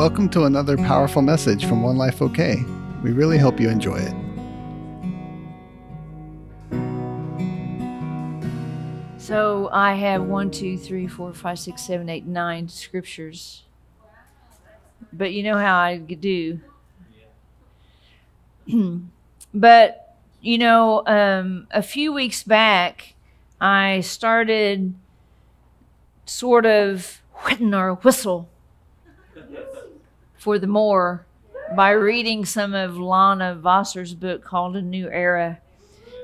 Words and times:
Welcome 0.00 0.30
to 0.30 0.44
another 0.44 0.78
powerful 0.78 1.20
message 1.20 1.66
from 1.66 1.82
One 1.82 1.98
Life 1.98 2.22
OK. 2.22 2.64
We 3.02 3.12
really 3.12 3.36
hope 3.36 3.60
you 3.60 3.68
enjoy 3.68 3.98
it. 3.98 4.14
So 9.18 9.68
I 9.70 9.92
have 9.92 10.22
one, 10.22 10.50
two, 10.50 10.78
three, 10.78 11.06
four, 11.06 11.34
five, 11.34 11.58
six, 11.58 11.82
seven, 11.82 12.08
eight, 12.08 12.24
nine 12.24 12.66
scriptures. 12.70 13.64
But 15.12 15.34
you 15.34 15.42
know 15.42 15.58
how 15.58 15.76
I 15.76 15.98
do. 15.98 16.60
but, 19.52 20.16
you 20.40 20.56
know, 20.56 21.02
um, 21.04 21.66
a 21.72 21.82
few 21.82 22.10
weeks 22.14 22.42
back, 22.42 23.16
I 23.60 24.00
started 24.00 24.94
sort 26.24 26.64
of 26.64 27.20
whetting 27.42 27.74
our 27.74 27.96
whistle 27.96 28.48
for 30.40 30.58
the 30.58 30.66
more 30.66 31.26
by 31.76 31.90
reading 31.90 32.46
some 32.46 32.72
of 32.72 32.96
Lana 32.96 33.54
Vawser's 33.62 34.14
book 34.14 34.42
called 34.42 34.74
A 34.74 34.80
New 34.80 35.06
Era. 35.10 35.60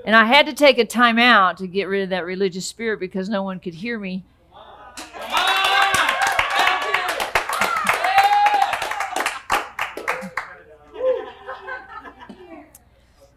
And 0.06 0.16
I 0.16 0.24
had 0.24 0.46
to 0.46 0.54
take 0.54 0.78
a 0.78 0.86
time 0.86 1.18
out 1.18 1.58
to 1.58 1.66
get 1.66 1.84
rid 1.84 2.02
of 2.02 2.08
that 2.08 2.24
religious 2.24 2.64
spirit 2.64 2.98
because 2.98 3.28
no 3.28 3.42
one 3.42 3.60
could 3.60 3.74
hear 3.74 3.98
me. 3.98 4.24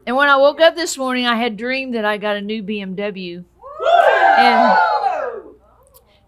And 0.08 0.16
when 0.16 0.30
I 0.30 0.38
woke 0.38 0.62
up 0.62 0.76
this 0.76 0.98
morning, 0.98 1.28
I 1.28 1.36
had 1.36 1.58
dreamed 1.58 1.94
that 1.96 2.06
I 2.06 2.18
got 2.18 2.38
a 2.38 2.42
new 2.42 2.64
BMW. 2.64 3.44
And, 4.38 4.80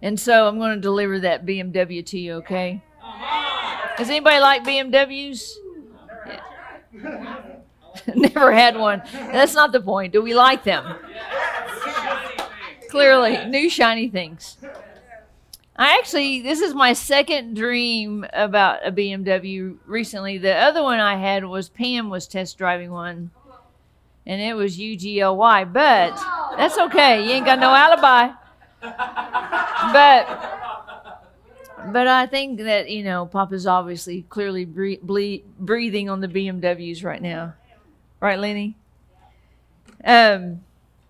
and 0.02 0.20
so 0.20 0.46
I'm 0.46 0.60
going 0.60 0.76
to 0.76 0.82
deliver 0.82 1.22
that 1.22 1.46
BMW 1.46 2.06
to 2.08 2.20
you, 2.20 2.34
okay? 2.34 2.84
Does 4.02 4.10
anybody 4.10 4.40
like 4.40 4.64
BMWs? 4.64 5.58
Yeah. 6.26 7.42
Never 8.16 8.52
had 8.52 8.76
one. 8.76 9.04
That's 9.14 9.54
not 9.54 9.72
the 9.72 9.80
point. 9.80 10.12
Do 10.12 10.24
we 10.24 10.34
like 10.34 10.64
them? 10.64 10.96
Clearly, 12.90 13.46
new 13.46 13.70
shiny 13.70 14.10
things. 14.10 14.58
I 15.76 16.00
actually, 16.00 16.42
this 16.42 16.62
is 16.62 16.74
my 16.74 16.94
second 16.94 17.56
dream 17.56 18.26
about 18.34 18.80
a 18.84 18.92
BMW 18.92 19.78
recently. 19.86 20.40
The 20.40 20.56
other 20.56 20.82
one 20.82 21.00
I 21.00 21.18
had 21.18 21.46
was 21.46 21.70
Pam 21.70 22.10
was 22.10 22.28
test 22.28 22.58
driving 22.58 22.90
one, 22.90 23.30
and 24.26 24.42
it 24.42 24.56
was 24.56 24.80
UGLY, 24.80 25.72
but 25.72 26.20
that's 26.58 26.80
okay. 26.80 27.24
You 27.24 27.34
ain't 27.34 27.46
got 27.46 27.60
no 27.60 27.70
alibi. 27.70 28.32
But 28.82 30.71
but 31.88 32.08
I 32.08 32.26
think 32.26 32.60
that 32.60 32.90
you 32.90 33.04
know 33.04 33.26
Papa's 33.26 33.68
obviously 33.68 34.24
clearly 34.30 34.66
ble- 34.66 35.44
breathing 35.60 36.10
on 36.10 36.22
the 36.22 36.28
BMWs 36.28 37.04
right 37.04 37.22
now, 37.22 37.54
right, 38.20 38.40
Lenny? 38.40 38.76
Um, 40.04 40.62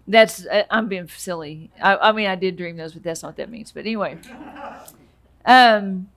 that's 0.08 0.46
uh, 0.46 0.64
I'm 0.70 0.88
being 0.88 1.08
silly. 1.08 1.72
I, 1.82 1.96
I, 1.96 2.12
mean, 2.12 2.28
I 2.28 2.36
did 2.36 2.58
dream 2.58 2.78
those, 2.78 2.94
but 2.94 3.04
that's 3.04 3.24
not 3.24 3.30
what 3.30 3.38
that 3.38 3.50
means. 3.50 3.72
But 3.72 3.82
anyway, 3.82 4.18
um, 5.46 6.10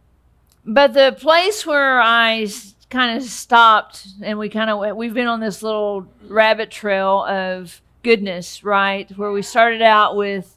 but 0.64 0.94
the 0.94 1.16
place 1.18 1.64
where 1.66 2.00
I 2.00 2.46
kind 2.90 3.16
of 3.16 3.24
stopped 3.24 4.06
and 4.22 4.38
we 4.38 4.48
kind 4.48 4.70
of 4.70 4.96
we've 4.96 5.14
been 5.14 5.26
on 5.26 5.40
this 5.40 5.62
little 5.62 6.06
rabbit 6.26 6.70
trail 6.70 7.24
of 7.24 7.80
goodness, 8.02 8.64
right? 8.64 9.10
Where 9.16 9.32
we 9.32 9.42
started 9.42 9.82
out 9.82 10.16
with 10.16 10.56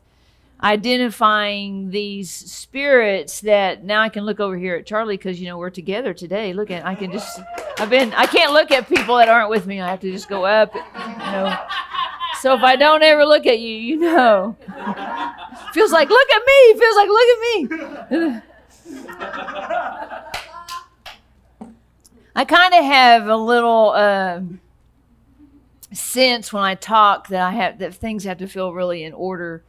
identifying 0.64 1.92
these 1.92 2.32
spirits 2.32 3.42
that 3.42 3.84
now 3.84 4.02
I 4.02 4.10
can 4.10 4.24
look 4.24 4.40
over 4.40 4.58
here 4.58 4.76
at 4.76 4.86
Charlie 4.86 5.18
because 5.18 5.40
you 5.40 5.48
know 5.48 5.58
we're 5.58 5.70
together 5.70 6.14
today. 6.14 6.54
Look 6.54 6.72
at 6.72 6.86
I 6.86 6.96
can 6.96 7.12
just 7.12 7.40
I've 7.78 7.90
been 7.90 8.14
I 8.14 8.26
can't 8.26 8.54
look 8.54 8.72
at 8.72 8.90
people 8.90 9.18
that 9.18 9.30
aren't 9.30 9.50
with 9.50 9.68
me. 9.68 9.80
I 9.82 9.90
have 9.90 10.00
to 10.02 10.12
just 10.12 10.28
go 10.28 10.46
up, 10.46 10.74
you 10.74 10.82
know. 11.32 11.58
So 12.42 12.54
if 12.56 12.62
I 12.62 12.76
don't 12.76 13.04
ever 13.04 13.26
look 13.26 13.46
at 13.46 13.60
you, 13.60 13.74
you 13.74 13.98
know. 13.98 14.56
Feels 15.74 15.92
like 15.92 16.10
look 16.10 16.28
at 16.32 16.42
me. 16.46 16.80
Feels 16.80 16.96
like 16.96 17.08
look 17.08 17.28
at 17.28 17.40
me. 17.40 18.42
I 22.36 22.46
kind 22.46 22.74
of 22.74 22.84
have 22.84 23.28
a 23.28 23.36
little 23.36 23.94
uh, 23.96 24.42
sense 25.92 26.54
when 26.54 26.64
I 26.64 26.76
talk 26.76 27.30
that 27.30 27.42
I 27.42 27.52
have 27.52 27.80
that 27.80 27.96
things 27.96 28.24
have 28.26 28.38
to 28.38 28.48
feel 28.48 28.74
really 28.74 29.04
in 29.04 29.14
order 29.14 29.64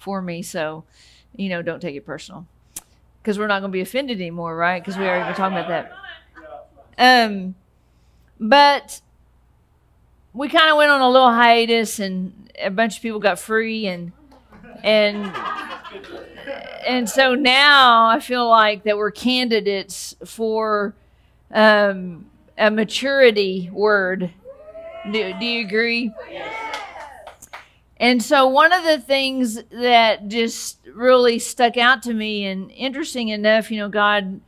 for 0.00 0.20
me. 0.22 0.42
So, 0.42 0.84
you 1.36 1.48
know, 1.48 1.62
don't 1.62 1.80
take 1.80 1.94
it 1.94 2.04
personal 2.04 2.46
because 3.22 3.38
we're 3.38 3.46
not 3.46 3.60
going 3.60 3.70
to 3.70 3.76
be 3.76 3.80
offended 3.80 4.18
anymore, 4.18 4.56
right? 4.56 4.82
Because 4.82 4.98
we 4.98 5.04
already 5.04 5.24
been 5.24 5.34
talking 5.34 5.58
about 5.58 5.68
that. 5.68 5.92
Um, 6.98 7.54
but 8.38 9.00
we 10.32 10.48
kind 10.48 10.70
of 10.70 10.76
went 10.76 10.90
on 10.90 11.00
a 11.00 11.08
little 11.08 11.30
hiatus, 11.30 11.98
and 11.98 12.50
a 12.60 12.70
bunch 12.70 12.96
of 12.96 13.02
people 13.02 13.18
got 13.18 13.38
free, 13.38 13.86
and 13.86 14.12
and 14.82 15.32
and 16.86 17.08
so 17.08 17.34
now 17.34 18.06
I 18.08 18.20
feel 18.20 18.48
like 18.48 18.84
that 18.84 18.96
we're 18.96 19.10
candidates 19.10 20.14
for 20.24 20.94
um, 21.50 22.26
a 22.56 22.70
maturity 22.70 23.70
word. 23.72 24.30
Do, 25.10 25.34
do 25.38 25.46
you 25.46 25.66
agree? 25.66 26.12
And 28.00 28.22
so, 28.22 28.48
one 28.48 28.72
of 28.72 28.82
the 28.82 28.98
things 28.98 29.62
that 29.64 30.26
just 30.28 30.78
really 30.94 31.38
stuck 31.38 31.76
out 31.76 32.02
to 32.04 32.14
me, 32.14 32.46
and 32.46 32.70
interesting 32.70 33.28
enough, 33.28 33.70
you 33.70 33.76
know, 33.76 33.90
God 33.90 34.40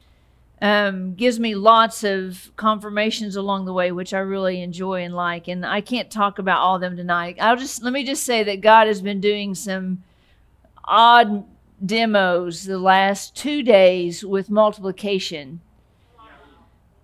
um, 0.63 1.15
gives 1.15 1.39
me 1.39 1.55
lots 1.55 2.03
of 2.03 2.51
confirmations 2.57 3.37
along 3.37 3.67
the 3.67 3.75
way, 3.75 3.93
which 3.93 4.15
I 4.15 4.21
really 4.21 4.63
enjoy 4.63 5.03
and 5.03 5.15
like. 5.15 5.49
And 5.49 5.67
I 5.67 5.83
can't 5.83 6.11
talk 6.11 6.39
about 6.39 6.61
all 6.61 6.77
of 6.77 6.81
them 6.81 6.97
tonight. 6.97 7.37
I'll 7.43 7.59
just 7.59 7.83
let 7.83 7.93
me 7.93 8.05
just 8.05 8.25
say 8.25 8.43
that 8.43 8.63
God 8.63 8.87
has 8.87 9.03
been 9.03 9.21
doing 9.21 9.55
some 9.55 10.03
odd 10.85 11.45
demos 11.85 12.65
the 12.65 12.79
last 12.79 13.37
two 13.37 13.63
days 13.63 14.25
with 14.25 14.49
multiplication, 14.49 15.61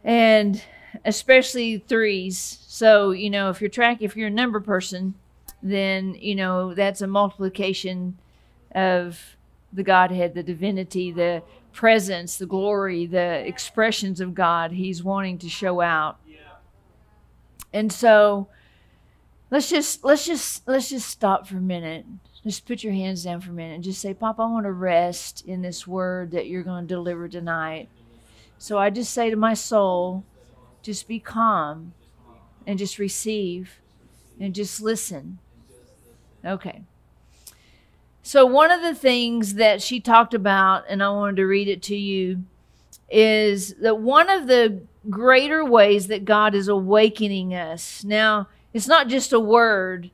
and 0.03 0.63
especially 1.05 1.77
threes. 1.77 2.65
So, 2.67 3.11
you 3.11 3.29
know, 3.29 3.51
if 3.51 3.61
you're 3.61 3.69
track, 3.69 4.01
if 4.01 4.17
you're 4.17 4.29
a 4.29 4.31
number 4.31 4.61
person 4.61 5.15
then 5.63 6.15
you 6.15 6.35
know 6.35 6.75
that's 6.75 7.01
a 7.01 7.07
multiplication 7.07 8.19
of 8.75 9.37
the 9.73 9.83
Godhead, 9.83 10.35
the 10.35 10.43
divinity, 10.43 11.11
the 11.11 11.43
presence, 11.73 12.39
the 12.39 12.47
glory, 12.47 13.07
the 13.07 13.47
expressions 13.47 14.21
of 14.21 14.35
God 14.35 14.73
He's 14.73 15.03
wanting 15.03 15.39
to 15.39 15.49
show 15.49 15.81
out. 15.81 16.19
And 17.73 17.93
so 17.93 18.49
let's 19.51 19.69
just 19.69 20.05
let's 20.05 20.27
just 20.27 20.67
let's 20.67 20.89
just 20.89 21.09
stop 21.09 21.47
for 21.47 21.57
a 21.57 21.61
minute. 21.61 22.07
Just 22.45 22.67
put 22.67 22.83
your 22.83 22.93
hands 22.93 23.25
down 23.25 23.41
for 23.41 23.51
a 23.51 23.55
minute 23.55 23.75
and 23.75 23.85
just 23.85 24.01
say, 24.01 24.15
Papa, 24.15 24.43
I 24.43 24.47
want 24.47 24.65
to 24.65 24.73
rest 24.73 25.45
in 25.47 25.61
this 25.61 25.87
word 25.87 26.31
that 26.31 26.47
you're 26.47 26.63
going 26.63 26.87
to 26.87 26.95
deliver 26.95 27.29
tonight. 27.29 27.89
So 28.59 28.79
I 28.79 28.91
just 28.91 29.13
say 29.13 29.29
to 29.29 29.37
my 29.37 29.55
soul, 29.55 30.25
just 30.83 31.09
be 31.09 31.19
calm 31.19 31.93
and 32.67 32.79
just 32.79 32.99
receive 32.99 33.81
and 34.41 34.55
just 34.55 34.81
listen. 34.81 35.39
Okay. 36.45 36.83
So, 38.23 38.45
one 38.45 38.71
of 38.71 38.83
the 38.83 38.95
things 38.95 39.55
that 39.55 39.81
she 39.81 40.01
talked 40.01 40.35
about, 40.35 40.85
and 40.89 41.03
I 41.03 41.09
wanted 41.09 41.37
to 41.37 41.47
read 41.47 41.69
it 41.69 41.83
to 41.85 41.97
you, 41.97 42.45
is 43.11 43.75
that 43.81 44.01
one 44.01 44.29
of 44.29 44.47
the 44.47 44.83
greater 45.09 45.65
ways 45.65 46.09
that 46.09 46.25
God 46.25 46.55
is 46.55 46.69
awakening 46.69 47.55
us. 47.55 48.05
Now, 48.05 48.49
it's 48.75 48.87
not 48.87 49.09
just 49.09 49.33
a 49.33 49.41
word, 49.41 50.11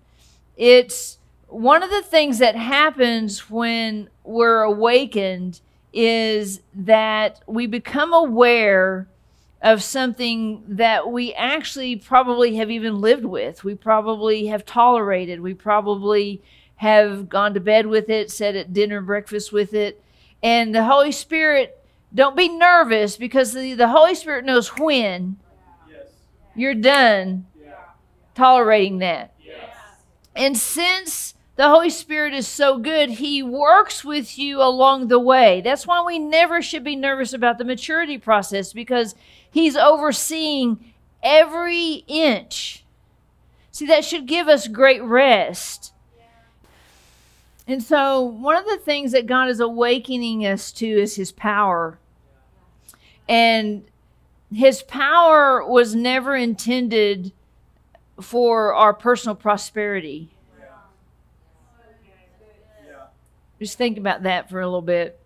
it's 0.56 1.18
one 1.48 1.82
of 1.82 1.90
the 1.90 2.02
things 2.02 2.38
that 2.38 2.56
happens 2.56 3.50
when 3.50 4.08
we're 4.22 4.62
awakened 4.62 5.60
is 5.92 6.60
that 6.74 7.40
we 7.46 7.66
become 7.66 8.12
aware 8.12 9.06
of 9.64 9.82
something 9.82 10.62
that 10.68 11.10
we 11.10 11.32
actually 11.32 11.96
probably 11.96 12.56
have 12.56 12.70
even 12.70 13.00
lived 13.00 13.24
with. 13.24 13.64
We 13.64 13.74
probably 13.74 14.46
have 14.48 14.66
tolerated. 14.66 15.40
We 15.40 15.54
probably 15.54 16.42
have 16.76 17.30
gone 17.30 17.54
to 17.54 17.60
bed 17.60 17.86
with 17.86 18.10
it, 18.10 18.30
said 18.30 18.56
at 18.56 18.74
dinner, 18.74 19.00
breakfast 19.00 19.52
with 19.52 19.72
it. 19.72 20.02
And 20.42 20.74
the 20.74 20.84
Holy 20.84 21.10
Spirit, 21.10 21.82
don't 22.14 22.36
be 22.36 22.50
nervous 22.50 23.16
because 23.16 23.54
the, 23.54 23.72
the 23.72 23.88
Holy 23.88 24.14
Spirit 24.14 24.44
knows 24.44 24.68
when 24.76 25.38
yes. 25.90 26.08
you're 26.54 26.74
done 26.74 27.46
yeah. 27.58 27.72
tolerating 28.34 28.98
that. 28.98 29.32
Yes. 29.42 29.70
And 30.36 30.58
since 30.58 31.34
the 31.56 31.70
Holy 31.70 31.88
Spirit 31.88 32.34
is 32.34 32.46
so 32.46 32.76
good, 32.76 33.12
He 33.12 33.42
works 33.42 34.04
with 34.04 34.38
you 34.38 34.60
along 34.60 35.08
the 35.08 35.18
way. 35.18 35.62
That's 35.62 35.86
why 35.86 36.02
we 36.02 36.18
never 36.18 36.60
should 36.60 36.84
be 36.84 36.96
nervous 36.96 37.32
about 37.32 37.56
the 37.56 37.64
maturity 37.64 38.18
process 38.18 38.74
because 38.74 39.14
He's 39.54 39.76
overseeing 39.76 40.92
every 41.22 42.04
inch. 42.06 42.84
See, 43.70 43.86
that 43.86 44.04
should 44.04 44.26
give 44.26 44.48
us 44.48 44.68
great 44.68 45.02
rest. 45.02 45.92
And 47.66 47.82
so, 47.82 48.20
one 48.20 48.56
of 48.56 48.66
the 48.66 48.76
things 48.76 49.12
that 49.12 49.26
God 49.26 49.48
is 49.48 49.60
awakening 49.60 50.44
us 50.44 50.70
to 50.72 50.86
is 50.86 51.16
His 51.16 51.32
power. 51.32 51.98
And 53.26 53.84
his 54.54 54.82
power 54.82 55.66
was 55.66 55.94
never 55.94 56.36
intended 56.36 57.32
for 58.20 58.72
our 58.72 58.94
personal 58.94 59.34
prosperity. 59.34 60.30
Just 63.58 63.78
think 63.78 63.98
about 63.98 64.24
that 64.24 64.50
for 64.50 64.60
a 64.60 64.66
little 64.66 64.82
bit. 64.82 65.18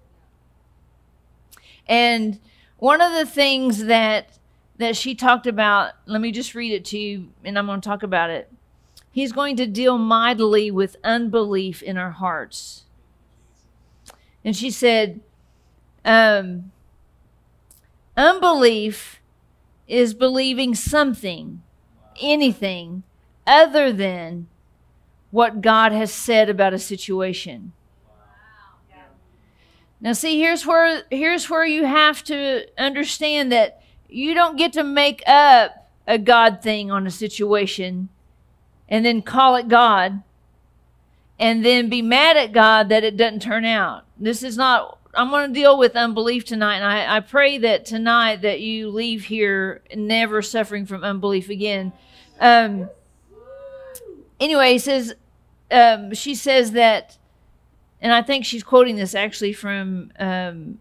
And 1.87 2.39
one 2.79 3.01
of 3.01 3.13
the 3.13 3.27
things 3.27 3.85
that 3.85 4.39
that 4.79 4.97
she 4.97 5.15
talked 5.15 5.47
about, 5.47 5.93
let 6.07 6.21
me 6.21 6.31
just 6.31 6.55
read 6.55 6.73
it 6.73 6.85
to 6.85 6.99
you 6.99 7.29
and 7.45 7.59
I'm 7.59 7.67
going 7.67 7.81
to 7.81 7.89
talk 7.89 8.05
about 8.05 8.31
it. 8.31 8.51
He's 9.11 9.33
going 9.33 9.57
to 9.57 9.67
deal 9.67 9.99
mightily 9.99 10.71
with 10.71 10.97
unbelief 11.03 11.83
in 11.83 11.99
our 11.99 12.13
hearts. 12.13 12.85
And 14.45 14.57
she 14.57 14.71
said, 14.71 15.21
um, 16.05 16.71
unbelief 18.17 19.21
is 19.89 20.15
believing 20.15 20.77
something, 20.77 21.63
anything, 22.21 23.03
other 23.45 23.93
than 23.93 24.47
what 25.33 25.61
God 25.61 25.91
has 25.91 26.13
said 26.13 26.49
about 26.49 26.73
a 26.73 26.79
situation. 26.79 27.73
Now 30.01 30.13
see 30.13 30.39
here's 30.39 30.67
where 30.67 31.03
here's 31.11 31.51
where 31.51 31.67
you 31.67 31.85
have 31.85 32.23
to 32.25 32.67
understand 32.79 33.51
that 33.53 33.83
you 34.09 34.35
don't 34.35 34.57
get 34.57 34.73
to 34.75 34.85
make 34.85 35.23
up 35.27 35.91
a 36.07 36.19
God 36.19 36.63
thing 36.63 36.91
on 36.91 37.07
a 37.07 37.11
situation 37.11 38.09
and 38.89 39.05
then 39.05 39.23
call 39.23 39.57
it 39.57 39.69
God 39.69 40.23
and 41.39 41.65
then 41.65 41.89
be 41.89 42.03
mad 42.03 42.37
at 42.37 42.53
God 42.53 42.89
that 42.89 43.05
it 43.05 43.17
doesn't 43.17 43.43
turn 43.43 43.65
out. 43.65 44.05
This 44.19 44.43
is 44.43 44.57
not 44.57 44.99
I'm 45.15 45.31
going 45.31 45.53
to 45.53 45.55
deal 45.55 45.77
with 45.79 45.97
unbelief 45.97 46.45
tonight 46.45 46.77
and 46.77 46.85
I, 46.85 47.17
I 47.17 47.21
pray 47.21 47.59
that 47.59 47.85
tonight 47.85 48.43
that 48.43 48.61
you 48.61 48.91
leave 48.91 49.25
here 49.25 49.83
never 49.95 50.43
suffering 50.43 50.87
from 50.87 51.03
unbelief 51.03 51.49
again. 51.49 51.93
Um 52.41 52.89
anyway, 54.39 54.73
he 54.73 54.79
says 54.79 55.15
um, 55.71 56.15
she 56.15 56.35
says 56.35 56.73
that 56.73 57.19
and 58.01 58.13
I 58.13 58.23
think 58.23 58.45
she's 58.45 58.63
quoting 58.63 58.97
this 58.97 59.15
actually 59.15 59.53
from 59.53 60.13
um, 60.19 60.79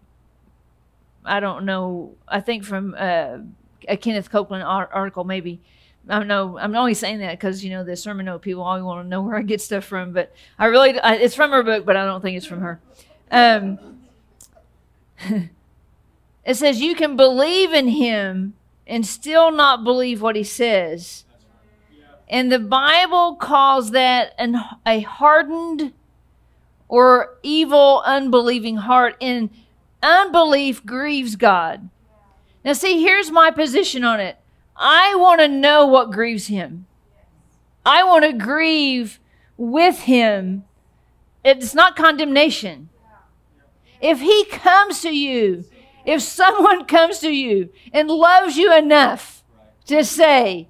I 1.24 1.40
don't 1.40 1.64
know. 1.64 2.14
I 2.26 2.40
think 2.40 2.64
from 2.64 2.94
uh, 2.98 3.38
a 3.86 3.96
Kenneth 3.96 4.30
Copeland 4.30 4.64
article, 4.64 5.24
maybe. 5.24 5.60
I 6.08 6.18
don't 6.18 6.28
know. 6.28 6.56
I'm 6.58 6.74
only 6.74 6.94
saying 6.94 7.18
that 7.18 7.32
because 7.32 7.62
you 7.62 7.70
know 7.70 7.84
the 7.84 7.94
sermon 7.94 8.26
note 8.26 8.40
people 8.40 8.62
always 8.62 8.82
want 8.82 9.04
to 9.04 9.08
know 9.08 9.20
where 9.20 9.36
I 9.36 9.42
get 9.42 9.60
stuff 9.60 9.84
from, 9.84 10.12
but 10.12 10.32
I 10.58 10.66
really 10.66 10.98
I, 10.98 11.16
it's 11.16 11.34
from 11.34 11.50
her 11.50 11.62
book, 11.62 11.84
but 11.84 11.96
I 11.96 12.04
don't 12.06 12.22
think 12.22 12.36
it's 12.36 12.46
from 12.46 12.60
her. 12.60 12.80
Um, 13.30 13.78
it 16.44 16.54
says 16.54 16.80
you 16.80 16.94
can 16.94 17.14
believe 17.14 17.74
in 17.74 17.88
him 17.88 18.54
and 18.86 19.06
still 19.06 19.50
not 19.50 19.84
believe 19.84 20.22
what 20.22 20.34
he 20.34 20.44
says, 20.44 21.24
and 22.26 22.50
the 22.50 22.58
Bible 22.58 23.36
calls 23.36 23.90
that 23.90 24.32
an, 24.38 24.56
a 24.86 25.00
hardened 25.00 25.92
or 26.88 27.36
evil, 27.42 28.02
unbelieving 28.04 28.76
heart. 28.76 29.16
And 29.20 29.50
unbelief 30.02 30.84
grieves 30.84 31.36
God. 31.36 31.88
Now, 32.64 32.72
see, 32.72 33.02
here's 33.02 33.30
my 33.30 33.50
position 33.50 34.04
on 34.04 34.20
it 34.20 34.38
I 34.76 35.14
want 35.16 35.40
to 35.40 35.48
know 35.48 35.86
what 35.86 36.10
grieves 36.10 36.48
Him, 36.48 36.86
I 37.84 38.04
want 38.04 38.24
to 38.24 38.32
grieve 38.32 39.20
with 39.56 40.00
Him. 40.00 40.64
It's 41.44 41.74
not 41.74 41.96
condemnation. 41.96 42.88
If 44.00 44.20
He 44.20 44.44
comes 44.46 45.00
to 45.02 45.16
you, 45.16 45.64
if 46.04 46.22
someone 46.22 46.84
comes 46.84 47.20
to 47.20 47.30
you 47.30 47.70
and 47.92 48.08
loves 48.08 48.56
you 48.56 48.74
enough 48.76 49.44
to 49.86 50.04
say, 50.04 50.68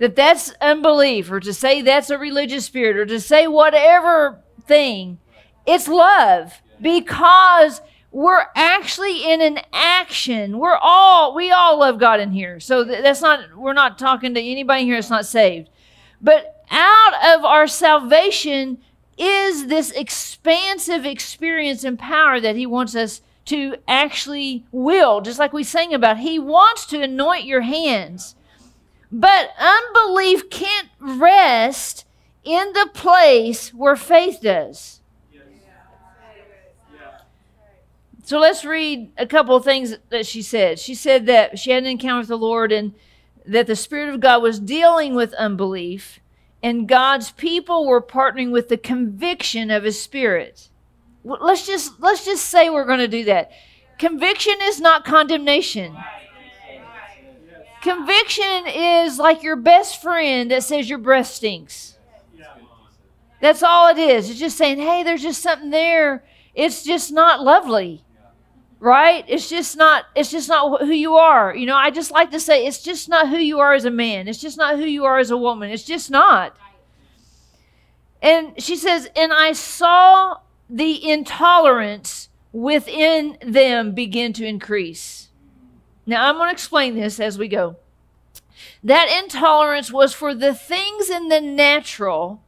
that 0.00 0.16
that's 0.16 0.54
unbelief 0.62 1.30
or 1.30 1.38
to 1.40 1.52
say 1.52 1.82
that's 1.82 2.08
a 2.08 2.18
religious 2.18 2.64
spirit 2.64 2.96
or 2.96 3.04
to 3.04 3.20
say 3.20 3.46
whatever 3.46 4.40
thing 4.66 5.18
it's 5.66 5.88
love 5.88 6.62
because 6.80 7.80
we're 8.12 8.46
actually 8.56 9.30
in 9.30 9.40
an 9.40 9.60
action. 9.72 10.58
We're 10.58 10.78
all 10.80 11.34
we 11.34 11.50
all 11.50 11.78
love 11.78 11.98
God 11.98 12.20
in 12.20 12.32
here. 12.32 12.60
So 12.60 12.84
that's 12.84 13.22
not 13.22 13.56
we're 13.56 13.72
not 13.72 13.98
talking 13.98 14.34
to 14.34 14.40
anybody 14.40 14.84
here 14.84 14.96
that's 14.96 15.10
not 15.10 15.26
saved. 15.26 15.68
But 16.20 16.64
out 16.70 17.36
of 17.36 17.44
our 17.44 17.66
salvation 17.66 18.78
is 19.16 19.66
this 19.66 19.90
expansive 19.90 21.04
experience 21.04 21.84
and 21.84 21.98
power 21.98 22.40
that 22.40 22.56
he 22.56 22.66
wants 22.66 22.94
us 22.94 23.20
to 23.46 23.76
actually 23.88 24.64
will, 24.70 25.20
just 25.20 25.38
like 25.38 25.52
we 25.52 25.64
sang 25.64 25.92
about. 25.92 26.18
He 26.18 26.38
wants 26.38 26.86
to 26.86 27.02
anoint 27.02 27.44
your 27.44 27.62
hands. 27.62 28.34
But 29.12 29.50
unbelief 29.58 30.50
can't 30.50 30.88
rest 31.00 32.06
in 32.44 32.72
the 32.72 32.88
place 32.94 33.74
where 33.74 33.96
faith 33.96 34.40
does. 34.40 34.99
So 38.30 38.38
let's 38.38 38.64
read 38.64 39.10
a 39.18 39.26
couple 39.26 39.56
of 39.56 39.64
things 39.64 39.96
that 40.10 40.24
she 40.24 40.40
said. 40.40 40.78
She 40.78 40.94
said 40.94 41.26
that 41.26 41.58
she 41.58 41.72
had 41.72 41.82
an 41.82 41.88
encounter 41.88 42.20
with 42.20 42.28
the 42.28 42.38
Lord 42.38 42.70
and 42.70 42.94
that 43.44 43.66
the 43.66 43.74
Spirit 43.74 44.14
of 44.14 44.20
God 44.20 44.40
was 44.40 44.60
dealing 44.60 45.16
with 45.16 45.34
unbelief, 45.34 46.20
and 46.62 46.86
God's 46.88 47.32
people 47.32 47.88
were 47.88 48.00
partnering 48.00 48.52
with 48.52 48.68
the 48.68 48.76
conviction 48.76 49.68
of 49.72 49.82
His 49.82 50.00
Spirit. 50.00 50.68
Let's 51.24 51.66
just 51.66 51.98
let's 51.98 52.24
just 52.24 52.44
say 52.46 52.70
we're 52.70 52.84
going 52.84 53.00
to 53.00 53.08
do 53.08 53.24
that. 53.24 53.50
Conviction 53.98 54.54
is 54.62 54.80
not 54.80 55.04
condemnation. 55.04 55.96
Conviction 57.82 58.68
is 58.68 59.18
like 59.18 59.42
your 59.42 59.56
best 59.56 60.00
friend 60.00 60.52
that 60.52 60.62
says 60.62 60.88
your 60.88 61.00
breath 61.00 61.26
stinks. 61.26 61.98
That's 63.40 63.64
all 63.64 63.88
it 63.88 63.98
is. 63.98 64.30
It's 64.30 64.38
just 64.38 64.56
saying, 64.56 64.78
hey, 64.78 65.02
there's 65.02 65.22
just 65.22 65.42
something 65.42 65.70
there. 65.70 66.22
It's 66.54 66.84
just 66.84 67.10
not 67.10 67.42
lovely 67.42 68.04
right? 68.80 69.24
It's 69.28 69.48
just 69.48 69.76
not 69.76 70.06
it's 70.16 70.30
just 70.30 70.48
not 70.48 70.80
who 70.80 70.92
you 70.92 71.14
are 71.14 71.54
you 71.54 71.66
know? 71.66 71.76
I 71.76 71.90
just 71.90 72.10
like 72.10 72.30
to 72.32 72.40
say 72.40 72.66
it's 72.66 72.82
just 72.82 73.08
not 73.08 73.28
who 73.28 73.36
you 73.36 73.60
are 73.60 73.74
as 73.74 73.84
a 73.84 73.90
man. 73.90 74.26
It's 74.26 74.40
just 74.40 74.58
not 74.58 74.76
who 74.76 74.86
you 74.86 75.04
are 75.04 75.18
as 75.18 75.30
a 75.30 75.36
woman. 75.36 75.70
It's 75.70 75.84
just 75.84 76.10
not. 76.10 76.56
And 78.22 78.60
she 78.60 78.76
says 78.76 79.08
and 79.14 79.32
i 79.32 79.52
saw 79.52 80.38
the 80.68 81.08
intolerance 81.08 82.28
within 82.52 83.38
them 83.42 83.92
begin 83.92 84.32
to 84.32 84.46
increase. 84.46 85.28
Now 86.06 86.28
i'm 86.28 86.36
going 86.36 86.48
to 86.48 86.52
explain 86.52 86.94
this 86.94 87.20
as 87.20 87.38
we 87.38 87.48
go. 87.48 87.76
That 88.82 89.22
intolerance 89.22 89.92
was 89.92 90.14
for 90.14 90.34
the 90.34 90.54
things 90.54 91.10
in 91.10 91.28
the 91.28 91.40
natural 91.40 92.42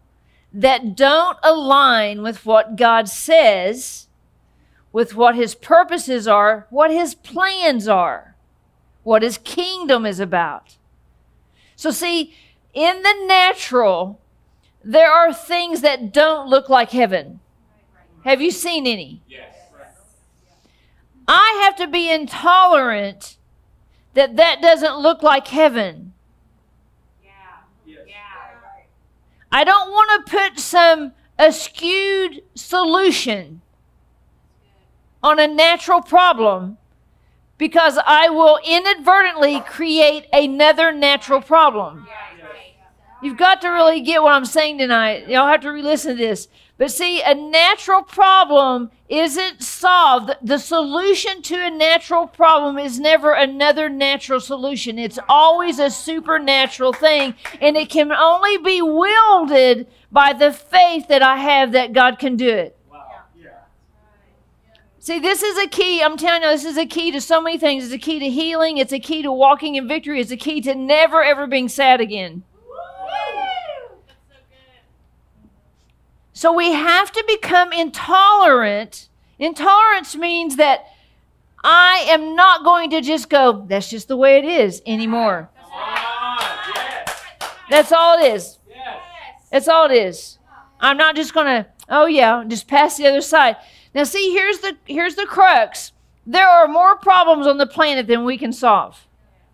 that 0.53 0.97
don't 0.97 1.39
align 1.43 2.23
with 2.23 2.45
what 2.45 2.77
god 2.77 3.09
says 3.09 4.09
with 4.93 5.15
what 5.15 5.35
his 5.35 5.55
purposes 5.55 6.29
are, 6.29 6.67
what 6.71 6.91
his 6.91 7.15
plans 7.15 7.89
are, 7.89 8.37
what 9.03 9.23
his 9.23 9.39
kingdom 9.39 10.05
is 10.05 10.21
about. 10.21 10.77
So, 11.75 11.91
see, 11.91 12.35
in 12.75 13.03
the 13.03 13.25
natural, 13.27 14.21
there 14.85 15.11
are 15.11 15.33
things 15.33 15.81
that 15.81 16.13
don't 16.13 16.49
look 16.49 16.69
like 16.69 16.91
heaven. 16.91 17.41
Have 18.25 18.41
you 18.41 18.51
seen 18.51 18.87
any? 18.87 19.23
Yes. 19.27 19.57
I 21.27 21.63
have 21.65 21.77
to 21.77 21.87
be 21.87 22.11
intolerant 22.11 23.37
that 24.15 24.37
that 24.37 24.61
doesn't 24.61 24.99
look 24.99 25.23
like 25.23 25.49
heaven. 25.49 26.13
Yeah. 27.25 27.31
I 29.51 29.65
don't 29.65 29.91
want 29.91 30.27
to 30.27 30.31
put 30.31 30.59
some 30.59 31.13
askewed 31.39 32.43
solution 32.55 33.62
on 35.23 35.39
a 35.39 35.47
natural 35.47 36.03
problem 36.03 36.79
because 37.59 37.99
I 38.05 38.29
will 38.29 38.59
inadvertently 38.67 39.61
create 39.61 40.27
another 40.33 40.93
natural 40.93 41.41
problem. 41.41 42.07
You've 43.23 43.37
got 43.37 43.61
to 43.61 43.69
really 43.69 44.01
get 44.01 44.21
what 44.21 44.33
I'm 44.33 44.45
saying 44.45 44.79
tonight. 44.79 45.29
Y'all 45.29 45.47
have 45.47 45.61
to 45.61 45.71
re 45.71 45.81
listen 45.81 46.17
to 46.17 46.23
this. 46.23 46.49
But 46.77 46.91
see, 46.91 47.23
a 47.23 47.33
natural 47.33 48.03
problem 48.03 48.91
isn't 49.09 49.63
solved. 49.63 50.33
The 50.43 50.59
solution 50.59 51.41
to 51.43 51.67
a 51.67 51.71
natural 51.71 52.27
problem 52.27 52.79
is 52.79 52.99
never 52.99 53.33
another 53.33 53.89
natural 53.89 54.41
solution. 54.41 54.99
It's 54.99 55.21
always 55.29 55.79
a 55.79 55.91
supernatural 55.91 56.93
thing. 56.93 57.35
And 57.61 57.77
it 57.77 57.89
can 57.91 58.11
only 58.11 58.59
be 58.59 58.83
wielded 58.83 59.87
by 60.11 60.33
the 60.33 60.53
faith 60.53 61.07
that 61.07 61.23
I 61.23 61.37
have 61.37 61.71
that 61.71 61.93
God 61.93 62.19
can 62.19 62.35
do 62.35 62.49
it. 62.49 62.77
See, 65.03 65.19
this 65.19 65.43
is 65.43 65.59
a 65.59 65.67
key. 65.67 66.01
I'm 66.01 66.17
telling 66.17 66.43
you, 66.43 66.49
this 66.51 66.65
is 66.65 66.79
a 66.79 66.87
key 66.87 67.11
to 67.11 67.21
so 67.21 67.41
many 67.41 67.59
things. 67.59 67.83
It's 67.83 67.93
a 67.93 67.99
key 67.99 68.21
to 68.21 68.31
healing. 68.31 68.79
It's 68.79 68.93
a 68.93 69.01
key 69.01 69.23
to 69.23 69.33
walking 69.33 69.75
in 69.75 69.89
victory. 69.89 70.21
It's 70.21 70.31
a 70.31 70.37
key 70.37 70.61
to 70.61 70.77
never, 70.77 71.25
ever 71.25 71.49
being 71.49 71.69
sad 71.69 72.01
again. 72.01 72.45
So 76.33 76.53
we 76.53 76.71
have 76.71 77.11
to 77.11 77.25
become 77.27 77.73
intolerant. 77.73 79.09
Intolerance 79.41 80.15
means 80.15 80.55
that 80.55 80.87
I 81.65 82.07
am 82.09 82.37
not 82.37 82.63
going 82.63 82.91
to 82.91 83.01
just 83.01 83.29
go, 83.29 83.67
that's 83.67 83.91
just 83.91 84.07
the 84.07 84.17
way 84.17 84.39
it 84.39 84.45
is 84.45 84.83
anymore. 84.87 85.51
That's 87.69 87.91
all 87.91 88.21
it 88.21 88.35
is. 88.35 88.61
That's 89.51 89.67
all 89.67 89.91
it 89.91 89.97
is. 89.97 90.39
I'm 90.79 90.97
not 90.97 91.17
just 91.17 91.35
going 91.35 91.47
to, 91.47 91.67
oh 91.89 92.07
yeah, 92.07 92.45
just 92.47 92.69
pass 92.69 92.99
the 92.99 93.09
other 93.09 93.21
side. 93.21 93.57
Now 93.95 94.05
see, 94.05 94.33
here's 94.33 94.59
the 94.59 94.77
here's 94.87 95.15
the 95.15 95.27
crux. 95.27 95.93
There 96.27 96.49
are 96.49 96.69
more 96.69 96.97
problems 96.97 97.47
on 97.47 97.59
the 97.59 97.67
planet 97.67 98.07
than 98.07 98.25
we 98.25 98.39
can 98.39 98.53
solve. 98.53 99.07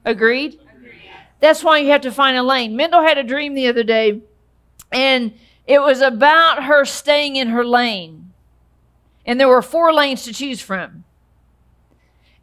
Agreed? 0.04 0.60
That's 1.40 1.62
why 1.62 1.78
you 1.78 1.90
have 1.90 2.00
to 2.02 2.10
find 2.10 2.36
a 2.36 2.42
lane. 2.42 2.76
Mendel 2.76 3.02
had 3.02 3.18
a 3.18 3.22
dream 3.22 3.54
the 3.54 3.68
other 3.68 3.84
day, 3.84 4.20
and 4.90 5.32
it 5.66 5.80
was 5.80 6.00
about 6.00 6.64
her 6.64 6.84
staying 6.84 7.36
in 7.36 7.48
her 7.48 7.64
lane. 7.64 8.32
And 9.24 9.38
there 9.38 9.48
were 9.48 9.62
four 9.62 9.92
lanes 9.92 10.24
to 10.24 10.32
choose 10.32 10.60
from. 10.60 11.04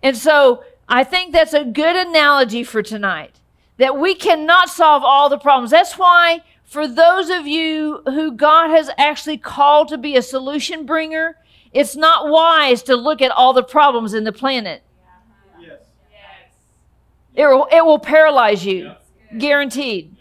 And 0.01 0.15
so 0.15 0.63
I 0.87 1.03
think 1.03 1.33
that's 1.33 1.53
a 1.53 1.65
good 1.65 1.95
analogy 1.95 2.63
for 2.63 2.83
tonight 2.83 3.39
that 3.77 3.97
we 3.97 4.15
cannot 4.15 4.69
solve 4.69 5.03
all 5.03 5.27
the 5.27 5.37
problems. 5.37 5.71
That's 5.71 5.97
why, 5.97 6.41
for 6.63 6.87
those 6.87 7.29
of 7.29 7.47
you 7.47 8.01
who 8.05 8.31
God 8.31 8.69
has 8.69 8.89
actually 8.97 9.37
called 9.37 9.87
to 9.89 9.97
be 9.97 10.15
a 10.15 10.21
solution 10.21 10.85
bringer, 10.85 11.37
it's 11.75 11.95
not 11.95 12.29
wise 12.29 12.81
to 12.83 12.95
look 12.95 13.21
at 13.21 13.31
all 13.31 13.51
the 13.51 13.61
problems 13.61 14.13
in 14.13 14.23
the 14.23 14.31
planet. 14.31 14.81
Yes. 15.59 15.81
It 17.35 17.45
will, 17.45 17.67
it 17.69 17.85
will 17.85 17.99
paralyze 17.99 18.65
you, 18.65 18.93
guaranteed. 19.37 20.15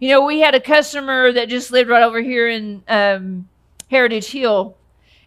You 0.00 0.10
know, 0.10 0.24
we 0.24 0.40
had 0.40 0.56
a 0.56 0.60
customer 0.60 1.32
that 1.32 1.48
just 1.48 1.70
lived 1.70 1.88
right 1.88 2.02
over 2.02 2.20
here 2.20 2.48
in 2.48 2.82
um, 2.88 3.48
Heritage 3.88 4.26
Hill, 4.32 4.76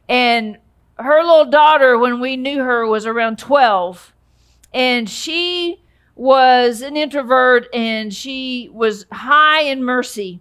and 0.10 0.58
her 1.00 1.24
little 1.24 1.50
daughter, 1.50 1.98
when 1.98 2.20
we 2.20 2.36
knew 2.36 2.60
her, 2.60 2.86
was 2.86 3.06
around 3.06 3.40
12. 3.40 4.14
And 4.74 5.10
she 5.10 5.82
was 6.16 6.82
an 6.82 6.98
introvert 6.98 7.68
and 7.74 8.14
she 8.14 8.70
was 8.72 9.06
high 9.12 9.62
in 9.62 9.84
mercy. 9.84 10.40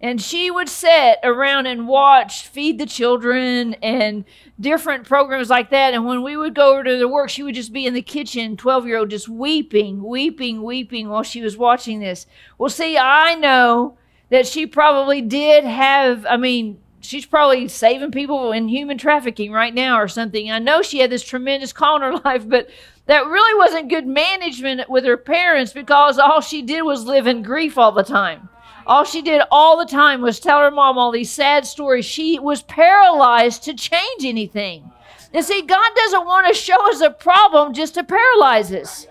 And 0.00 0.20
she 0.20 0.50
would 0.50 0.68
sit 0.68 1.18
around 1.22 1.66
and 1.66 1.86
watch 1.86 2.46
Feed 2.46 2.78
the 2.78 2.86
Children 2.86 3.74
and 3.82 4.24
different 4.58 5.06
programs 5.06 5.50
like 5.50 5.70
that. 5.70 5.92
And 5.92 6.06
when 6.06 6.22
we 6.22 6.36
would 6.36 6.54
go 6.54 6.72
over 6.72 6.84
to 6.84 6.96
the 6.96 7.08
work, 7.08 7.28
she 7.28 7.42
would 7.42 7.54
just 7.54 7.72
be 7.72 7.86
in 7.86 7.92
the 7.92 8.00
kitchen, 8.00 8.56
12 8.56 8.86
year 8.86 8.98
old, 8.98 9.10
just 9.10 9.28
weeping, 9.28 10.02
weeping, 10.02 10.62
weeping 10.62 11.08
while 11.10 11.22
she 11.22 11.42
was 11.42 11.58
watching 11.58 12.00
this. 12.00 12.26
Well, 12.56 12.70
see, 12.70 12.96
I 12.96 13.34
know 13.34 13.98
that 14.30 14.46
she 14.46 14.66
probably 14.66 15.20
did 15.20 15.64
have, 15.64 16.24
I 16.24 16.38
mean, 16.38 16.78
she's 17.00 17.26
probably 17.26 17.68
saving 17.68 18.12
people 18.12 18.52
in 18.52 18.68
human 18.68 18.98
trafficking 18.98 19.52
right 19.52 19.74
now 19.74 19.98
or 20.00 20.08
something. 20.08 20.50
I 20.50 20.58
know 20.58 20.82
she 20.82 21.00
had 21.00 21.10
this 21.10 21.24
tremendous 21.24 21.72
call 21.72 21.96
in 21.96 22.02
her 22.02 22.18
life, 22.24 22.48
but 22.48 22.70
that 23.06 23.26
really 23.26 23.58
wasn't 23.58 23.90
good 23.90 24.06
management 24.06 24.88
with 24.88 25.04
her 25.04 25.16
parents 25.16 25.72
because 25.72 26.18
all 26.18 26.40
she 26.40 26.62
did 26.62 26.82
was 26.82 27.04
live 27.04 27.26
in 27.26 27.42
grief 27.42 27.76
all 27.76 27.92
the 27.92 28.04
time. 28.04 28.48
All 28.90 29.04
she 29.04 29.22
did 29.22 29.42
all 29.52 29.78
the 29.78 29.86
time 29.86 30.20
was 30.20 30.40
tell 30.40 30.58
her 30.58 30.70
mom 30.72 30.98
all 30.98 31.12
these 31.12 31.30
sad 31.30 31.64
stories. 31.64 32.04
She 32.04 32.40
was 32.40 32.62
paralyzed 32.62 33.62
to 33.62 33.72
change 33.72 34.24
anything. 34.24 34.90
And 35.32 35.44
see, 35.44 35.62
God 35.62 35.92
doesn't 35.94 36.26
want 36.26 36.48
to 36.48 36.54
show 36.60 36.90
us 36.90 37.00
a 37.00 37.10
problem 37.10 37.72
just 37.72 37.94
to 37.94 38.02
paralyze 38.02 38.72
us. 38.72 39.06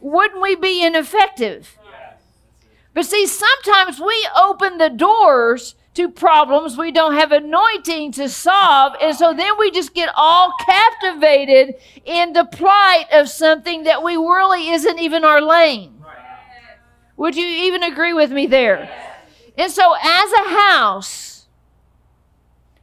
Wouldn't 0.00 0.40
we 0.40 0.56
be 0.56 0.82
ineffective? 0.82 1.76
But 2.94 3.04
see, 3.04 3.26
sometimes 3.26 4.00
we 4.00 4.26
open 4.34 4.78
the 4.78 4.88
doors 4.88 5.74
to 5.92 6.08
problems 6.08 6.78
we 6.78 6.90
don't 6.90 7.12
have 7.12 7.30
anointing 7.30 8.12
to 8.12 8.30
solve. 8.30 8.94
And 9.02 9.14
so 9.14 9.34
then 9.34 9.58
we 9.58 9.70
just 9.70 9.92
get 9.92 10.08
all 10.16 10.54
captivated 10.64 11.74
in 12.06 12.32
the 12.32 12.46
plight 12.46 13.08
of 13.12 13.28
something 13.28 13.82
that 13.82 14.02
we 14.02 14.16
really 14.16 14.70
isn't 14.70 14.98
even 14.98 15.24
our 15.24 15.42
lane. 15.42 15.93
Would 17.16 17.36
you 17.36 17.46
even 17.46 17.82
agree 17.82 18.12
with 18.12 18.30
me 18.30 18.46
there? 18.46 18.90
And 19.56 19.70
so 19.70 19.94
as 19.94 20.32
a 20.32 20.48
house, 20.48 21.46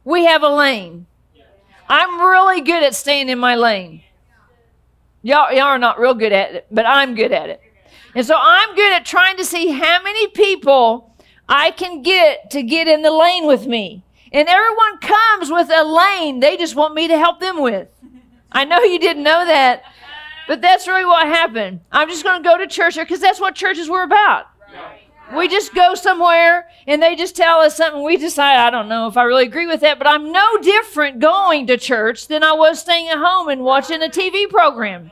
we 0.04 0.24
have 0.24 0.42
a 0.42 0.48
lane. 0.48 1.06
I'm 1.88 2.20
really 2.20 2.62
good 2.62 2.82
at 2.82 2.94
staying 2.94 3.28
in 3.28 3.38
my 3.38 3.54
lane. 3.54 4.02
Y'all, 5.22 5.52
y'all 5.52 5.62
are 5.62 5.78
not 5.78 6.00
real 6.00 6.14
good 6.14 6.32
at 6.32 6.54
it, 6.54 6.66
but 6.70 6.86
I'm 6.86 7.14
good 7.14 7.32
at 7.32 7.48
it. 7.50 7.60
And 8.14 8.26
so 8.26 8.36
I'm 8.38 8.74
good 8.74 8.92
at 8.92 9.04
trying 9.04 9.36
to 9.36 9.44
see 9.44 9.70
how 9.70 10.02
many 10.02 10.28
people 10.28 11.14
I 11.48 11.70
can 11.70 12.02
get 12.02 12.50
to 12.50 12.62
get 12.62 12.88
in 12.88 13.02
the 13.02 13.10
lane 13.10 13.46
with 13.46 13.66
me. 13.66 14.02
And 14.32 14.48
everyone 14.48 14.98
comes 14.98 15.50
with 15.50 15.70
a 15.70 15.84
lane 15.84 16.40
they 16.40 16.56
just 16.56 16.74
want 16.74 16.94
me 16.94 17.06
to 17.08 17.18
help 17.18 17.40
them 17.40 17.60
with. 17.60 17.88
I 18.50 18.64
know 18.64 18.80
you 18.82 18.98
didn't 18.98 19.22
know 19.22 19.44
that, 19.44 19.82
but 20.52 20.60
that's 20.60 20.86
really 20.86 21.06
what 21.06 21.26
happened. 21.26 21.80
I'm 21.90 22.10
just 22.10 22.24
going 22.24 22.42
to 22.42 22.46
go 22.46 22.58
to 22.58 22.66
church 22.66 22.96
because 22.96 23.20
that's 23.20 23.40
what 23.40 23.54
churches 23.54 23.88
were 23.88 24.02
about. 24.02 24.48
We 25.34 25.48
just 25.48 25.74
go 25.74 25.94
somewhere 25.94 26.68
and 26.86 27.02
they 27.02 27.16
just 27.16 27.34
tell 27.34 27.60
us 27.60 27.74
something. 27.74 28.02
We 28.02 28.18
decide, 28.18 28.58
I 28.58 28.68
don't 28.68 28.90
know 28.90 29.06
if 29.06 29.16
I 29.16 29.22
really 29.22 29.46
agree 29.46 29.66
with 29.66 29.80
that, 29.80 29.96
but 29.96 30.06
I'm 30.06 30.30
no 30.30 30.58
different 30.58 31.20
going 31.20 31.68
to 31.68 31.78
church 31.78 32.26
than 32.26 32.42
I 32.42 32.52
was 32.52 32.80
staying 32.80 33.08
at 33.08 33.16
home 33.16 33.48
and 33.48 33.64
watching 33.64 34.02
a 34.02 34.08
TV 34.08 34.46
program. 34.46 35.10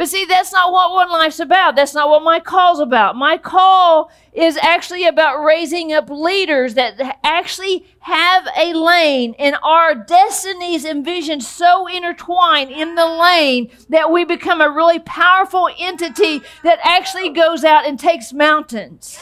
But 0.00 0.08
see, 0.08 0.24
that's 0.24 0.50
not 0.50 0.72
what 0.72 0.94
One 0.94 1.10
Life's 1.10 1.40
about. 1.40 1.76
That's 1.76 1.92
not 1.92 2.08
what 2.08 2.22
my 2.22 2.40
call's 2.40 2.80
about. 2.80 3.16
My 3.16 3.36
call 3.36 4.10
is 4.32 4.56
actually 4.56 5.06
about 5.06 5.44
raising 5.44 5.92
up 5.92 6.08
leaders 6.08 6.72
that 6.72 7.18
actually 7.22 7.84
have 7.98 8.48
a 8.56 8.72
lane 8.72 9.34
and 9.38 9.56
our 9.62 9.94
destinies 9.94 10.86
and 10.86 11.04
visions 11.04 11.46
so 11.46 11.86
intertwined 11.86 12.70
in 12.70 12.94
the 12.94 13.06
lane 13.06 13.70
that 13.90 14.10
we 14.10 14.24
become 14.24 14.62
a 14.62 14.70
really 14.70 15.00
powerful 15.00 15.68
entity 15.78 16.40
that 16.62 16.78
actually 16.82 17.28
goes 17.28 17.62
out 17.62 17.84
and 17.84 18.00
takes 18.00 18.32
mountains. 18.32 19.20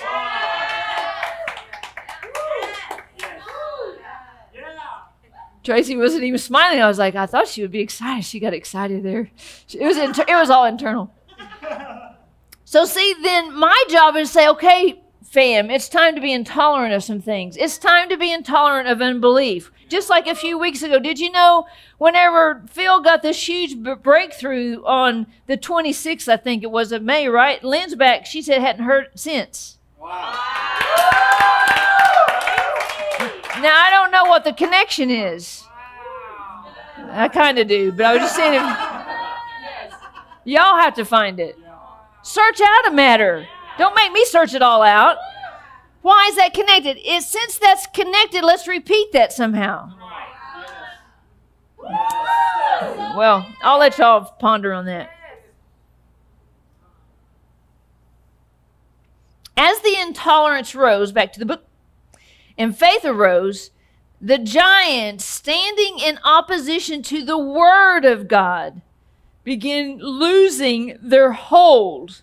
Tracy 5.69 5.99
wasn't 5.99 6.25
even 6.25 6.39
smiling. 6.39 6.81
I 6.81 6.89
was 6.89 6.99
like, 6.99 7.15
I 7.15 7.27
thought 7.27 7.47
she 7.47 7.61
would 7.61 7.71
be 7.71 7.81
excited. 7.81 8.25
She 8.25 8.41
got 8.41 8.55
excited 8.55 9.03
there. 9.03 9.31
It 9.71 9.85
was 9.85 9.99
inter- 9.99 10.25
it 10.27 10.35
was 10.35 10.49
all 10.51 10.65
internal. 10.65 11.13
So 12.65 12.85
see, 12.85 13.15
then 13.23 13.59
my 13.59 13.83
job 13.89 14.15
is 14.15 14.29
to 14.29 14.33
say, 14.35 14.49
okay, 14.49 15.03
fam, 15.25 15.71
it's 15.71 15.89
time 15.89 16.15
to 16.15 16.21
be 16.21 16.35
intolerant 16.35 16.93
of 16.93 17.03
some 17.03 17.19
things. 17.23 17.57
It's 17.57 17.79
time 17.79 18.11
to 18.11 18.19
be 18.19 18.31
intolerant 18.31 18.89
of 18.89 19.01
unbelief. 19.01 19.73
Just 19.89 20.11
like 20.11 20.27
a 20.27 20.35
few 20.35 20.59
weeks 20.59 20.83
ago, 20.83 20.99
did 20.99 21.19
you 21.19 21.31
know 21.33 21.65
whenever 21.97 22.63
Phil 22.69 23.01
got 23.01 23.23
this 23.23 23.49
huge 23.49 23.83
b- 23.83 23.95
breakthrough 23.95 24.85
on 24.85 25.27
the 25.47 25.57
26th, 25.57 26.29
I 26.29 26.37
think 26.37 26.63
it 26.63 26.71
was 26.71 26.93
of 26.93 27.03
May, 27.03 27.27
right? 27.27 27.65
Lynn's 27.65 27.95
back. 27.95 28.27
She 28.27 28.43
said 28.43 28.61
hadn't 28.61 28.85
heard 28.85 29.07
since. 29.15 29.79
Wow. 29.99 30.35
Now 33.61 33.75
I 33.77 33.91
don't 33.91 34.11
know 34.11 34.25
what 34.25 34.45
the 34.45 34.53
connection 34.53 35.11
is. 35.11 35.65
I 37.11 37.29
kind 37.29 37.59
of 37.59 37.67
do, 37.69 37.93
but 37.93 38.07
I 38.07 38.13
was 38.13 38.23
just 38.23 38.37
saying 38.37 38.55
if 38.55 38.61
y'all 40.45 40.77
have 40.77 40.95
to 40.95 41.05
find 41.05 41.41
it. 41.41 41.59
Search 42.23 42.61
out 42.61 42.89
a 42.89 42.91
matter. 42.93 43.47
Don't 43.79 43.95
make 43.95 44.13
me 44.13 44.25
search 44.27 44.55
it 44.55 44.63
all 44.63 44.83
out. 44.83 45.17
Why 46.03 46.27
is 46.29 46.37
that 46.37 46.55
connected? 46.55 46.99
It, 46.99 47.23
since 47.23 47.59
that's 47.59 47.87
connected, 47.89 48.45
let's 48.45 48.69
repeat 48.69 49.13
that 49.13 49.33
somehow. 49.33 49.93
Well, 53.17 53.47
I'll 53.63 53.79
let 53.79 53.99
y'all 53.99 54.25
ponder 54.39 54.73
on 54.73 54.87
that. 54.87 55.11
As 59.57 59.81
the 59.81 59.97
intolerance 60.01 60.75
rose, 60.75 61.11
back 61.11 61.33
to 61.33 61.41
the 61.41 61.47
book 61.47 61.68
and 62.59 62.77
faith 62.77 63.05
arose, 63.05 63.71
the 64.21 64.39
giants 64.39 65.25
standing 65.25 66.01
in 66.01 66.19
opposition 66.25 67.03
to 67.03 67.25
the 67.25 67.39
word 67.39 68.05
of 68.05 68.27
God 68.27 68.83
begin 69.45 69.99
losing 69.99 70.99
their 71.01 71.33
hold 71.33 72.23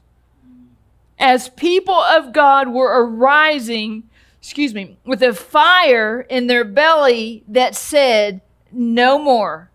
as 1.17 1.49
people 1.49 1.95
of 1.95 2.33
God 2.33 2.67
were 2.67 3.03
arising, 3.03 4.03
excuse 4.39 4.73
me, 4.73 4.97
with 5.05 5.23
a 5.23 5.33
fire 5.33 6.21
in 6.21 6.47
their 6.47 6.65
belly 6.65 7.45
that 7.47 7.73
said, 7.73 8.41
No 8.71 9.17
more. 9.17 9.71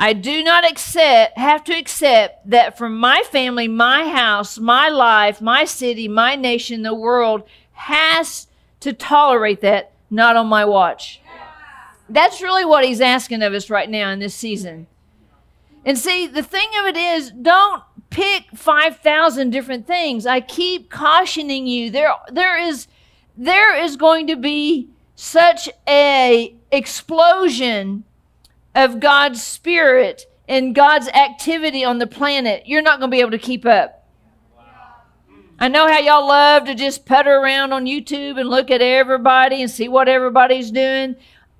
I 0.00 0.12
do 0.12 0.44
not 0.44 0.68
accept, 0.68 1.38
have 1.38 1.64
to 1.64 1.72
accept 1.72 2.50
that 2.50 2.76
from 2.76 2.98
my 2.98 3.22
family, 3.30 3.66
my 3.66 4.08
house, 4.08 4.58
my 4.58 4.88
life, 4.88 5.40
my 5.40 5.64
city, 5.64 6.06
my 6.08 6.36
nation, 6.36 6.82
the 6.82 6.94
world 6.94 7.42
has 7.72 8.47
to 8.80 8.92
tolerate 8.92 9.60
that, 9.60 9.92
not 10.10 10.36
on 10.36 10.46
my 10.46 10.64
watch. 10.64 11.20
That's 12.08 12.40
really 12.40 12.64
what 12.64 12.84
he's 12.84 13.00
asking 13.00 13.42
of 13.42 13.52
us 13.52 13.68
right 13.68 13.88
now 13.88 14.10
in 14.10 14.18
this 14.18 14.34
season. 14.34 14.86
And 15.84 15.98
see, 15.98 16.26
the 16.26 16.42
thing 16.42 16.68
of 16.80 16.86
it 16.86 16.96
is, 16.96 17.30
don't 17.30 17.82
pick 18.10 18.44
5,000 18.54 19.50
different 19.50 19.86
things. 19.86 20.26
I 20.26 20.40
keep 20.40 20.90
cautioning 20.90 21.66
you. 21.66 21.90
There, 21.90 22.10
there 22.30 22.58
is, 22.58 22.86
there 23.36 23.76
is 23.76 23.96
going 23.96 24.26
to 24.28 24.36
be 24.36 24.88
such 25.14 25.68
a 25.86 26.54
explosion 26.70 28.04
of 28.74 29.00
God's 29.00 29.42
Spirit 29.42 30.26
and 30.48 30.74
God's 30.74 31.08
activity 31.08 31.84
on 31.84 31.98
the 31.98 32.06
planet, 32.06 32.62
you're 32.66 32.82
not 32.82 33.00
going 33.00 33.10
to 33.10 33.14
be 33.14 33.20
able 33.20 33.32
to 33.32 33.38
keep 33.38 33.66
up. 33.66 33.97
I 35.60 35.66
know 35.68 35.88
how 35.88 35.98
y'all 35.98 36.28
love 36.28 36.66
to 36.66 36.74
just 36.74 37.04
putter 37.04 37.36
around 37.36 37.72
on 37.72 37.86
YouTube 37.86 38.38
and 38.38 38.48
look 38.48 38.70
at 38.70 38.80
everybody 38.80 39.60
and 39.60 39.70
see 39.70 39.88
what 39.88 40.08
everybody's 40.08 40.70
doing. 40.70 41.16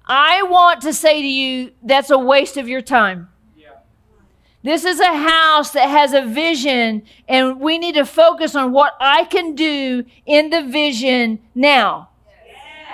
I 0.06 0.42
want 0.44 0.82
to 0.82 0.92
say 0.92 1.20
to 1.20 1.26
you, 1.26 1.72
that's 1.82 2.10
a 2.10 2.18
waste 2.18 2.56
of 2.56 2.68
your 2.68 2.80
time. 2.80 3.28
This 4.62 4.84
is 4.84 4.98
a 5.00 5.16
house 5.16 5.70
that 5.72 5.88
has 5.88 6.12
a 6.12 6.22
vision, 6.26 7.02
and 7.28 7.60
we 7.60 7.78
need 7.78 7.94
to 7.94 8.04
focus 8.04 8.54
on 8.56 8.72
what 8.72 8.94
I 9.00 9.24
can 9.24 9.54
do 9.54 10.04
in 10.26 10.50
the 10.50 10.62
vision 10.62 11.38
now. 11.54 12.10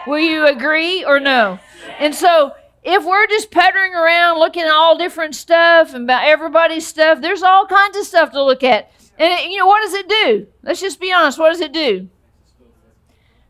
Will 0.07 0.19
you 0.19 0.47
agree 0.47 1.05
or 1.05 1.21
no? 1.21 1.59
And 1.99 2.15
so, 2.15 2.53
if 2.83 3.05
we're 3.05 3.27
just 3.29 3.51
puttering 3.51 3.95
around 3.95 4.39
looking 4.39 4.63
at 4.63 4.71
all 4.71 4.99
different 4.99 5.35
stuff 5.35 5.95
and 5.95 6.05
about 6.05 6.25
everybody's 6.25 6.87
stuff, 6.87 7.23
there's 7.23 7.43
all 7.43 7.67
kinds 7.67 7.97
of 7.97 8.05
stuff 8.05 8.31
to 8.33 8.45
look 8.45 8.63
at. 8.63 8.91
And 9.19 9.33
it, 9.33 9.51
you 9.51 9.59
know, 9.59 9.67
what 9.67 9.83
does 9.83 9.95
it 9.95 10.09
do? 10.09 10.47
Let's 10.63 10.81
just 10.81 11.01
be 11.01 11.13
honest. 11.13 11.39
What 11.39 11.51
does 11.51 11.61
it 11.61 11.73
do? 11.73 12.09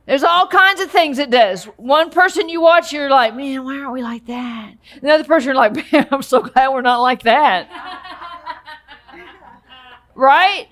There's 0.07 0.23
all 0.23 0.47
kinds 0.47 0.81
of 0.83 0.91
things 0.91 1.19
it 1.19 1.31
does. 1.31 1.65
One 1.77 2.11
person 2.11 2.51
you 2.51 2.61
watch, 2.61 2.93
you're 2.93 3.09
like, 3.09 3.35
man, 3.35 3.65
why 3.65 3.79
aren't 3.79 3.93
we 3.93 4.03
like 4.03 4.27
that? 4.27 4.75
Another 5.01 5.25
person, 5.25 5.47
you're 5.49 5.55
like, 5.55 5.75
man, 5.93 6.07
I'm 6.11 6.23
so 6.23 6.43
glad 6.43 6.69
we're 6.69 6.83
not 6.83 7.01
like 7.01 7.23
that. 7.23 7.69
right? 10.15 10.69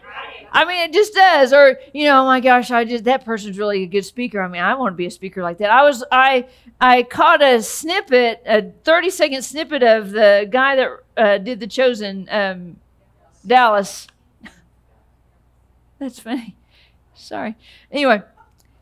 I 0.54 0.66
mean, 0.66 0.82
it 0.82 0.92
just 0.92 1.14
does. 1.14 1.54
Or, 1.54 1.78
you 1.94 2.04
know, 2.04 2.22
oh 2.22 2.26
my 2.26 2.40
gosh, 2.40 2.70
I 2.70 2.84
just 2.84 3.04
that 3.04 3.24
person's 3.24 3.58
really 3.58 3.84
a 3.84 3.86
good 3.86 4.04
speaker. 4.04 4.42
I 4.42 4.48
mean, 4.48 4.60
I 4.60 4.74
want 4.74 4.92
to 4.92 4.96
be 4.96 5.06
a 5.06 5.10
speaker 5.10 5.42
like 5.42 5.58
that. 5.58 5.70
I 5.70 5.82
was 5.82 6.04
I 6.12 6.46
I 6.78 7.04
caught 7.04 7.42
a 7.42 7.62
snippet, 7.62 8.42
a 8.44 8.70
30 8.84 9.08
second 9.08 9.42
snippet 9.42 9.82
of 9.82 10.10
the 10.10 10.46
guy 10.50 10.76
that 10.76 10.90
uh, 11.16 11.38
did 11.38 11.58
the 11.60 11.66
chosen 11.66 12.28
um, 12.30 12.76
Dallas. 13.46 14.08
That's 16.02 16.18
funny. 16.18 16.56
Sorry. 17.14 17.54
Anyway, 17.92 18.22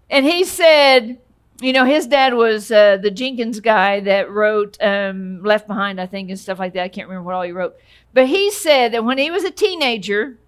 and 0.08 0.24
he 0.24 0.42
said, 0.42 1.18
you 1.60 1.74
know, 1.74 1.84
his 1.84 2.06
dad 2.06 2.32
was 2.32 2.72
uh, 2.72 2.96
the 2.96 3.10
Jenkins 3.10 3.60
guy 3.60 4.00
that 4.00 4.30
wrote 4.30 4.78
um, 4.80 5.42
Left 5.42 5.66
Behind, 5.66 6.00
I 6.00 6.06
think, 6.06 6.30
and 6.30 6.38
stuff 6.38 6.58
like 6.58 6.72
that. 6.72 6.82
I 6.82 6.88
can't 6.88 7.08
remember 7.08 7.26
what 7.26 7.34
all 7.34 7.42
he 7.42 7.52
wrote. 7.52 7.76
But 8.14 8.28
he 8.28 8.50
said 8.50 8.94
that 8.94 9.04
when 9.04 9.18
he 9.18 9.30
was 9.30 9.44
a 9.44 9.50
teenager, 9.50 10.38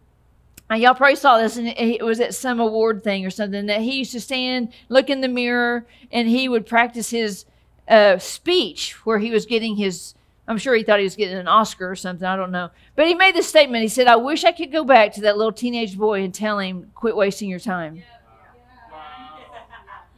y'all 0.70 0.94
probably 0.94 1.16
saw 1.16 1.36
this, 1.36 1.58
and 1.58 1.68
it 1.68 2.02
was 2.02 2.20
at 2.20 2.34
some 2.34 2.58
award 2.58 3.04
thing 3.04 3.26
or 3.26 3.30
something, 3.30 3.66
that 3.66 3.82
he 3.82 3.98
used 3.98 4.12
to 4.12 4.20
stand, 4.20 4.72
look 4.88 5.10
in 5.10 5.20
the 5.20 5.28
mirror, 5.28 5.86
and 6.10 6.26
he 6.26 6.48
would 6.48 6.64
practice 6.64 7.10
his 7.10 7.44
uh, 7.86 8.16
speech 8.16 9.04
where 9.04 9.18
he 9.18 9.30
was 9.30 9.44
getting 9.44 9.76
his. 9.76 10.14
I'm 10.48 10.58
sure 10.58 10.74
he 10.74 10.82
thought 10.82 10.98
he 10.98 11.04
was 11.04 11.16
getting 11.16 11.36
an 11.36 11.48
Oscar 11.48 11.90
or 11.90 11.96
something. 11.96 12.26
I 12.26 12.36
don't 12.36 12.50
know. 12.50 12.70
But 12.96 13.06
he 13.06 13.14
made 13.14 13.34
this 13.34 13.48
statement. 13.48 13.82
He 13.82 13.88
said, 13.88 14.08
I 14.08 14.16
wish 14.16 14.44
I 14.44 14.52
could 14.52 14.72
go 14.72 14.84
back 14.84 15.12
to 15.14 15.20
that 15.22 15.36
little 15.36 15.52
teenage 15.52 15.96
boy 15.96 16.22
and 16.22 16.34
tell 16.34 16.58
him, 16.58 16.90
quit 16.94 17.16
wasting 17.16 17.48
your 17.48 17.60
time. 17.60 17.96
Yeah. 17.96 18.02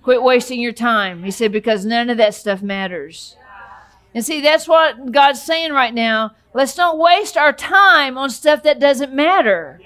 Quit 0.02 0.22
wasting 0.22 0.60
your 0.60 0.72
time. 0.72 1.24
He 1.24 1.30
said, 1.30 1.50
because 1.50 1.86
none 1.86 2.10
of 2.10 2.18
that 2.18 2.34
stuff 2.34 2.60
matters. 2.60 3.36
And 4.14 4.22
see, 4.22 4.42
that's 4.42 4.68
what 4.68 5.12
God's 5.12 5.42
saying 5.42 5.72
right 5.72 5.94
now. 5.94 6.32
Let's 6.52 6.76
not 6.76 6.98
waste 6.98 7.38
our 7.38 7.54
time 7.54 8.18
on 8.18 8.28
stuff 8.28 8.62
that 8.64 8.78
doesn't 8.78 9.14
matter. 9.14 9.80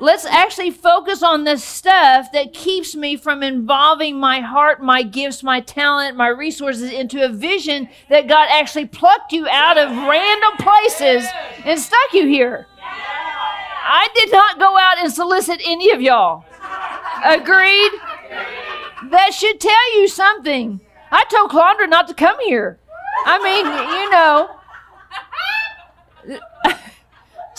Let's 0.00 0.24
actually 0.24 0.70
focus 0.70 1.24
on 1.24 1.42
the 1.42 1.56
stuff 1.56 2.30
that 2.32 2.52
keeps 2.52 2.94
me 2.94 3.16
from 3.16 3.42
involving 3.42 4.20
my 4.20 4.38
heart, 4.40 4.80
my 4.80 5.02
gifts, 5.02 5.42
my 5.42 5.60
talent, 5.60 6.16
my 6.16 6.28
resources 6.28 6.92
into 6.92 7.24
a 7.24 7.28
vision 7.28 7.88
that 8.08 8.28
God 8.28 8.46
actually 8.50 8.86
plucked 8.86 9.32
you 9.32 9.48
out 9.48 9.76
of 9.76 9.90
random 9.90 10.52
places 10.58 11.26
and 11.64 11.80
stuck 11.80 12.12
you 12.12 12.26
here. 12.26 12.68
I 12.80 14.08
did 14.14 14.30
not 14.30 14.60
go 14.60 14.78
out 14.78 14.98
and 14.98 15.12
solicit 15.12 15.60
any 15.64 15.90
of 15.90 16.00
y'all. 16.00 16.44
Agreed? 17.24 17.90
That 19.10 19.32
should 19.32 19.60
tell 19.60 19.98
you 19.98 20.06
something. 20.06 20.80
I 21.10 21.24
told 21.24 21.50
Clondra 21.50 21.88
not 21.88 22.06
to 22.08 22.14
come 22.14 22.38
here. 22.40 22.78
I 23.26 23.42
mean, 23.42 23.66
you 23.96 24.10
know. 24.10 24.50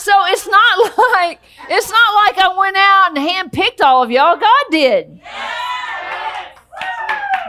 So 0.00 0.12
it's 0.28 0.46
not 0.46 0.98
like 1.12 1.40
it's 1.68 1.90
not 1.90 2.14
like 2.14 2.38
I 2.38 2.56
went 2.56 2.76
out 2.76 3.16
and 3.16 3.52
handpicked 3.52 3.82
all 3.82 4.02
of 4.02 4.10
y'all. 4.10 4.36
God 4.36 4.64
did. 4.70 5.20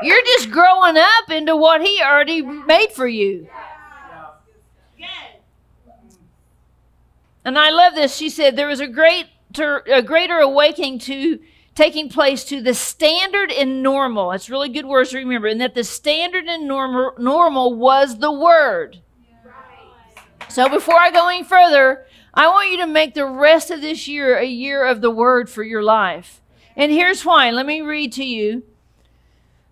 You're 0.03 0.21
just 0.21 0.51
growing 0.51 0.97
up 0.97 1.29
into 1.29 1.55
what 1.55 1.81
He 1.81 2.01
already 2.01 2.41
made 2.41 2.91
for 2.91 3.07
you. 3.07 3.47
And 7.43 7.57
I 7.57 7.69
love 7.69 7.95
this. 7.95 8.15
She 8.15 8.29
said 8.29 8.55
there 8.55 8.67
was 8.67 8.81
a 8.81 8.87
great 8.87 9.27
a 9.57 10.01
greater 10.01 10.37
awakening 10.39 10.99
to 10.99 11.39
taking 11.73 12.09
place 12.09 12.43
to 12.45 12.61
the 12.61 12.73
standard 12.73 13.49
and 13.51 13.81
normal. 13.81 14.33
It's 14.33 14.49
really 14.49 14.69
good 14.69 14.85
words 14.85 15.11
to 15.11 15.17
remember. 15.17 15.47
And 15.47 15.61
that 15.61 15.73
the 15.73 15.85
standard 15.85 16.45
and 16.45 16.67
normal, 16.67 17.13
normal 17.17 17.75
was 17.75 18.19
the 18.19 18.31
word. 18.31 18.99
So 20.49 20.67
before 20.67 20.95
I 20.95 21.11
go 21.11 21.29
any 21.29 21.43
further, 21.43 22.05
I 22.33 22.47
want 22.47 22.71
you 22.71 22.77
to 22.77 22.87
make 22.87 23.13
the 23.13 23.25
rest 23.25 23.71
of 23.71 23.81
this 23.81 24.07
year 24.07 24.37
a 24.37 24.45
year 24.45 24.85
of 24.85 25.01
the 25.01 25.11
word 25.11 25.49
for 25.49 25.63
your 25.63 25.83
life. 25.83 26.41
And 26.75 26.91
here's 26.91 27.25
why. 27.25 27.51
Let 27.51 27.65
me 27.65 27.81
read 27.81 28.13
to 28.13 28.23
you. 28.23 28.63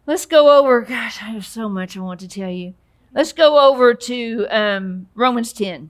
Let's 0.05 0.25
go 0.25 0.57
over. 0.59 0.81
Gosh, 0.81 1.21
I 1.21 1.27
have 1.27 1.45
so 1.45 1.69
much 1.69 1.95
I 1.95 2.01
want 2.01 2.19
to 2.21 2.27
tell 2.27 2.49
you. 2.49 2.73
Let's 3.13 3.31
go 3.31 3.69
over 3.69 3.93
to 3.93 4.47
um, 4.49 5.07
Romans 5.15 5.53
10. 5.53 5.89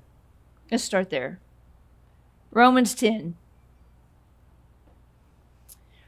Let's 0.71 0.83
start 0.83 1.09
there. 1.09 1.39
Romans 2.51 2.93
10. 2.93 3.35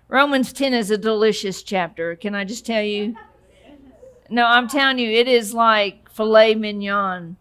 Romans 0.07 0.53
10 0.53 0.73
is 0.73 0.91
a 0.91 0.97
delicious 0.97 1.63
chapter. 1.63 2.15
Can 2.15 2.35
I 2.35 2.43
just 2.43 2.65
tell 2.65 2.83
you? 2.83 3.15
No, 4.29 4.45
I'm 4.45 4.67
telling 4.67 4.99
you, 4.99 5.09
it 5.09 5.27
is 5.27 5.53
like 5.53 6.09
filet 6.09 6.53
mignon. 6.53 7.37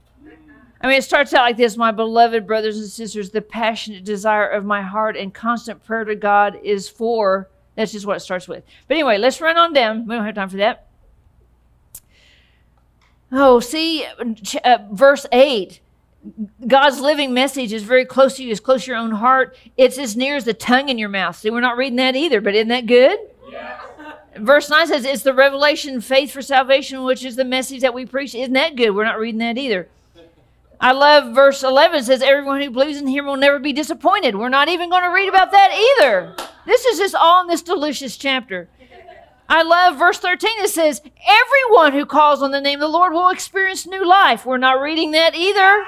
I 0.80 0.86
mean, 0.86 0.96
it 0.96 1.04
starts 1.04 1.34
out 1.34 1.42
like 1.42 1.56
this 1.56 1.76
My 1.76 1.92
beloved 1.92 2.46
brothers 2.46 2.78
and 2.78 2.88
sisters, 2.88 3.30
the 3.30 3.42
passionate 3.42 4.04
desire 4.04 4.48
of 4.48 4.64
my 4.64 4.82
heart 4.82 5.16
and 5.16 5.32
constant 5.32 5.84
prayer 5.84 6.04
to 6.04 6.16
God 6.16 6.58
is 6.62 6.88
for. 6.88 7.48
That's 7.76 7.92
just 7.92 8.06
what 8.06 8.16
it 8.16 8.20
starts 8.20 8.48
with. 8.48 8.64
But 8.88 8.94
anyway, 8.94 9.18
let's 9.18 9.40
run 9.40 9.56
on 9.56 9.72
down. 9.72 10.06
We 10.06 10.14
don't 10.14 10.24
have 10.24 10.34
time 10.34 10.48
for 10.48 10.56
that. 10.56 10.86
Oh, 13.32 13.60
see, 13.60 14.04
uh, 14.64 14.78
verse 14.90 15.26
8. 15.30 15.80
God's 16.66 17.00
living 17.00 17.32
message 17.32 17.72
is 17.72 17.82
very 17.82 18.04
close 18.04 18.36
to 18.36 18.44
you, 18.44 18.50
as 18.50 18.60
close 18.60 18.84
to 18.84 18.90
your 18.90 18.98
own 18.98 19.12
heart. 19.12 19.56
It's 19.76 19.98
as 19.98 20.16
near 20.16 20.36
as 20.36 20.44
the 20.44 20.52
tongue 20.52 20.88
in 20.88 20.98
your 20.98 21.08
mouth. 21.08 21.36
See, 21.36 21.48
we're 21.48 21.60
not 21.60 21.76
reading 21.76 21.96
that 21.96 22.16
either, 22.16 22.40
but 22.40 22.54
isn't 22.54 22.68
that 22.68 22.86
good? 22.86 23.18
Yeah. 23.50 23.80
Verse 24.36 24.68
9 24.68 24.86
says, 24.88 25.04
It's 25.04 25.22
the 25.22 25.34
revelation, 25.34 26.00
faith 26.00 26.30
for 26.32 26.42
salvation, 26.42 27.04
which 27.04 27.24
is 27.24 27.36
the 27.36 27.44
message 27.44 27.80
that 27.80 27.94
we 27.94 28.04
preach. 28.04 28.34
Isn't 28.34 28.52
that 28.54 28.76
good? 28.76 28.90
We're 28.90 29.04
not 29.04 29.18
reading 29.18 29.38
that 29.38 29.58
either. 29.58 29.88
I 30.80 30.92
love 30.92 31.34
verse 31.34 31.62
11 31.62 32.04
says, 32.04 32.22
Everyone 32.22 32.62
who 32.62 32.70
believes 32.70 32.98
in 32.98 33.06
him 33.06 33.26
will 33.26 33.36
never 33.36 33.58
be 33.58 33.72
disappointed. 33.72 34.34
We're 34.34 34.48
not 34.48 34.68
even 34.68 34.88
going 34.88 35.02
to 35.02 35.10
read 35.10 35.28
about 35.28 35.50
that 35.50 35.96
either. 36.00 36.34
This 36.64 36.84
is 36.86 36.98
just 36.98 37.14
all 37.14 37.42
in 37.42 37.48
this 37.48 37.62
delicious 37.62 38.16
chapter. 38.16 38.68
I 39.46 39.62
love 39.62 39.98
verse 39.98 40.18
13. 40.18 40.50
It 40.60 40.70
says, 40.70 41.02
Everyone 41.04 41.92
who 41.92 42.06
calls 42.06 42.40
on 42.40 42.52
the 42.52 42.60
name 42.60 42.78
of 42.78 42.90
the 42.90 42.96
Lord 42.96 43.12
will 43.12 43.28
experience 43.28 43.86
new 43.86 44.06
life. 44.06 44.46
We're 44.46 44.58
not 44.58 44.80
reading 44.80 45.10
that 45.10 45.34
either. 45.34 45.84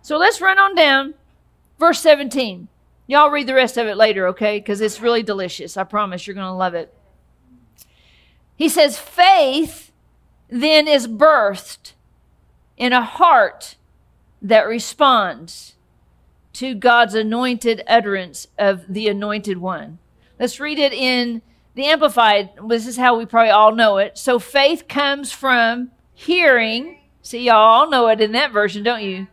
So 0.00 0.16
let's 0.16 0.40
run 0.40 0.58
on 0.58 0.74
down. 0.74 1.14
Verse 1.78 2.00
17. 2.00 2.68
Y'all 3.06 3.30
read 3.30 3.46
the 3.46 3.54
rest 3.54 3.76
of 3.76 3.86
it 3.86 3.96
later, 3.96 4.28
okay? 4.28 4.60
Because 4.60 4.80
it's 4.80 5.00
really 5.00 5.22
delicious. 5.22 5.76
I 5.76 5.84
promise 5.84 6.26
you're 6.26 6.34
going 6.34 6.46
to 6.46 6.52
love 6.52 6.74
it. 6.74 6.94
He 8.56 8.68
says, 8.68 8.98
Faith 8.98 9.90
then 10.48 10.86
is 10.86 11.08
birthed 11.08 11.93
in 12.76 12.92
a 12.92 13.04
heart 13.04 13.76
that 14.42 14.66
responds 14.66 15.74
to 16.54 16.74
God's 16.74 17.14
anointed 17.14 17.82
utterance 17.86 18.46
of 18.58 18.84
the 18.88 19.08
anointed 19.08 19.58
one. 19.58 19.98
Let's 20.38 20.60
read 20.60 20.78
it 20.78 20.92
in 20.92 21.42
the 21.74 21.86
Amplified. 21.86 22.50
This 22.68 22.86
is 22.86 22.96
how 22.96 23.16
we 23.16 23.26
probably 23.26 23.50
all 23.50 23.74
know 23.74 23.98
it. 23.98 24.18
So 24.18 24.38
faith 24.38 24.86
comes 24.88 25.32
from 25.32 25.90
hearing. 26.12 26.98
See, 27.22 27.44
y'all 27.44 27.56
all 27.56 27.90
know 27.90 28.08
it 28.08 28.20
in 28.20 28.32
that 28.32 28.52
version, 28.52 28.82
don't 28.82 29.02
you? 29.02 29.26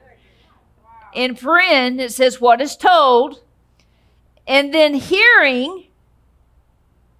in 1.14 1.36
paren, 1.36 2.00
it 2.00 2.12
says 2.12 2.40
what 2.40 2.62
is 2.62 2.76
told, 2.76 3.44
and 4.48 4.74
then 4.74 4.94
hearing. 4.96 5.88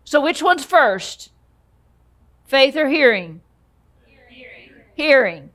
So, 0.04 0.22
which 0.22 0.44
one's 0.44 0.66
first? 0.66 1.32
Faith 2.46 2.76
or 2.76 2.90
hearing? 2.90 3.42
Hearing. 4.06 4.70
hearing. 4.94 5.50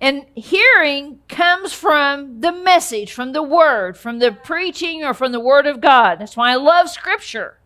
And 0.00 0.26
hearing 0.34 1.20
comes 1.28 1.72
from 1.72 2.40
the 2.40 2.52
message, 2.52 3.12
from 3.12 3.32
the 3.32 3.42
word, 3.42 3.96
from 3.96 4.18
the 4.18 4.30
preaching, 4.32 5.02
or 5.02 5.14
from 5.14 5.32
the 5.32 5.40
word 5.40 5.66
of 5.66 5.80
God. 5.80 6.16
That's 6.18 6.36
why 6.36 6.52
I 6.52 6.56
love 6.56 6.90
Scripture. 6.90 7.58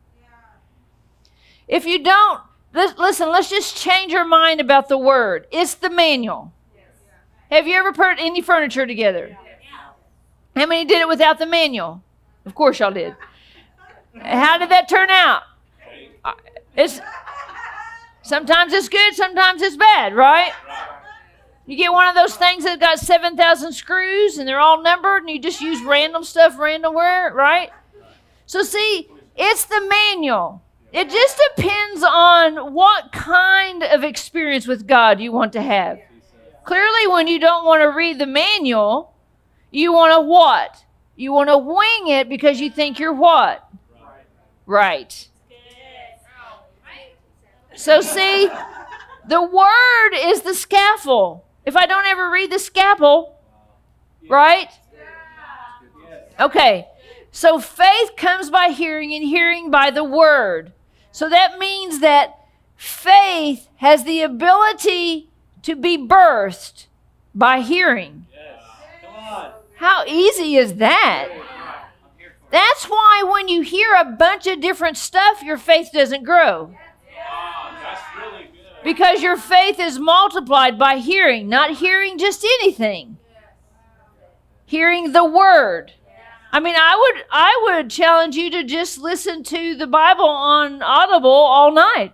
If 1.66 1.86
you 1.86 2.02
don't, 2.02 2.40
listen, 2.72 3.30
let's 3.30 3.50
just 3.50 3.76
change 3.76 4.14
our 4.14 4.24
mind 4.24 4.60
about 4.60 4.88
the 4.88 4.98
word. 4.98 5.46
It's 5.50 5.74
the 5.74 5.90
manual. 5.90 6.52
Have 7.50 7.66
you 7.66 7.74
ever 7.74 7.92
put 7.92 8.20
any 8.20 8.40
furniture 8.42 8.86
together? 8.86 9.36
How 10.54 10.66
many 10.66 10.84
did 10.84 11.00
it 11.00 11.08
without 11.08 11.38
the 11.38 11.46
manual? 11.46 12.02
Of 12.46 12.54
course, 12.54 12.78
y'all 12.78 12.92
did. 12.92 13.16
How 14.20 14.58
did 14.58 14.70
that 14.70 14.88
turn 14.88 15.10
out? 15.10 15.42
Uh, 16.24 16.32
It's 16.76 17.00
sometimes 18.22 18.72
it's 18.72 18.88
good, 18.88 19.14
sometimes 19.14 19.62
it's 19.62 19.76
bad, 19.76 20.14
right? 20.14 20.52
You 21.70 21.76
get 21.76 21.92
one 21.92 22.09
of 22.09 22.16
those 22.16 22.35
things 22.35 22.64
that 22.64 22.80
got 22.80 22.98
7,000 22.98 23.72
screws 23.72 24.38
and 24.38 24.48
they're 24.48 24.59
all 24.59 24.83
numbered 24.83 25.22
and 25.22 25.30
you 25.30 25.38
just 25.38 25.61
use 25.61 25.80
random 25.85 26.24
stuff 26.24 26.56
randomwhere, 26.56 27.33
right? 27.33 27.70
So, 28.44 28.64
see, 28.64 29.09
it's 29.37 29.66
the 29.66 29.80
manual. 29.88 30.64
It 30.92 31.11
just 31.11 31.40
depends 31.54 32.02
on 32.02 32.74
what 32.74 33.12
kind 33.12 33.85
of 33.85 34.02
experience 34.02 34.66
with 34.66 34.88
God 34.88 35.20
you 35.20 35.30
want 35.30 35.52
to 35.52 35.62
have. 35.62 36.00
Clearly, 36.64 37.06
when 37.06 37.28
you 37.28 37.38
don't 37.38 37.64
want 37.64 37.83
to 37.83 37.87
read 37.87 38.18
the 38.18 38.26
manual, 38.26 39.14
you 39.70 39.92
want 39.92 40.12
to 40.12 40.20
what? 40.26 40.85
You 41.14 41.33
want 41.33 41.50
to 41.50 41.59
wing 41.59 42.09
it 42.09 42.28
because 42.28 42.61
you 42.61 42.72
think 42.72 42.98
you're 42.98 43.12
what? 43.12 43.64
Right. 44.66 45.28
So, 47.76 48.00
see, 48.00 48.50
the 49.28 49.40
word 49.40 50.14
is 50.16 50.40
the 50.40 50.54
scaffold. 50.54 51.42
If 51.70 51.76
I 51.76 51.87
don't 51.87 52.04
ever 52.04 52.28
read 52.28 52.50
the 52.50 52.59
scalpel, 52.59 53.38
right? 54.28 54.72
Okay. 56.40 56.88
So 57.30 57.61
faith 57.61 58.16
comes 58.16 58.50
by 58.50 58.70
hearing, 58.70 59.14
and 59.14 59.22
hearing 59.22 59.70
by 59.70 59.92
the 59.92 60.02
word. 60.02 60.72
So 61.12 61.28
that 61.28 61.61
means 61.61 62.00
that 62.00 62.40
faith 62.74 63.68
has 63.76 64.02
the 64.02 64.20
ability 64.20 65.30
to 65.62 65.76
be 65.76 65.96
birthed 65.96 66.87
by 67.37 67.61
hearing. 67.61 68.26
How 69.76 70.04
easy 70.06 70.56
is 70.56 70.74
that? 70.74 71.28
That's 72.50 72.87
why 72.87 73.22
when 73.33 73.46
you 73.46 73.61
hear 73.61 73.94
a 73.94 74.04
bunch 74.04 74.48
of 74.48 74.61
different 74.61 74.96
stuff, 74.96 75.40
your 75.44 75.56
faith 75.56 75.90
doesn't 75.92 76.24
grow. 76.24 76.74
Because 78.82 79.22
your 79.22 79.36
faith 79.36 79.78
is 79.78 79.98
multiplied 79.98 80.78
by 80.78 80.96
hearing, 80.96 81.48
not 81.48 81.76
hearing 81.78 82.18
just 82.18 82.44
anything. 82.60 83.18
Hearing 84.64 85.12
the 85.12 85.24
word. 85.24 85.92
I 86.52 86.60
mean, 86.60 86.74
I 86.76 86.96
would 86.96 87.24
I 87.30 87.60
would 87.64 87.90
challenge 87.90 88.36
you 88.36 88.50
to 88.50 88.64
just 88.64 88.98
listen 88.98 89.42
to 89.44 89.76
the 89.76 89.86
Bible 89.86 90.28
on 90.28 90.82
Audible 90.82 91.30
all 91.30 91.72
night. 91.72 92.12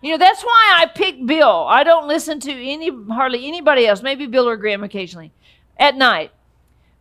You 0.00 0.10
know, 0.10 0.18
that's 0.18 0.42
why 0.42 0.76
I 0.76 0.86
pick 0.86 1.24
Bill. 1.24 1.64
I 1.66 1.82
don't 1.82 2.06
listen 2.06 2.38
to 2.40 2.52
any 2.52 2.90
hardly 3.08 3.46
anybody 3.46 3.86
else, 3.86 4.02
maybe 4.02 4.26
Bill 4.26 4.48
or 4.48 4.56
Graham 4.56 4.84
occasionally 4.84 5.32
at 5.78 5.96
night. 5.96 6.30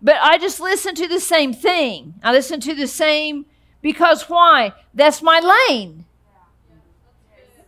But 0.01 0.15
I 0.21 0.37
just 0.37 0.59
listen 0.59 0.95
to 0.95 1.07
the 1.07 1.19
same 1.19 1.53
thing. 1.53 2.15
I 2.23 2.31
listen 2.31 2.59
to 2.61 2.73
the 2.73 2.87
same 2.87 3.45
because 3.81 4.29
why? 4.29 4.73
That's 4.93 5.21
my 5.21 5.39
lane. 5.69 6.05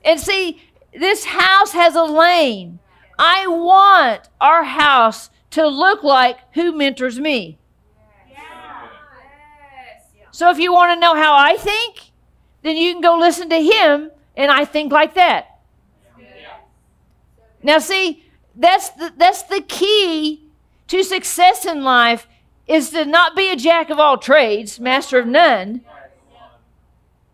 And 0.06 0.20
see, 0.20 0.62
this 0.94 1.26
house 1.26 1.74
has 1.74 1.96
a 1.96 2.04
lane. 2.04 2.80
I 3.18 3.48
want 3.48 4.30
our 4.40 4.64
house 4.64 5.30
to 5.52 5.68
look 5.68 6.04
like 6.04 6.38
who 6.54 6.72
mentors 6.72 7.20
me. 7.20 7.58
So 10.32 10.50
if 10.52 10.60
you 10.60 10.74
want 10.74 10.92
to 10.92 11.00
know 11.00 11.16
how 11.16 11.34
I 11.34 11.56
think, 11.56 12.12
then 12.62 12.76
you 12.76 12.92
can 12.92 13.02
go 13.02 13.18
listen 13.18 13.50
to 13.50 13.62
him, 13.62 14.12
and 14.36 14.52
I 14.52 14.66
think 14.66 14.92
like 14.92 15.14
that. 15.14 15.62
Now, 17.64 17.80
see, 17.80 18.26
that's 18.54 18.90
the, 18.90 19.14
that's 19.16 19.44
the 19.44 19.62
key 19.62 20.50
to 20.88 21.04
success 21.04 21.66
in 21.66 21.84
life 21.84 22.28
is 22.68 22.90
to 22.90 23.06
not 23.06 23.36
be 23.36 23.50
a 23.50 23.56
jack 23.56 23.90
of 23.90 23.98
all 23.98 24.18
trades, 24.18 24.80
master 24.80 25.20
of 25.20 25.28
none. 25.28 25.86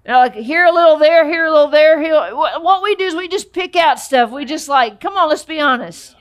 You 0.05 0.13
know, 0.13 0.19
like 0.19 0.33
here 0.33 0.65
a 0.65 0.71
little 0.71 0.97
there, 0.97 1.25
here 1.27 1.45
a 1.45 1.51
little 1.51 1.69
there. 1.69 2.01
Here, 2.01 2.13
what 2.33 2.81
we 2.81 2.95
do 2.95 3.05
is 3.05 3.15
we 3.15 3.27
just 3.27 3.53
pick 3.53 3.75
out 3.75 3.99
stuff. 3.99 4.31
We 4.31 4.45
just 4.45 4.67
like, 4.67 4.99
come 4.99 5.15
on, 5.15 5.29
let's 5.29 5.43
be 5.43 5.59
honest. 5.59 6.15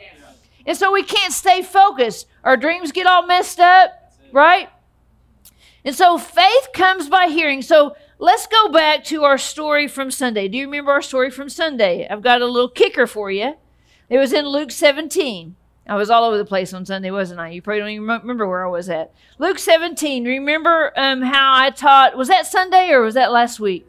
And 0.66 0.76
so 0.76 0.92
we 0.92 1.02
can't 1.02 1.32
stay 1.32 1.62
focused. 1.62 2.26
Our 2.44 2.56
dreams 2.56 2.92
get 2.92 3.06
all 3.06 3.26
messed 3.26 3.58
up, 3.58 4.14
right? 4.32 4.68
And 5.82 5.94
so 5.94 6.18
faith 6.18 6.68
comes 6.74 7.08
by 7.08 7.28
hearing. 7.28 7.62
So 7.62 7.96
let's 8.18 8.46
go 8.46 8.68
back 8.68 9.02
to 9.04 9.24
our 9.24 9.38
story 9.38 9.88
from 9.88 10.10
Sunday. 10.10 10.46
Do 10.48 10.58
you 10.58 10.66
remember 10.66 10.92
our 10.92 11.00
story 11.00 11.30
from 11.30 11.48
Sunday? 11.48 12.06
I've 12.06 12.22
got 12.22 12.42
a 12.42 12.46
little 12.46 12.68
kicker 12.68 13.06
for 13.06 13.30
you. 13.30 13.54
It 14.10 14.18
was 14.18 14.34
in 14.34 14.46
Luke 14.46 14.72
17. 14.72 15.56
I 15.86 15.96
was 15.96 16.10
all 16.10 16.24
over 16.24 16.38
the 16.38 16.44
place 16.44 16.72
on 16.72 16.86
Sunday, 16.86 17.10
wasn't 17.10 17.40
I? 17.40 17.50
You 17.50 17.62
probably 17.62 17.80
don't 17.80 17.88
even 17.90 18.06
remember 18.06 18.46
where 18.46 18.64
I 18.64 18.70
was 18.70 18.88
at. 18.88 19.12
Luke 19.38 19.58
17. 19.58 20.24
Remember 20.24 20.92
um, 20.96 21.22
how 21.22 21.54
I 21.54 21.70
taught? 21.70 22.16
Was 22.16 22.28
that 22.28 22.46
Sunday 22.46 22.90
or 22.90 23.00
was 23.02 23.14
that 23.14 23.32
last 23.32 23.58
week? 23.58 23.86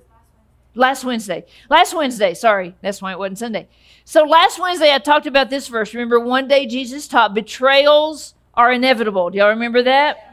Last 0.73 1.03
Wednesday. 1.03 1.45
Last 1.69 1.93
Wednesday. 1.93 2.33
Sorry, 2.33 2.75
that's 2.81 3.01
why 3.01 3.11
it 3.11 3.19
wasn't 3.19 3.39
Sunday. 3.39 3.67
So 4.05 4.23
last 4.23 4.59
Wednesday 4.59 4.93
I 4.93 4.97
talked 4.97 5.27
about 5.27 5.49
this 5.49 5.67
verse. 5.67 5.93
Remember, 5.93 6.19
one 6.19 6.47
day 6.47 6.65
Jesus 6.65 7.07
taught 7.07 7.33
betrayals 7.33 8.33
are 8.53 8.71
inevitable. 8.71 9.29
Do 9.29 9.37
y'all 9.37 9.49
remember 9.49 9.83
that? 9.83 10.31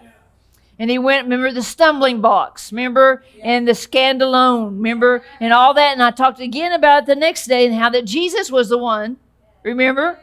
And 0.79 0.91
he 0.91 0.99
went, 0.99 1.25
remember 1.25 1.51
the 1.51 1.63
stumbling 1.63 2.21
blocks, 2.21 2.73
remember, 2.73 3.25
and 3.43 3.67
the 3.67 3.73
skandalon, 3.73 4.77
remember, 4.77 5.25
and 5.41 5.53
all 5.53 5.75
that. 5.75 5.93
And 5.93 6.03
I 6.03 6.13
talked 6.13 6.39
again 6.39 6.73
about 6.73 7.03
it 7.03 7.07
the 7.07 7.17
next 7.17 7.47
day 7.47 7.67
and 7.67 7.75
how 7.75 7.91
that 7.91 8.05
Jesus 8.05 8.51
was 8.51 8.69
the 8.69 8.79
one, 8.79 9.17
remember? 9.65 10.21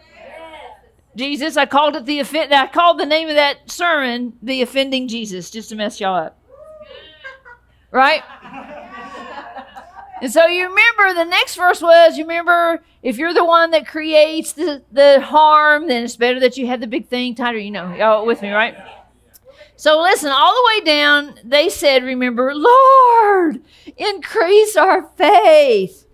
Jesus, 1.15 1.56
I 1.56 1.65
called 1.65 1.95
it 1.95 2.06
the 2.06 2.19
offend. 2.19 2.54
I 2.54 2.67
called 2.67 2.99
the 2.99 3.06
name 3.06 3.30
of 3.30 3.36
that 3.36 3.71
sermon 3.71 4.34
the 4.41 4.62
offending 4.62 5.08
Jesus, 5.08 5.49
just 5.49 5.69
to 5.69 5.75
mess 5.75 5.99
y'all 5.99 6.15
up. 6.15 6.39
Right? 7.91 8.23
And 10.21 10.32
so 10.32 10.45
you 10.45 10.67
remember 10.67 11.13
the 11.13 11.30
next 11.30 11.56
verse 11.56 11.82
was 11.82 12.17
you 12.17 12.23
remember 12.23 12.84
if 13.04 13.17
you're 13.17 13.34
the 13.34 13.45
one 13.45 13.71
that 13.71 13.88
creates 13.88 14.54
the, 14.54 14.82
the 14.91 15.21
harm, 15.21 15.88
then 15.88 16.04
it's 16.04 16.15
better 16.15 16.39
that 16.39 16.58
you 16.58 16.67
have 16.67 16.80
the 16.80 16.88
big 16.88 17.08
thing 17.08 17.36
tighter. 17.36 17.58
You 17.58 17.71
know, 17.71 17.93
y'all 17.93 18.25
with 18.25 18.41
me, 18.41 18.51
right? 18.51 18.75
So 19.75 20.01
listen, 20.01 20.32
all 20.32 20.54
the 20.54 20.71
way 20.73 20.86
down, 20.86 21.36
they 21.43 21.69
said, 21.69 22.04
remember, 22.04 22.56
Lord, 22.56 23.62
increase 23.97 24.78
our 24.78 25.10
faith. 25.17 26.08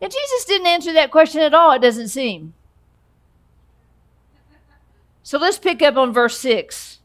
And 0.00 0.12
Jesus 0.12 0.44
didn't 0.44 0.68
answer 0.68 0.92
that 0.92 1.10
question 1.10 1.42
at 1.42 1.52
all, 1.52 1.72
it 1.72 1.82
doesn't 1.82 2.08
seem. 2.08 2.54
So 5.28 5.36
let's 5.36 5.58
pick 5.58 5.82
up 5.82 5.98
on 5.98 6.10
verse 6.10 6.38
6. 6.38 7.00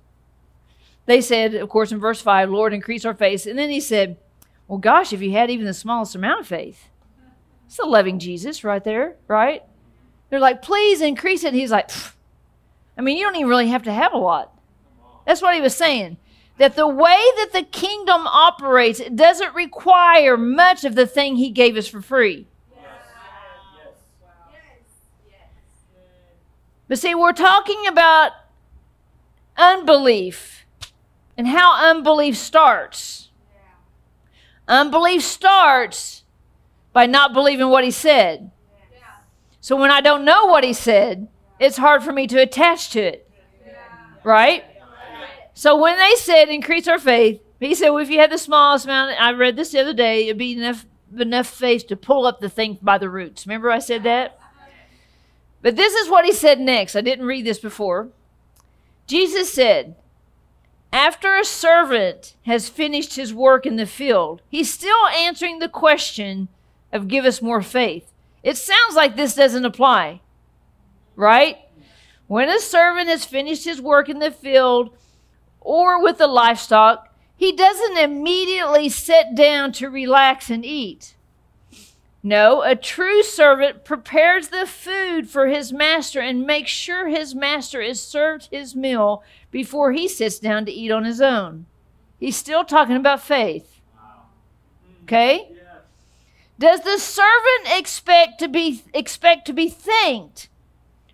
They 1.07 1.19
said, 1.19 1.55
of 1.55 1.67
course, 1.67 1.91
in 1.91 1.99
verse 1.99 2.21
5, 2.21 2.49
Lord, 2.51 2.73
increase 2.73 3.03
our 3.03 3.13
faith. 3.13 3.45
And 3.45 3.59
then 3.59 3.69
he 3.69 3.81
said, 3.81 4.15
Well, 4.65 4.77
gosh, 4.77 5.11
if 5.11 5.21
you 5.21 5.33
had 5.33 5.51
even 5.51 5.65
the 5.65 5.73
smallest 5.73 6.15
amount 6.15 6.39
of 6.39 6.47
faith, 6.47 6.87
it's 7.65 7.79
a 7.79 7.85
loving 7.85 8.19
Jesus 8.19 8.63
right 8.63 8.81
there, 8.81 9.17
right? 9.27 9.61
They're 10.29 10.39
like, 10.39 10.61
Please 10.61 11.01
increase 11.01 11.43
it. 11.43 11.53
He's 11.53 11.69
like, 11.69 11.91
I 12.97 13.01
mean, 13.01 13.17
you 13.17 13.25
don't 13.25 13.35
even 13.35 13.49
really 13.49 13.67
have 13.67 13.83
to 13.83 13.93
have 13.93 14.13
a 14.13 14.17
lot. 14.17 14.57
That's 15.27 15.41
what 15.41 15.55
he 15.55 15.59
was 15.59 15.75
saying. 15.75 16.15
That 16.59 16.77
the 16.77 16.87
way 16.87 17.19
that 17.39 17.49
the 17.51 17.63
kingdom 17.63 18.25
operates, 18.25 19.01
it 19.01 19.17
doesn't 19.17 19.53
require 19.53 20.37
much 20.37 20.85
of 20.85 20.95
the 20.95 21.07
thing 21.07 21.35
he 21.35 21.49
gave 21.49 21.75
us 21.75 21.89
for 21.89 22.01
free. 22.01 22.47
But 26.93 26.99
see, 26.99 27.15
we're 27.15 27.33
talking 27.33 27.87
about 27.87 28.33
unbelief 29.57 30.67
and 31.35 31.47
how 31.47 31.89
unbelief 31.89 32.37
starts. 32.37 33.31
Unbelief 34.67 35.23
starts 35.23 36.23
by 36.91 37.07
not 37.07 37.33
believing 37.33 37.69
what 37.69 37.83
he 37.83 37.89
said. 37.89 38.51
So 39.59 39.75
when 39.75 39.89
I 39.89 40.01
don't 40.01 40.23
know 40.23 40.45
what 40.45 40.63
he 40.63 40.71
said, 40.71 41.29
it's 41.59 41.77
hard 41.77 42.03
for 42.03 42.11
me 42.11 42.27
to 42.27 42.39
attach 42.39 42.91
to 42.91 43.01
it. 43.01 43.27
Right? 44.23 44.63
So 45.55 45.75
when 45.81 45.97
they 45.97 46.13
said 46.17 46.49
increase 46.49 46.87
our 46.87 46.99
faith, 46.99 47.41
he 47.59 47.73
said, 47.73 47.89
well, 47.89 48.03
if 48.03 48.11
you 48.11 48.19
had 48.19 48.31
the 48.31 48.37
smallest 48.37 48.85
amount, 48.85 49.19
I 49.19 49.31
read 49.31 49.55
this 49.55 49.71
the 49.71 49.79
other 49.79 49.95
day, 49.95 50.25
it'd 50.25 50.37
be 50.37 50.51
enough 50.51 50.85
enough 51.19 51.47
faith 51.47 51.87
to 51.87 51.95
pull 51.95 52.27
up 52.27 52.39
the 52.39 52.49
thing 52.49 52.77
by 52.83 52.99
the 52.99 53.09
roots. 53.09 53.47
Remember 53.47 53.71
I 53.71 53.79
said 53.79 54.03
that? 54.03 54.37
But 55.63 55.77
this 55.77 55.93
is 55.95 56.09
what 56.09 56.25
he 56.25 56.33
said 56.33 56.59
next. 56.59 56.95
I 56.95 57.01
didn't 57.01 57.25
read 57.25 57.45
this 57.45 57.57
before. 57.57 58.09
Jesus 59.07 59.51
said, 59.51 59.95
after 60.91 61.35
a 61.35 61.45
servant 61.45 62.35
has 62.45 62.69
finished 62.69 63.15
his 63.15 63.33
work 63.33 63.65
in 63.65 63.77
the 63.77 63.87
field, 63.87 64.43
he's 64.49 64.71
still 64.71 65.07
answering 65.07 65.57
the 65.57 65.69
question 65.69 66.49
of 66.91 67.07
give 67.07 67.25
us 67.25 67.41
more 67.41 67.63
faith. 67.63 68.11
It 68.43 68.57
sounds 68.57 68.93
like 68.93 69.15
this 69.15 69.33
doesn't 69.33 69.65
apply, 69.65 70.21
right? 71.15 71.57
When 72.27 72.49
a 72.49 72.59
servant 72.59 73.07
has 73.07 73.25
finished 73.25 73.63
his 73.63 73.81
work 73.81 74.09
in 74.09 74.19
the 74.19 74.31
field 74.31 74.95
or 75.61 76.03
with 76.03 76.17
the 76.17 76.27
livestock, 76.27 77.09
he 77.35 77.53
doesn't 77.53 77.97
immediately 77.97 78.89
sit 78.89 79.33
down 79.33 79.71
to 79.73 79.89
relax 79.89 80.49
and 80.49 80.65
eat. 80.65 81.15
No, 82.25 82.61
a 82.61 82.73
true 82.73 83.21
servant 83.21 83.83
prepares 83.83 84.47
the 84.47 84.65
food 84.65 85.29
for 85.29 85.47
his 85.47 85.73
master 85.73 86.21
and 86.21 86.47
makes 86.47 86.71
sure 86.71 87.09
his 87.09 87.35
master 87.35 87.81
is 87.81 87.99
served 87.99 88.47
his 88.49 88.77
meal 88.77 89.21
before 89.51 89.91
he 89.91 90.07
sits 90.07 90.39
down 90.39 90.65
to 90.65 90.71
eat 90.71 90.89
on 90.89 91.03
his 91.03 91.19
own. 91.19 91.65
He's 92.17 92.37
still 92.37 92.63
talking 92.63 92.95
about 92.95 93.21
faith. 93.21 93.81
Okay? 95.03 95.49
Does 96.57 96.79
the 96.81 96.97
servant 96.97 97.77
expect 97.77 98.39
to 98.39 98.47
be 98.47 98.83
expect 98.93 99.45
to 99.47 99.53
be 99.53 99.67
thanked 99.67 100.47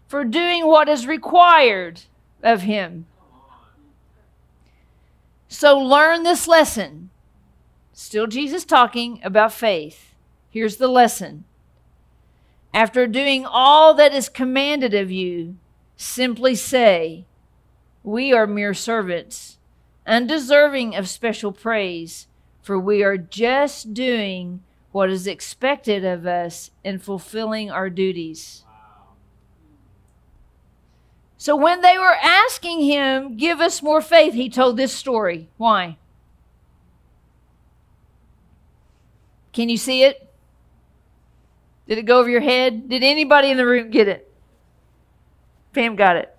for 0.07 0.23
doing 0.23 0.67
what 0.67 0.87
is 0.87 1.07
required 1.07 2.01
of 2.43 2.61
him? 2.61 3.07
So 5.47 5.79
learn 5.79 6.21
this 6.21 6.47
lesson. 6.47 7.09
Still 7.93 8.27
Jesus 8.27 8.63
talking 8.63 9.19
about 9.23 9.51
faith. 9.51 10.08
Here's 10.49 10.77
the 10.77 10.87
lesson. 10.87 11.45
After 12.73 13.07
doing 13.07 13.45
all 13.45 13.93
that 13.95 14.13
is 14.13 14.29
commanded 14.29 14.93
of 14.93 15.11
you, 15.11 15.57
simply 15.95 16.55
say, 16.55 17.25
We 18.03 18.33
are 18.33 18.47
mere 18.47 18.73
servants, 18.73 19.57
undeserving 20.05 20.95
of 20.95 21.09
special 21.09 21.51
praise, 21.51 22.27
for 22.61 22.79
we 22.79 23.03
are 23.03 23.17
just 23.17 23.93
doing 23.93 24.61
what 24.91 25.09
is 25.09 25.27
expected 25.27 26.03
of 26.03 26.25
us 26.25 26.71
in 26.83 26.99
fulfilling 26.99 27.69
our 27.69 27.89
duties. 27.89 28.63
So 31.37 31.55
when 31.55 31.81
they 31.81 31.97
were 31.97 32.17
asking 32.21 32.81
him, 32.81 33.37
Give 33.37 33.61
us 33.61 33.81
more 33.81 34.01
faith, 34.01 34.33
he 34.33 34.49
told 34.49 34.77
this 34.77 34.93
story. 34.93 35.47
Why? 35.57 35.97
Can 39.53 39.69
you 39.69 39.77
see 39.77 40.03
it? 40.03 40.28
Did 41.89 41.97
it 41.97 42.05
go 42.05 42.19
over 42.19 42.29
your 42.29 42.39
head? 42.39 42.87
Did 42.87 43.01
anybody 43.01 43.49
in 43.49 43.57
the 43.57 43.65
room 43.65 43.89
get 43.89 44.07
it? 44.07 44.31
Pam 45.73 45.95
got 45.95 46.17
it. 46.17 46.35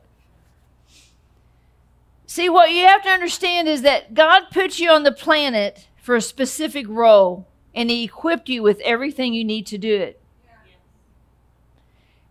See, 2.24 2.48
what 2.48 2.70
you 2.70 2.86
have 2.86 3.02
to 3.02 3.08
understand 3.08 3.66
is 3.66 3.82
that 3.82 4.14
God 4.14 4.44
put 4.52 4.78
you 4.78 4.90
on 4.90 5.02
the 5.02 5.10
planet 5.10 5.88
for 6.00 6.14
a 6.14 6.20
specific 6.20 6.86
role, 6.88 7.48
and 7.74 7.90
He 7.90 8.04
equipped 8.04 8.48
you 8.48 8.62
with 8.62 8.80
everything 8.82 9.34
you 9.34 9.44
need 9.44 9.66
to 9.66 9.76
do 9.76 9.96
it. 9.96 10.22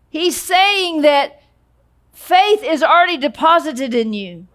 He's 0.10 0.42
saying 0.42 1.02
that 1.02 1.44
faith 2.14 2.64
is 2.64 2.82
already 2.82 3.18
deposited 3.18 3.94
in 3.94 4.14
you. 4.14 4.48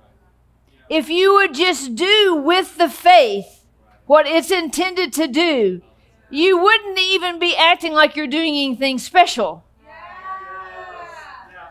If 0.89 1.11
you 1.11 1.35
would 1.35 1.53
just 1.53 1.95
do 1.95 2.35
with 2.35 2.79
the 2.79 2.89
faith 2.89 3.67
what 4.07 4.27
it's 4.27 4.51
intended 4.51 5.13
to 5.13 5.29
do, 5.29 5.83
you 6.31 6.59
wouldn't 6.59 6.99
even 6.99 7.39
be 7.39 7.57
acting 7.57 7.93
like 7.93 8.17
you're 8.17 8.27
doing 8.27 8.55
anything 8.57 8.99
special. 8.99 9.65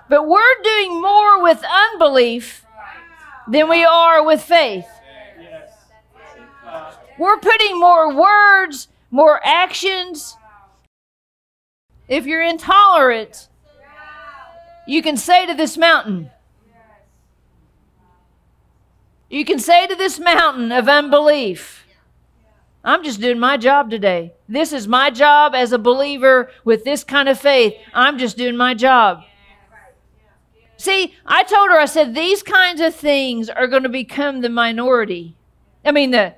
But 0.10 0.28
we're 0.28 0.62
doing 0.64 1.02
more 1.02 1.42
with 1.42 1.64
unbelief 1.64 2.66
than 3.48 3.70
we 3.70 3.84
are 3.84 4.24
with 4.26 4.42
faith. 4.42 4.88
We're 7.18 7.40
putting 7.40 7.80
more 7.80 8.14
words, 8.14 8.88
more 9.12 9.40
actions. 9.44 10.38
If 12.08 12.26
you're 12.26 12.44
intolerant, 12.44 13.48
you 14.88 15.02
can 15.02 15.18
say 15.18 15.46
to 15.46 15.54
this 15.54 15.78
mountain, 15.78 16.30
you 19.30 19.46
can 19.46 19.58
say 19.58 19.88
to 19.88 19.96
this 19.96 20.20
mountain 20.20 20.72
of 20.72 20.88
unbelief, 20.88 21.83
I'm 22.84 23.04
just 23.04 23.22
doing 23.22 23.40
my 23.40 23.56
job 23.56 23.90
today. 23.90 24.34
This 24.50 24.74
is 24.74 24.88
my 24.88 25.10
job 25.10 25.56
as 25.56 25.72
a 25.72 25.78
believer 25.78 26.52
with 26.66 26.84
this 26.84 27.04
kind 27.04 27.30
of 27.30 27.40
faith. 27.40 27.76
I'm 27.94 28.18
just 28.18 28.38
doing 28.38 28.58
my 28.58 28.74
job. 28.74 29.24
See, 30.76 31.14
I 31.26 31.44
told 31.44 31.70
her, 31.70 31.80
I 31.80 31.86
said, 31.86 32.14
these 32.14 32.44
kinds 32.44 32.82
of 32.82 32.94
things 32.94 33.50
are 33.50 33.68
going 33.68 33.84
to 33.84 33.90
become 33.90 34.42
the 34.42 34.50
minority. 34.50 35.38
I 35.86 35.94
mean, 35.94 36.12
the, 36.12 36.34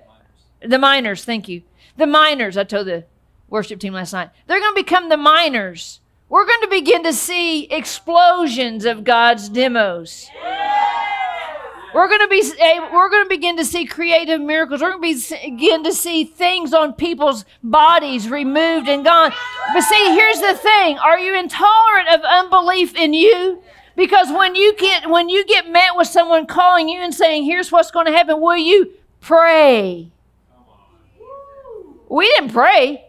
the 0.62 0.78
minors, 0.78 1.26
thank 1.26 1.50
you. 1.50 1.64
The 1.98 2.06
minors, 2.06 2.58
I 2.58 2.64
told 2.64 2.86
the 2.86 3.06
worship 3.50 3.80
team 3.80 3.94
last 3.94 4.14
night. 4.14 4.30
They're 4.46 4.60
going 4.60 4.76
to 4.76 4.84
become 4.84 5.10
the 5.10 5.18
minors. 5.18 6.00
We're 6.30 6.46
going 6.46 6.62
to 6.62 6.68
begin 6.68 7.04
to 7.06 7.14
see 7.14 7.64
explosions 7.66 8.86
of 8.86 9.04
God's 9.04 9.50
demos. 9.50 10.30
We're 11.96 12.10
going 12.10 12.20
to 12.20 12.28
be 12.28 12.44
eh, 12.60 12.90
we're 12.92 13.10
going 13.10 13.24
to 13.24 13.30
begin 13.30 13.56
to 13.56 13.64
see 13.64 13.86
creative 13.86 14.42
miracles. 14.42 14.82
We're 14.82 14.98
going 14.98 15.18
to 15.18 15.38
begin 15.46 15.82
to 15.86 15.94
see 15.94 16.26
things 16.26 16.74
on 16.74 16.92
people's 16.92 17.46
bodies 17.64 18.30
removed 18.30 18.90
and 18.90 19.06
gone. 19.06 19.32
But 19.74 19.82
see, 19.82 20.14
here's 20.14 20.42
the 20.42 20.56
thing: 20.56 20.98
Are 20.98 21.18
you 21.18 21.34
intolerant 21.40 22.10
of 22.10 22.20
unbelief 22.22 22.98
in 22.98 23.14
you? 23.14 23.64
Because 23.96 24.30
when 24.30 24.56
you 24.56 24.76
get 24.76 25.10
when 25.10 25.30
you 25.30 25.46
get 25.46 25.70
met 25.70 25.96
with 25.96 26.10
someone 26.10 26.48
calling 26.48 26.90
you 26.90 27.00
and 27.00 27.16
saying, 27.16 27.46
"Here's 27.46 27.72
what's 27.72 27.92
going 27.92 28.08
to 28.08 28.12
happen," 28.12 28.42
will 28.42 28.58
you 28.58 28.92
pray? 29.22 30.12
We 32.10 32.28
didn't 32.28 32.52
pray. 32.52 33.05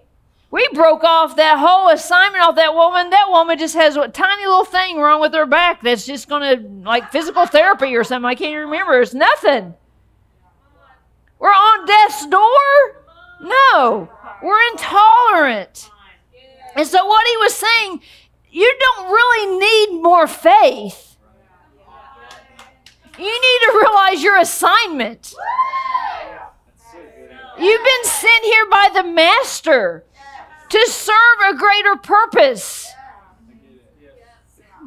We 0.56 0.66
broke 0.72 1.04
off 1.04 1.36
that 1.36 1.58
whole 1.58 1.90
assignment 1.90 2.42
off 2.42 2.56
that 2.56 2.72
woman. 2.72 3.10
That 3.10 3.26
woman 3.28 3.58
just 3.58 3.74
has 3.74 3.94
a 3.94 4.08
tiny 4.08 4.46
little 4.46 4.64
thing 4.64 4.96
wrong 4.96 5.20
with 5.20 5.34
her 5.34 5.44
back 5.44 5.82
that's 5.82 6.06
just 6.06 6.30
going 6.30 6.40
to, 6.40 6.66
like 6.88 7.12
physical 7.12 7.44
therapy 7.44 7.94
or 7.94 8.02
something. 8.04 8.24
I 8.24 8.34
can't 8.34 8.64
remember. 8.64 9.02
It's 9.02 9.12
nothing. 9.12 9.74
We're 11.38 11.50
on 11.50 11.86
death's 11.86 12.26
door? 12.28 13.04
No. 13.42 14.10
We're 14.42 14.66
intolerant. 14.72 15.90
And 16.74 16.86
so, 16.86 17.04
what 17.04 17.26
he 17.26 17.36
was 17.36 17.52
saying, 17.52 18.00
you 18.48 18.78
don't 18.80 19.10
really 19.10 19.58
need 19.58 20.02
more 20.02 20.26
faith. 20.26 21.18
You 23.18 23.26
need 23.26 23.66
to 23.66 23.78
realize 23.78 24.22
your 24.22 24.38
assignment. 24.38 25.34
You've 27.58 27.84
been 27.84 28.04
sent 28.04 28.44
here 28.44 28.66
by 28.70 28.88
the 28.94 29.04
Master 29.04 30.06
to 30.68 30.86
serve 30.88 31.40
a 31.48 31.54
greater 31.56 31.96
purpose. 31.96 32.88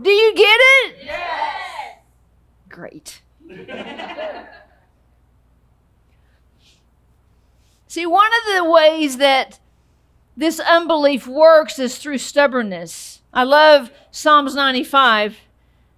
Do 0.01 0.09
you 0.09 0.33
get 0.35 0.59
it? 0.59 0.95
Yes. 1.03 1.99
Great. 2.69 3.21
See, 7.87 8.05
one 8.05 8.27
of 8.27 8.55
the 8.55 8.63
ways 8.69 9.17
that 9.17 9.59
this 10.37 10.59
unbelief 10.59 11.27
works 11.27 11.79
is 11.79 11.97
through 11.97 12.19
stubbornness. 12.19 13.21
I 13.33 13.43
love 13.43 13.91
Psalms 14.11 14.55
95. 14.55 15.37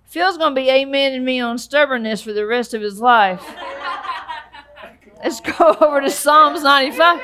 Phil's 0.06 0.38
going 0.38 0.56
to 0.56 0.62
be 0.62 0.70
amen 0.70 1.24
me 1.24 1.40
on 1.40 1.58
stubbornness 1.58 2.22
for 2.22 2.34
the 2.34 2.46
rest 2.46 2.74
of 2.74 2.82
his 2.82 3.00
life. 3.00 3.46
Let's 5.24 5.42
go 5.42 5.78
over 5.80 6.02
to 6.02 6.10
Psalms 6.10 6.64
95. 6.64 7.22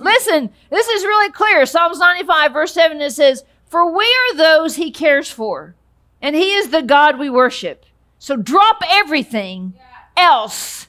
Listen, 0.00 0.50
this 0.70 0.88
is 0.88 1.04
really 1.04 1.32
clear. 1.32 1.66
Psalms 1.66 1.98
95, 1.98 2.52
verse 2.52 2.72
7, 2.72 3.00
it 3.00 3.10
says, 3.10 3.44
For 3.66 3.90
we 3.90 4.04
are 4.04 4.36
those 4.36 4.76
he 4.76 4.90
cares 4.90 5.30
for, 5.30 5.74
and 6.22 6.36
he 6.36 6.54
is 6.54 6.70
the 6.70 6.82
God 6.82 7.18
we 7.18 7.30
worship. 7.30 7.86
So 8.18 8.36
drop 8.36 8.82
everything 8.88 9.74
else 10.16 10.88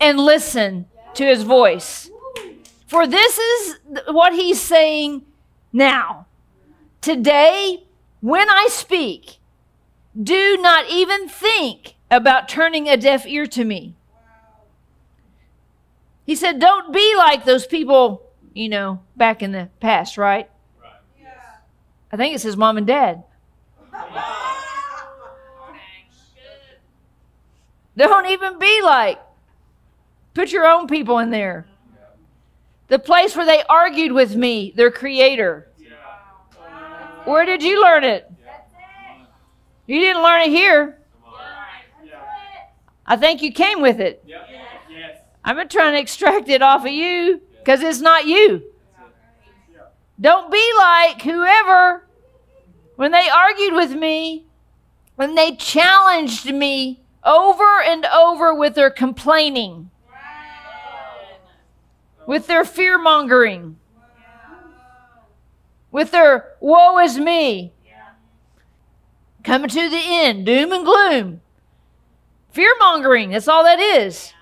and 0.00 0.18
listen 0.18 0.86
to 1.14 1.24
his 1.24 1.42
voice. 1.42 2.10
For 2.86 3.06
this 3.06 3.38
is 3.38 3.76
what 4.08 4.34
he's 4.34 4.60
saying 4.60 5.24
now. 5.72 6.26
Today, 7.00 7.84
when 8.20 8.50
I 8.50 8.68
speak, 8.70 9.38
do 10.20 10.58
not 10.60 10.90
even 10.90 11.28
think 11.28 11.94
about 12.10 12.48
turning 12.48 12.88
a 12.88 12.96
deaf 12.96 13.26
ear 13.26 13.46
to 13.46 13.64
me. 13.64 13.94
He 16.24 16.36
said, 16.36 16.60
Don't 16.60 16.92
be 16.92 17.14
like 17.16 17.44
those 17.44 17.66
people, 17.66 18.30
you 18.54 18.68
know, 18.68 19.02
back 19.16 19.42
in 19.42 19.52
the 19.52 19.68
past, 19.80 20.16
right? 20.18 20.48
right. 20.80 20.92
Yeah. 21.20 21.28
I 22.12 22.16
think 22.16 22.34
it 22.34 22.40
says 22.40 22.56
mom 22.56 22.78
and 22.78 22.86
dad. 22.86 23.24
Don't 27.96 28.26
even 28.26 28.58
be 28.58 28.80
like. 28.82 29.20
Put 30.34 30.50
your 30.50 30.66
own 30.66 30.86
people 30.86 31.18
in 31.18 31.30
there. 31.30 31.66
The 32.88 32.98
place 32.98 33.36
where 33.36 33.46
they 33.46 33.62
argued 33.68 34.12
with 34.12 34.34
me, 34.34 34.72
their 34.74 34.90
creator. 34.90 35.68
Where 37.24 37.44
did 37.44 37.62
you 37.62 37.82
learn 37.82 38.04
it? 38.04 38.30
You 39.86 40.00
didn't 40.00 40.22
learn 40.22 40.42
it 40.42 40.48
here. 40.48 40.98
I 43.04 43.16
think 43.16 43.42
you 43.42 43.52
came 43.52 43.80
with 43.80 44.00
it. 44.00 44.24
I'm 45.44 45.56
not 45.56 45.70
trying 45.70 45.94
to 45.94 46.00
extract 46.00 46.48
it 46.48 46.62
off 46.62 46.84
of 46.84 46.92
you 46.92 47.40
because 47.58 47.80
it's 47.80 48.00
not 48.00 48.26
you. 48.26 48.62
Don't 50.20 50.52
be 50.52 50.72
like 50.78 51.22
whoever, 51.22 52.06
when 52.96 53.10
they 53.10 53.28
argued 53.28 53.74
with 53.74 53.92
me, 53.92 54.46
when 55.16 55.34
they 55.34 55.56
challenged 55.56 56.52
me 56.52 57.00
over 57.24 57.80
and 57.82 58.06
over 58.06 58.54
with 58.54 58.74
their 58.74 58.90
complaining, 58.90 59.90
with 62.26 62.46
their 62.46 62.64
fear 62.64 62.98
mongering. 62.98 63.78
with 65.90 66.12
their 66.12 66.54
woe 66.60 66.98
is 66.98 67.18
me. 67.18 67.72
Coming 69.42 69.70
to 69.70 69.90
the 69.90 70.02
end, 70.04 70.46
doom 70.46 70.70
and 70.72 70.84
gloom. 70.84 71.40
Fear 72.52 72.76
mongering, 72.78 73.30
that's 73.30 73.48
all 73.48 73.64
that 73.64 73.80
is. 73.80 74.32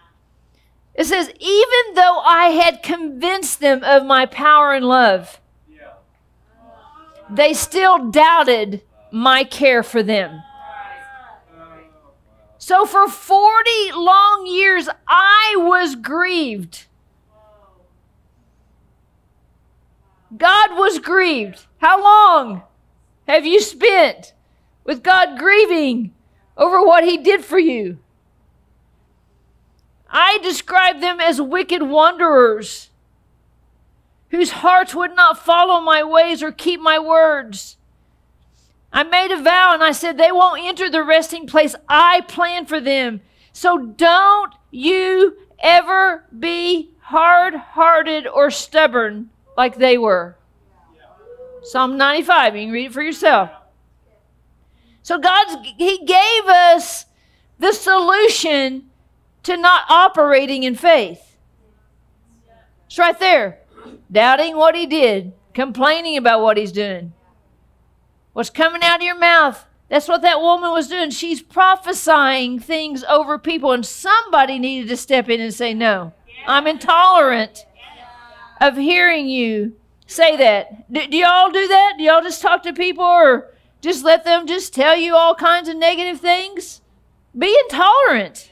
It 0.94 1.04
says, 1.04 1.30
even 1.38 1.94
though 1.94 2.20
I 2.20 2.48
had 2.48 2.82
convinced 2.82 3.60
them 3.60 3.82
of 3.84 4.04
my 4.04 4.26
power 4.26 4.72
and 4.72 4.84
love, 4.84 5.40
they 7.30 7.54
still 7.54 8.10
doubted 8.10 8.82
my 9.12 9.44
care 9.44 9.82
for 9.82 10.02
them. 10.02 10.42
So 12.58 12.84
for 12.84 13.08
40 13.08 13.70
long 13.94 14.46
years, 14.46 14.88
I 15.08 15.54
was 15.56 15.96
grieved. 15.96 16.86
God 20.36 20.76
was 20.76 20.98
grieved. 20.98 21.66
How 21.78 22.02
long 22.02 22.62
have 23.26 23.46
you 23.46 23.60
spent 23.60 24.34
with 24.84 25.02
God 25.02 25.38
grieving 25.38 26.12
over 26.56 26.84
what 26.84 27.04
He 27.04 27.16
did 27.16 27.44
for 27.44 27.58
you? 27.58 27.98
I 30.10 30.38
describe 30.42 31.00
them 31.00 31.20
as 31.20 31.40
wicked 31.40 31.82
wanderers 31.82 32.90
whose 34.30 34.50
hearts 34.50 34.94
would 34.94 35.14
not 35.14 35.44
follow 35.44 35.80
my 35.80 36.02
ways 36.02 36.42
or 36.42 36.52
keep 36.52 36.80
my 36.80 36.98
words. 36.98 37.76
I 38.92 39.04
made 39.04 39.30
a 39.30 39.40
vow 39.40 39.72
and 39.74 39.82
I 39.82 39.92
said, 39.92 40.18
they 40.18 40.32
won't 40.32 40.62
enter 40.62 40.90
the 40.90 41.04
resting 41.04 41.46
place 41.46 41.74
I 41.88 42.22
planned 42.22 42.68
for 42.68 42.80
them. 42.80 43.20
So 43.52 43.78
don't 43.78 44.52
you 44.70 45.36
ever 45.60 46.24
be 46.36 46.90
hard 47.00 47.54
hearted 47.54 48.26
or 48.26 48.50
stubborn 48.50 49.30
like 49.56 49.76
they 49.76 49.98
were. 49.98 50.36
Psalm 51.62 51.96
95, 51.96 52.56
you 52.56 52.66
can 52.66 52.72
read 52.72 52.86
it 52.86 52.92
for 52.92 53.02
yourself. 53.02 53.50
So 55.02 55.18
God's 55.18 55.56
He 55.76 56.04
gave 56.04 56.44
us 56.46 57.06
the 57.58 57.72
solution 57.72 58.89
to 59.44 59.56
not 59.56 59.84
operating 59.88 60.62
in 60.62 60.74
faith. 60.74 61.36
It's 62.86 62.98
right 62.98 63.18
there. 63.18 63.60
Doubting 64.10 64.56
what 64.56 64.74
he 64.74 64.86
did, 64.86 65.32
complaining 65.54 66.16
about 66.16 66.42
what 66.42 66.56
he's 66.56 66.72
doing. 66.72 67.12
What's 68.32 68.50
coming 68.50 68.82
out 68.82 68.96
of 68.96 69.02
your 69.02 69.18
mouth? 69.18 69.64
That's 69.88 70.08
what 70.08 70.22
that 70.22 70.40
woman 70.40 70.70
was 70.70 70.88
doing. 70.88 71.10
She's 71.10 71.42
prophesying 71.42 72.60
things 72.60 73.02
over 73.04 73.38
people, 73.38 73.72
and 73.72 73.84
somebody 73.84 74.58
needed 74.58 74.88
to 74.88 74.96
step 74.96 75.28
in 75.28 75.40
and 75.40 75.52
say, 75.52 75.74
No, 75.74 76.12
I'm 76.46 76.66
intolerant 76.66 77.66
of 78.60 78.76
hearing 78.76 79.28
you 79.28 79.76
say 80.06 80.36
that. 80.36 80.90
Do, 80.92 81.06
do 81.06 81.16
y'all 81.16 81.50
do 81.50 81.66
that? 81.66 81.94
Do 81.98 82.04
y'all 82.04 82.22
just 82.22 82.42
talk 82.42 82.62
to 82.64 82.72
people 82.72 83.04
or 83.04 83.52
just 83.80 84.04
let 84.04 84.24
them 84.24 84.46
just 84.46 84.74
tell 84.74 84.96
you 84.96 85.14
all 85.16 85.34
kinds 85.34 85.68
of 85.68 85.76
negative 85.76 86.20
things? 86.20 86.80
Be 87.36 87.56
intolerant. 87.64 88.50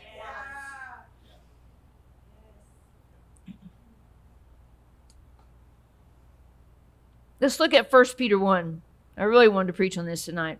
Let's 7.40 7.60
look 7.60 7.72
at 7.72 7.92
1 7.92 8.04
Peter 8.16 8.38
1. 8.38 8.82
I 9.16 9.22
really 9.22 9.48
wanted 9.48 9.68
to 9.68 9.72
preach 9.72 9.96
on 9.96 10.06
this 10.06 10.24
tonight. 10.24 10.58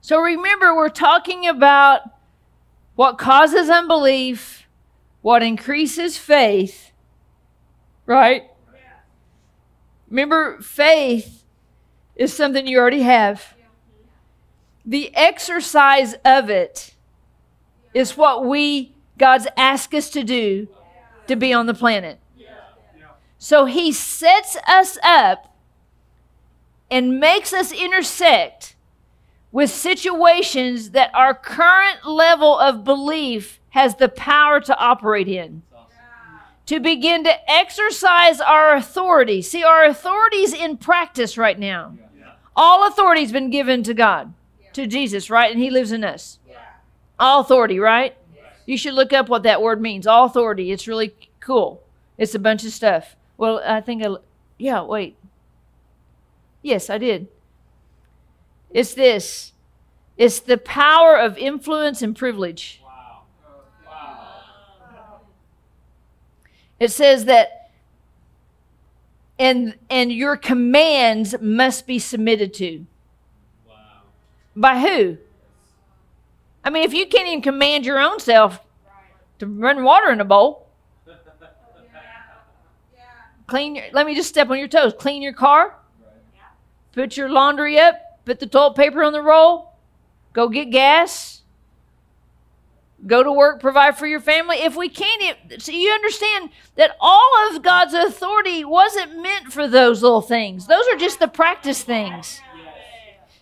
So 0.00 0.18
remember, 0.20 0.74
we're 0.74 0.88
talking 0.88 1.46
about 1.46 2.00
what 2.94 3.18
causes 3.18 3.68
unbelief, 3.68 4.66
what 5.20 5.42
increases 5.42 6.16
faith, 6.16 6.92
right? 8.06 8.44
Remember, 10.08 10.60
faith 10.60 11.44
is 12.16 12.32
something 12.32 12.66
you 12.66 12.78
already 12.78 13.02
have. 13.02 13.54
The 14.84 15.14
exercise 15.14 16.14
of 16.24 16.48
it 16.48 16.94
is 17.92 18.16
what 18.16 18.44
we, 18.44 18.94
God's 19.18 19.46
asked 19.56 19.94
us 19.94 20.10
to 20.10 20.24
do 20.24 20.68
to 21.26 21.36
be 21.36 21.52
on 21.52 21.66
the 21.66 21.74
planet. 21.74 22.18
So 23.38 23.64
he 23.66 23.92
sets 23.92 24.56
us 24.66 24.98
up 25.02 25.56
and 26.90 27.20
makes 27.20 27.52
us 27.52 27.72
intersect 27.72 28.74
with 29.52 29.70
situations 29.70 30.90
that 30.90 31.14
our 31.14 31.34
current 31.34 32.04
level 32.04 32.58
of 32.58 32.84
belief 32.84 33.60
has 33.70 33.94
the 33.96 34.08
power 34.08 34.60
to 34.60 34.76
operate 34.78 35.28
in. 35.28 35.62
To 36.66 36.80
begin 36.80 37.24
to 37.24 37.50
exercise 37.50 38.40
our 38.40 38.74
authority. 38.74 39.40
See, 39.40 39.62
our 39.62 39.86
authority 39.86 40.38
is 40.38 40.52
in 40.52 40.76
practice 40.76 41.38
right 41.38 41.58
now. 41.58 41.96
All 42.54 42.86
authority 42.86 43.22
has 43.22 43.32
been 43.32 43.48
given 43.50 43.82
to 43.84 43.94
God, 43.94 44.34
to 44.74 44.86
Jesus, 44.86 45.30
right? 45.30 45.50
And 45.50 45.60
He 45.60 45.70
lives 45.70 45.92
in 45.92 46.04
us. 46.04 46.38
All 47.18 47.40
authority, 47.40 47.78
right? 47.78 48.16
You 48.66 48.76
should 48.76 48.94
look 48.94 49.14
up 49.14 49.30
what 49.30 49.44
that 49.44 49.62
word 49.62 49.80
means. 49.80 50.06
All 50.06 50.26
authority. 50.26 50.70
It's 50.70 50.86
really 50.86 51.14
cool. 51.40 51.82
It's 52.18 52.34
a 52.34 52.38
bunch 52.38 52.64
of 52.66 52.72
stuff. 52.72 53.16
Well, 53.38 53.62
I 53.64 53.80
think 53.80 54.04
I, 54.04 54.16
yeah, 54.58 54.82
wait. 54.82 55.16
Yes, 56.60 56.90
I 56.90 56.98
did. 56.98 57.28
It's 58.70 58.92
this. 58.92 59.52
It's 60.18 60.40
the 60.40 60.58
power 60.58 61.16
of 61.16 61.38
influence 61.38 62.02
and 62.02 62.14
privilege. 62.14 62.82
Wow. 62.84 63.22
Wow. 63.86 65.20
It 66.80 66.90
says 66.90 67.24
that 67.26 67.70
and 69.38 69.76
and 69.88 70.12
your 70.12 70.36
commands 70.36 71.36
must 71.40 71.86
be 71.86 72.00
submitted 72.00 72.52
to. 72.54 72.86
Wow. 73.68 73.74
By 74.56 74.80
who? 74.80 75.18
I 76.64 76.70
mean, 76.70 76.82
if 76.82 76.92
you 76.92 77.06
can't 77.06 77.28
even 77.28 77.40
command 77.40 77.86
your 77.86 78.00
own 78.00 78.18
self 78.18 78.60
to 79.38 79.46
run 79.46 79.84
water 79.84 80.10
in 80.10 80.20
a 80.20 80.24
bowl, 80.24 80.67
Clean 83.48 83.74
your, 83.74 83.86
let 83.92 84.06
me 84.06 84.14
just 84.14 84.28
step 84.28 84.48
on 84.50 84.58
your 84.58 84.68
toes. 84.68 84.92
Clean 84.96 85.20
your 85.20 85.32
car. 85.32 85.74
Put 86.92 87.16
your 87.16 87.28
laundry 87.28 87.78
up. 87.80 87.96
Put 88.24 88.38
the 88.38 88.46
toilet 88.46 88.76
paper 88.76 89.02
on 89.02 89.12
the 89.12 89.22
roll. 89.22 89.72
Go 90.32 90.48
get 90.48 90.70
gas. 90.70 91.42
Go 93.06 93.22
to 93.22 93.32
work, 93.32 93.60
provide 93.60 93.96
for 93.96 94.08
your 94.08 94.20
family. 94.20 94.56
If 94.56 94.76
we 94.76 94.88
can't, 94.88 95.62
so 95.62 95.70
you 95.70 95.90
understand 95.90 96.50
that 96.74 96.96
all 97.00 97.30
of 97.48 97.62
God's 97.62 97.94
authority 97.94 98.64
wasn't 98.64 99.22
meant 99.22 99.52
for 99.52 99.68
those 99.68 100.02
little 100.02 100.20
things. 100.20 100.66
Those 100.66 100.84
are 100.88 100.96
just 100.96 101.20
the 101.20 101.28
practice 101.28 101.82
things. 101.82 102.40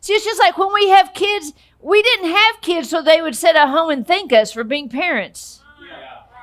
See, 0.01 0.13
it's 0.13 0.27
just 0.27 0.39
like 0.39 0.59
when 0.59 0.73
we 0.75 0.91
have 0.91 1.15
kids, 1.15 1.55
we 1.81 2.03
didn't 2.03 2.31
have 2.31 2.61
kids 2.61 2.91
so 2.91 3.01
they 3.01 3.23
would 3.23 3.35
sit 3.35 3.57
at 3.57 3.69
home 3.69 3.91
and 3.91 4.07
thank 4.07 4.31
us 4.31 4.53
for 4.53 4.63
being 4.63 4.91
parents. 4.91 5.56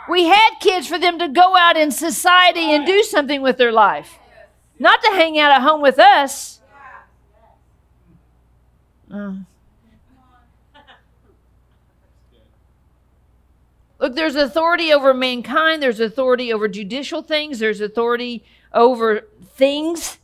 We 0.09 0.25
had 0.25 0.55
kids 0.59 0.87
for 0.87 0.99
them 0.99 1.17
to 1.19 1.27
go 1.27 1.55
out 1.55 1.77
in 1.77 1.91
society 1.91 2.73
and 2.73 2.85
do 2.85 3.03
something 3.03 3.41
with 3.41 3.57
their 3.57 3.71
life, 3.71 4.19
not 4.79 5.01
to 5.01 5.09
hang 5.11 5.39
out 5.39 5.51
at 5.51 5.61
home 5.61 5.81
with 5.81 5.97
us. 5.99 6.59
Uh. 9.11 9.33
Look, 13.99 14.15
there's 14.15 14.35
authority 14.35 14.91
over 14.91 15.13
mankind, 15.13 15.81
there's 15.81 16.01
authority 16.01 16.51
over 16.51 16.67
judicial 16.67 17.21
things, 17.21 17.59
there's 17.59 17.79
authority 17.79 18.43
over 18.73 19.27
things. 19.55 20.17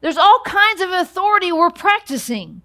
There's 0.00 0.16
all 0.16 0.40
kinds 0.44 0.80
of 0.80 0.90
authority 0.90 1.52
we're 1.52 1.70
practicing. 1.70 2.62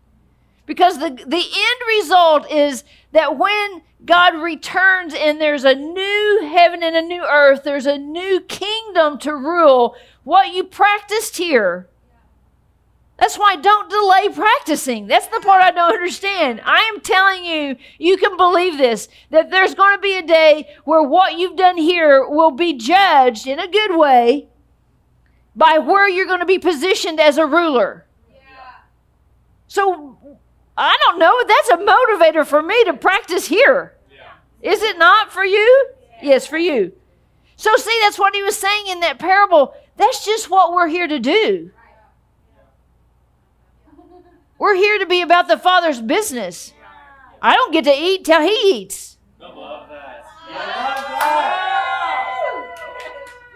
Because 0.65 0.99
the, 0.99 1.09
the 1.09 1.37
end 1.37 1.81
result 1.87 2.49
is 2.49 2.83
that 3.11 3.37
when 3.37 3.81
God 4.05 4.35
returns 4.35 5.13
and 5.13 5.39
there's 5.39 5.63
a 5.63 5.75
new 5.75 6.49
heaven 6.51 6.83
and 6.83 6.95
a 6.95 7.01
new 7.01 7.23
earth, 7.23 7.63
there's 7.63 7.85
a 7.85 7.97
new 7.97 8.41
kingdom 8.41 9.17
to 9.19 9.33
rule, 9.33 9.95
what 10.23 10.53
you 10.53 10.63
practiced 10.63 11.37
here. 11.37 11.89
That's 13.17 13.37
why 13.37 13.55
don't 13.55 13.89
delay 13.89 14.29
practicing. 14.33 15.07
That's 15.07 15.27
the 15.27 15.39
part 15.41 15.61
I 15.61 15.71
don't 15.71 15.93
understand. 15.93 16.61
I 16.65 16.91
am 16.93 16.99
telling 16.99 17.45
you, 17.45 17.75
you 17.97 18.17
can 18.17 18.35
believe 18.35 18.77
this, 18.77 19.07
that 19.29 19.51
there's 19.51 19.75
going 19.75 19.95
to 19.95 20.01
be 20.01 20.17
a 20.17 20.25
day 20.25 20.67
where 20.83 21.03
what 21.03 21.37
you've 21.37 21.55
done 21.55 21.77
here 21.77 22.27
will 22.27 22.51
be 22.51 22.73
judged 22.73 23.47
in 23.47 23.59
a 23.59 23.67
good 23.69 23.95
way 23.95 24.47
by 25.55 25.77
where 25.77 26.09
you're 26.09 26.25
going 26.25 26.39
to 26.39 26.45
be 26.45 26.59
positioned 26.59 27.19
as 27.19 27.37
a 27.37 27.45
ruler. 27.45 28.05
Yeah. 28.29 28.39
So 29.67 30.17
I 30.77 30.97
don't 31.05 31.19
know. 31.19 31.43
That's 31.47 31.69
a 31.69 31.77
motivator 31.77 32.45
for 32.45 32.61
me 32.61 32.83
to 32.85 32.93
practice 32.93 33.47
here. 33.47 33.95
Yeah. 34.11 34.71
Is 34.71 34.81
it 34.81 34.97
not 34.97 35.31
for 35.31 35.45
you? 35.45 35.89
Yeah. 36.13 36.29
Yes, 36.29 36.47
for 36.47 36.57
you. 36.57 36.93
So, 37.55 37.75
see, 37.77 37.97
that's 38.01 38.17
what 38.17 38.33
he 38.35 38.41
was 38.41 38.57
saying 38.57 38.87
in 38.87 39.01
that 39.01 39.19
parable. 39.19 39.75
That's 39.97 40.25
just 40.25 40.49
what 40.49 40.73
we're 40.73 40.87
here 40.87 41.07
to 41.07 41.19
do. 41.19 41.71
We're 44.57 44.75
here 44.75 44.99
to 44.99 45.05
be 45.05 45.21
about 45.21 45.47
the 45.47 45.57
Father's 45.57 46.01
business. 46.01 46.73
I 47.41 47.55
don't 47.55 47.73
get 47.73 47.83
to 47.83 47.93
eat 47.93 48.23
till 48.23 48.41
He 48.41 48.55
eats. 48.63 49.17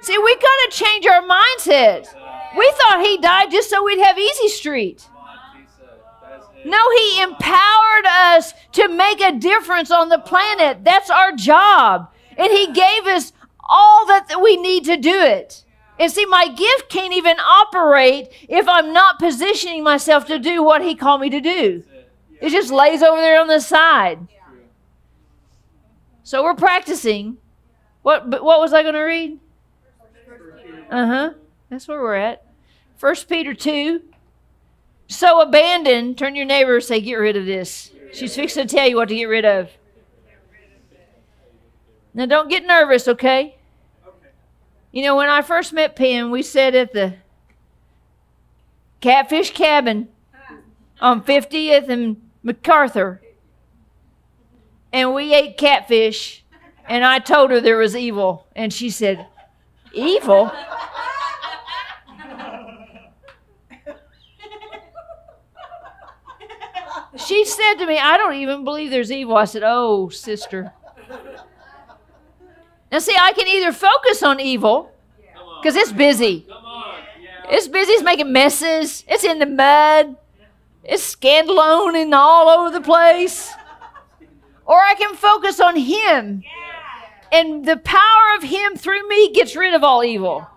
See, 0.02 0.18
we 0.18 0.36
got 0.36 0.42
to 0.42 0.70
change 0.72 1.06
our 1.06 1.22
mindset. 1.22 2.08
We 2.58 2.74
thought 2.78 3.06
he 3.06 3.18
died 3.18 3.52
just 3.52 3.70
so 3.70 3.84
we'd 3.84 4.00
have 4.00 4.18
easy 4.18 4.48
street. 4.48 5.06
No, 6.68 6.92
he 6.98 7.22
empowered 7.22 8.06
us 8.06 8.54
to 8.74 8.90
make 8.90 9.22
a 9.22 9.38
difference 9.38 9.90
on 9.90 10.10
the 10.10 10.20
planet. 10.20 10.84
That's 10.84 11.10
our 11.10 11.32
job. 11.32 12.12
And 12.38 12.52
he 12.52 12.74
gave 12.74 13.06
us 13.06 13.32
all 13.70 14.06
that 14.08 14.42
we 14.42 14.58
need 14.58 14.84
to 14.84 14.98
do 14.98 15.18
it. 15.18 15.64
And 15.98 16.12
see, 16.12 16.26
my 16.26 16.50
gift 16.50 16.90
can't 16.90 17.14
even 17.14 17.40
operate 17.40 18.28
if 18.50 18.68
I'm 18.68 18.92
not 18.92 19.18
positioning 19.18 19.82
myself 19.82 20.26
to 20.26 20.38
do 20.38 20.62
what 20.62 20.82
he 20.82 20.94
called 20.94 21.22
me 21.22 21.30
to 21.30 21.40
do. 21.40 21.84
It 22.42 22.50
just 22.50 22.70
lays 22.70 23.02
over 23.02 23.22
there 23.22 23.40
on 23.40 23.48
the 23.48 23.62
side. 23.62 24.28
So 26.24 26.44
we're 26.44 26.54
practicing. 26.54 27.38
What 28.02 28.30
what 28.30 28.60
was 28.60 28.74
I 28.74 28.82
going 28.82 28.94
to 28.94 29.02
read? 29.02 29.40
Uh-huh. 30.92 31.34
That's 31.70 31.88
where 31.88 32.02
we're 32.02 32.16
at. 32.16 32.46
First 32.98 33.30
Peter 33.30 33.54
2. 33.54 34.02
So 35.08 35.42
abandon, 35.42 36.16
turn 36.16 36.36
your 36.36 36.46
neighbor 36.46 36.80
say, 36.82 37.00
get 37.02 37.16
rid 37.16 37.36
of 37.36 37.46
this. 37.46 37.92
She's 38.14 38.36
fixing 38.36 38.68
to 38.68 38.76
tell 38.76 38.88
you 38.88 38.98
what 38.98 39.10
to 39.10 39.16
get 39.16 39.26
rid 39.26 39.46
of. 39.46 39.70
Now 42.14 42.26
don't 42.26 42.50
get 42.50 42.66
nervous, 42.66 43.08
okay? 43.08 43.56
You 44.92 45.04
know, 45.04 45.16
when 45.16 45.30
I 45.30 45.42
first 45.42 45.74
met 45.74 45.96
Pam, 45.96 46.32
we 46.32 46.42
sat 46.42 46.74
at 46.74 46.94
the 46.94 47.16
Catfish 49.02 49.52
Cabin 49.52 50.08
on 51.00 51.22
50th 51.22 51.90
and 51.90 52.18
MacArthur. 52.44 53.22
And 54.92 55.14
we 55.14 55.34
ate 55.34 55.58
catfish, 55.58 56.44
and 56.88 57.04
I 57.04 57.20
told 57.20 57.52
her 57.52 57.60
there 57.60 57.78
was 57.78 57.96
evil. 57.96 58.48
And 58.56 58.74
she 58.74 58.90
said, 58.90 59.28
Evil? 59.94 60.52
She 67.18 67.46
said 67.46 67.76
to 67.76 67.86
me, 67.86 67.98
I 67.98 68.18
don't 68.18 68.36
even 68.36 68.64
believe 68.64 68.92
there's 68.92 69.12
evil. 69.12 69.36
I 69.36 69.46
said, 69.46 69.64
Oh, 69.66 70.10
sister. 70.10 70.74
Now, 72.92 73.00
see, 73.00 73.16
I 73.20 73.34
can 73.34 73.48
either 73.48 73.74
focus 73.74 74.24
on 74.24 74.40
evil 74.40 74.92
because 75.62 75.76
it's 75.76 75.92
busy. 75.92 76.48
It's 77.50 77.68
busy. 77.68 77.92
It's 77.94 78.04
making 78.04 78.32
messes. 78.32 79.04
It's 79.08 79.24
in 79.24 79.40
the 79.40 79.46
mud. 79.46 80.16
It's 80.84 81.16
skandalon 81.16 82.02
and 82.02 82.14
all 82.14 82.48
over 82.48 82.72
the 82.72 82.82
place. 82.82 83.52
Or 84.66 84.80
I 84.80 84.96
can 84.96 85.16
focus 85.16 85.60
on 85.60 85.76
Him. 85.76 86.44
And 87.32 87.66
the 87.66 87.78
power 87.78 88.36
of 88.38 88.44
Him 88.44 88.76
through 88.78 89.08
me 89.10 89.34
gets 89.34 89.56
rid 89.56 89.74
of 89.74 89.84
all 89.84 90.04
evil. 90.04 90.48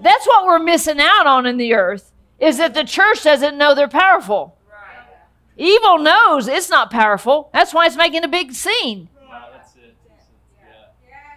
That's 0.00 0.26
what 0.26 0.46
we're 0.46 0.60
missing 0.60 1.00
out 1.00 1.26
on 1.26 1.46
in 1.46 1.56
the 1.56 1.74
earth, 1.74 2.12
is 2.38 2.58
that 2.58 2.74
the 2.74 2.84
church 2.84 3.24
doesn't 3.24 3.58
know 3.58 3.74
they're 3.74 3.88
powerful. 3.88 4.57
Evil 5.58 5.98
knows 5.98 6.46
it's 6.46 6.70
not 6.70 6.90
powerful. 6.90 7.50
That's 7.52 7.74
why 7.74 7.86
it's 7.86 7.96
making 7.96 8.22
a 8.22 8.28
big 8.28 8.52
scene. 8.52 9.08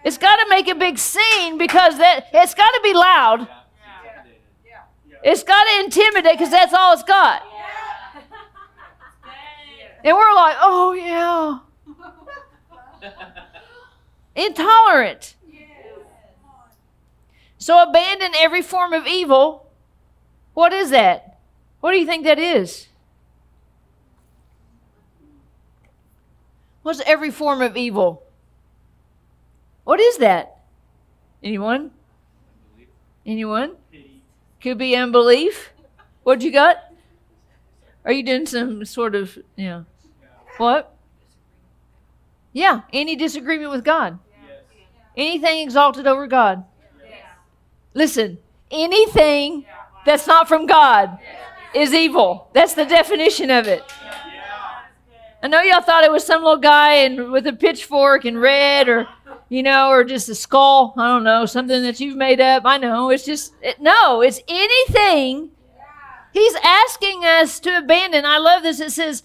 It's 0.04 0.18
got 0.18 0.38
to 0.38 0.46
make 0.48 0.68
a 0.68 0.76
big 0.76 0.98
scene 0.98 1.58
because 1.58 1.98
that 1.98 2.28
it's 2.32 2.54
got 2.54 2.70
to 2.70 2.82
be 2.84 2.94
loud. 2.94 3.48
It's 5.24 5.44
got 5.44 5.64
to 5.64 5.84
intimidate 5.84 6.34
because 6.34 6.52
that's 6.52 6.74
all 6.74 6.94
it's 6.94 7.04
got. 7.04 7.42
And 10.04 10.16
we're 10.16 10.34
like, 10.34 10.58
oh 10.62 10.94
yeah. 10.94 11.60
Intolerant. 14.36 15.36
So 17.58 17.82
abandon 17.82 18.32
every 18.38 18.62
form 18.62 18.94
of 18.94 19.06
evil. 19.06 19.70
What 20.54 20.74
is 20.74 20.90
that? 20.90 21.40
What 21.80 21.92
do 21.92 21.98
you 21.98 22.06
think 22.06 22.24
that 22.24 22.40
is? 22.40 22.88
What's 26.84 27.02
every 27.06 27.32
form 27.32 27.62
of 27.62 27.78
evil? 27.78 28.24
What 29.84 30.00
is 30.00 30.18
that? 30.18 30.58
Anyone? 31.44 31.92
Anyone? 33.26 33.74
Could 34.62 34.78
be 34.78 34.96
unbelief. 34.96 35.74
What 36.24 36.42
you 36.42 36.52
got? 36.52 36.78
Are 38.06 38.12
you 38.12 38.24
doing 38.24 38.46
some 38.46 38.84
sort 38.86 39.16
of, 39.16 39.38
yeah? 39.56 39.84
what? 40.58 40.96
Yeah, 42.54 42.82
any 42.92 43.16
disagreement 43.16 43.72
with 43.72 43.84
God. 43.84 44.20
Anything 45.16 45.60
exalted 45.60 46.08
over 46.08 46.28
God. 46.28 46.64
Listen, 47.94 48.38
anything 48.70 49.66
that's 50.06 50.26
not 50.26 50.48
from 50.48 50.66
God 50.66 51.20
is 51.76 51.94
evil. 51.94 52.50
That's 52.54 52.74
the 52.74 52.86
definition 52.86 53.50
of 53.52 53.68
it. 53.68 53.84
I 55.44 55.48
know 55.48 55.62
y'all 55.62 55.82
thought 55.82 56.04
it 56.04 56.12
was 56.12 56.26
some 56.26 56.44
little 56.44 56.58
guy 56.58 56.94
and 56.94 57.32
with 57.32 57.48
a 57.48 57.54
pitchfork 57.54 58.26
and 58.26 58.40
red 58.40 58.88
or 58.88 59.08
you 59.52 59.62
know, 59.62 59.90
or 59.90 60.06
just 60.06 60.30
a 60.30 60.36
skull. 60.36 60.94
I 60.96 61.10
don't 61.10 61.26
know, 61.26 61.46
something 61.46 61.84
that 61.84 62.00
you've 62.00 62.16
made 62.16 62.40
up. 62.40 62.64
I 62.66 62.78
know. 62.78 63.10
It's 63.10 63.26
just, 63.26 63.54
it, 63.62 63.82
no, 63.82 64.22
it's 64.22 64.40
anything. 64.48 65.52
He's 66.32 66.56
asking 66.64 67.26
us 67.26 67.60
to 67.60 67.78
abandon. 67.78 68.24
I 68.24 68.38
love 68.38 68.64
this. 68.64 68.80
It 68.80 68.94
says, 68.94 69.24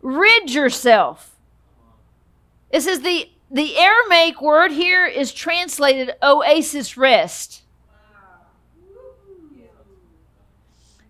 rid 0.00 0.54
yourself. 0.54 1.36
It 2.70 2.80
says 2.80 3.00
the, 3.00 3.30
the 3.50 3.76
Aramaic 3.76 4.40
word 4.40 4.72
here 4.72 5.04
is 5.04 5.34
translated 5.34 6.14
oasis 6.22 6.96
rest. 6.96 7.62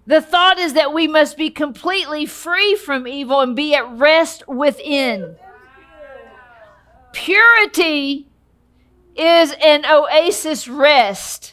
The 0.09 0.23
thought 0.23 0.59
is 0.59 0.73
that 0.73 0.95
we 0.95 1.07
must 1.07 1.37
be 1.37 1.51
completely 1.51 2.25
free 2.25 2.77
from 2.77 3.07
evil 3.07 3.43
and 3.43 3.55
be 3.55 3.75
at 3.75 3.87
rest 3.91 4.49
within. 4.49 5.37
Purity 7.13 8.27
is 9.15 9.55
an 9.63 9.85
oasis 9.85 10.67
rest 10.67 11.53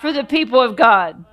for 0.00 0.12
the 0.12 0.24
people 0.24 0.60
of 0.60 0.74
God. 0.74 1.24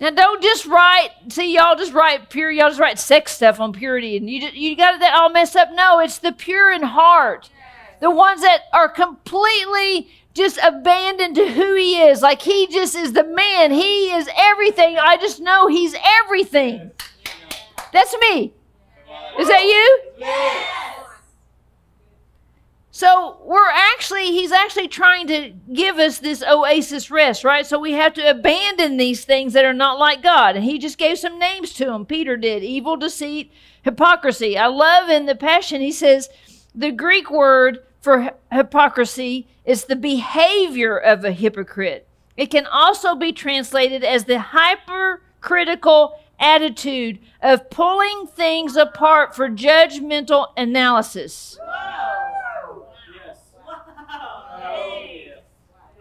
Now, 0.00 0.10
don't 0.10 0.42
just 0.42 0.66
write. 0.66 1.10
See, 1.28 1.54
y'all 1.54 1.76
just 1.76 1.92
write 1.92 2.28
pure. 2.28 2.50
Y'all 2.50 2.70
just 2.70 2.80
write 2.80 2.98
sex 2.98 3.30
stuff 3.30 3.60
on 3.60 3.72
purity, 3.72 4.16
and 4.16 4.28
you 4.28 4.48
you 4.48 4.74
got 4.74 4.98
that 4.98 5.14
all 5.14 5.30
messed 5.30 5.54
up. 5.54 5.68
No, 5.72 6.00
it's 6.00 6.18
the 6.18 6.32
pure 6.32 6.72
in 6.72 6.82
heart, 6.82 7.50
the 8.00 8.10
ones 8.10 8.40
that 8.40 8.62
are 8.72 8.88
completely 8.88 10.08
just 10.34 10.58
abandoned 10.62 11.34
to 11.36 11.50
who 11.50 11.74
he 11.74 12.00
is. 12.00 12.22
Like 12.22 12.42
he 12.42 12.66
just 12.68 12.94
is 12.94 13.12
the 13.12 13.24
man. 13.24 13.72
He 13.72 14.12
is 14.12 14.28
everything. 14.36 14.98
I 14.98 15.16
just 15.16 15.40
know 15.40 15.66
he's 15.66 15.94
everything. 16.22 16.90
That's 17.92 18.14
me. 18.20 18.54
Is 19.38 19.48
that 19.48 19.64
you? 19.64 20.00
Yes. 20.18 20.76
So 22.92 23.38
we're 23.44 23.70
actually, 23.70 24.26
he's 24.26 24.52
actually 24.52 24.88
trying 24.88 25.26
to 25.28 25.54
give 25.72 25.98
us 25.98 26.18
this 26.18 26.42
oasis 26.46 27.10
rest, 27.10 27.44
right? 27.44 27.64
So 27.64 27.78
we 27.78 27.92
have 27.92 28.12
to 28.14 28.28
abandon 28.28 28.98
these 28.98 29.24
things 29.24 29.54
that 29.54 29.64
are 29.64 29.72
not 29.72 29.98
like 29.98 30.22
God. 30.22 30.54
And 30.54 30.64
he 30.64 30.78
just 30.78 30.98
gave 30.98 31.18
some 31.18 31.38
names 31.38 31.72
to 31.74 31.86
them. 31.86 32.04
Peter 32.04 32.36
did 32.36 32.62
evil, 32.62 32.96
deceit, 32.96 33.52
hypocrisy. 33.82 34.58
I 34.58 34.66
love 34.66 35.08
in 35.08 35.24
the 35.24 35.34
Passion, 35.34 35.80
he 35.80 35.92
says 35.92 36.28
the 36.74 36.90
Greek 36.90 37.30
word 37.30 37.78
for 38.00 38.32
hypocrisy 38.50 39.46
is 39.64 39.84
the 39.84 39.96
behavior 39.96 40.96
of 40.96 41.24
a 41.24 41.32
hypocrite. 41.32 42.08
It 42.36 42.46
can 42.46 42.66
also 42.66 43.14
be 43.14 43.32
translated 43.32 44.02
as 44.02 44.24
the 44.24 44.38
hypercritical 44.38 46.18
attitude 46.38 47.18
of 47.42 47.68
pulling 47.68 48.26
things 48.26 48.76
apart 48.76 49.36
for 49.36 49.48
judgmental 49.48 50.48
analysis. 50.56 51.58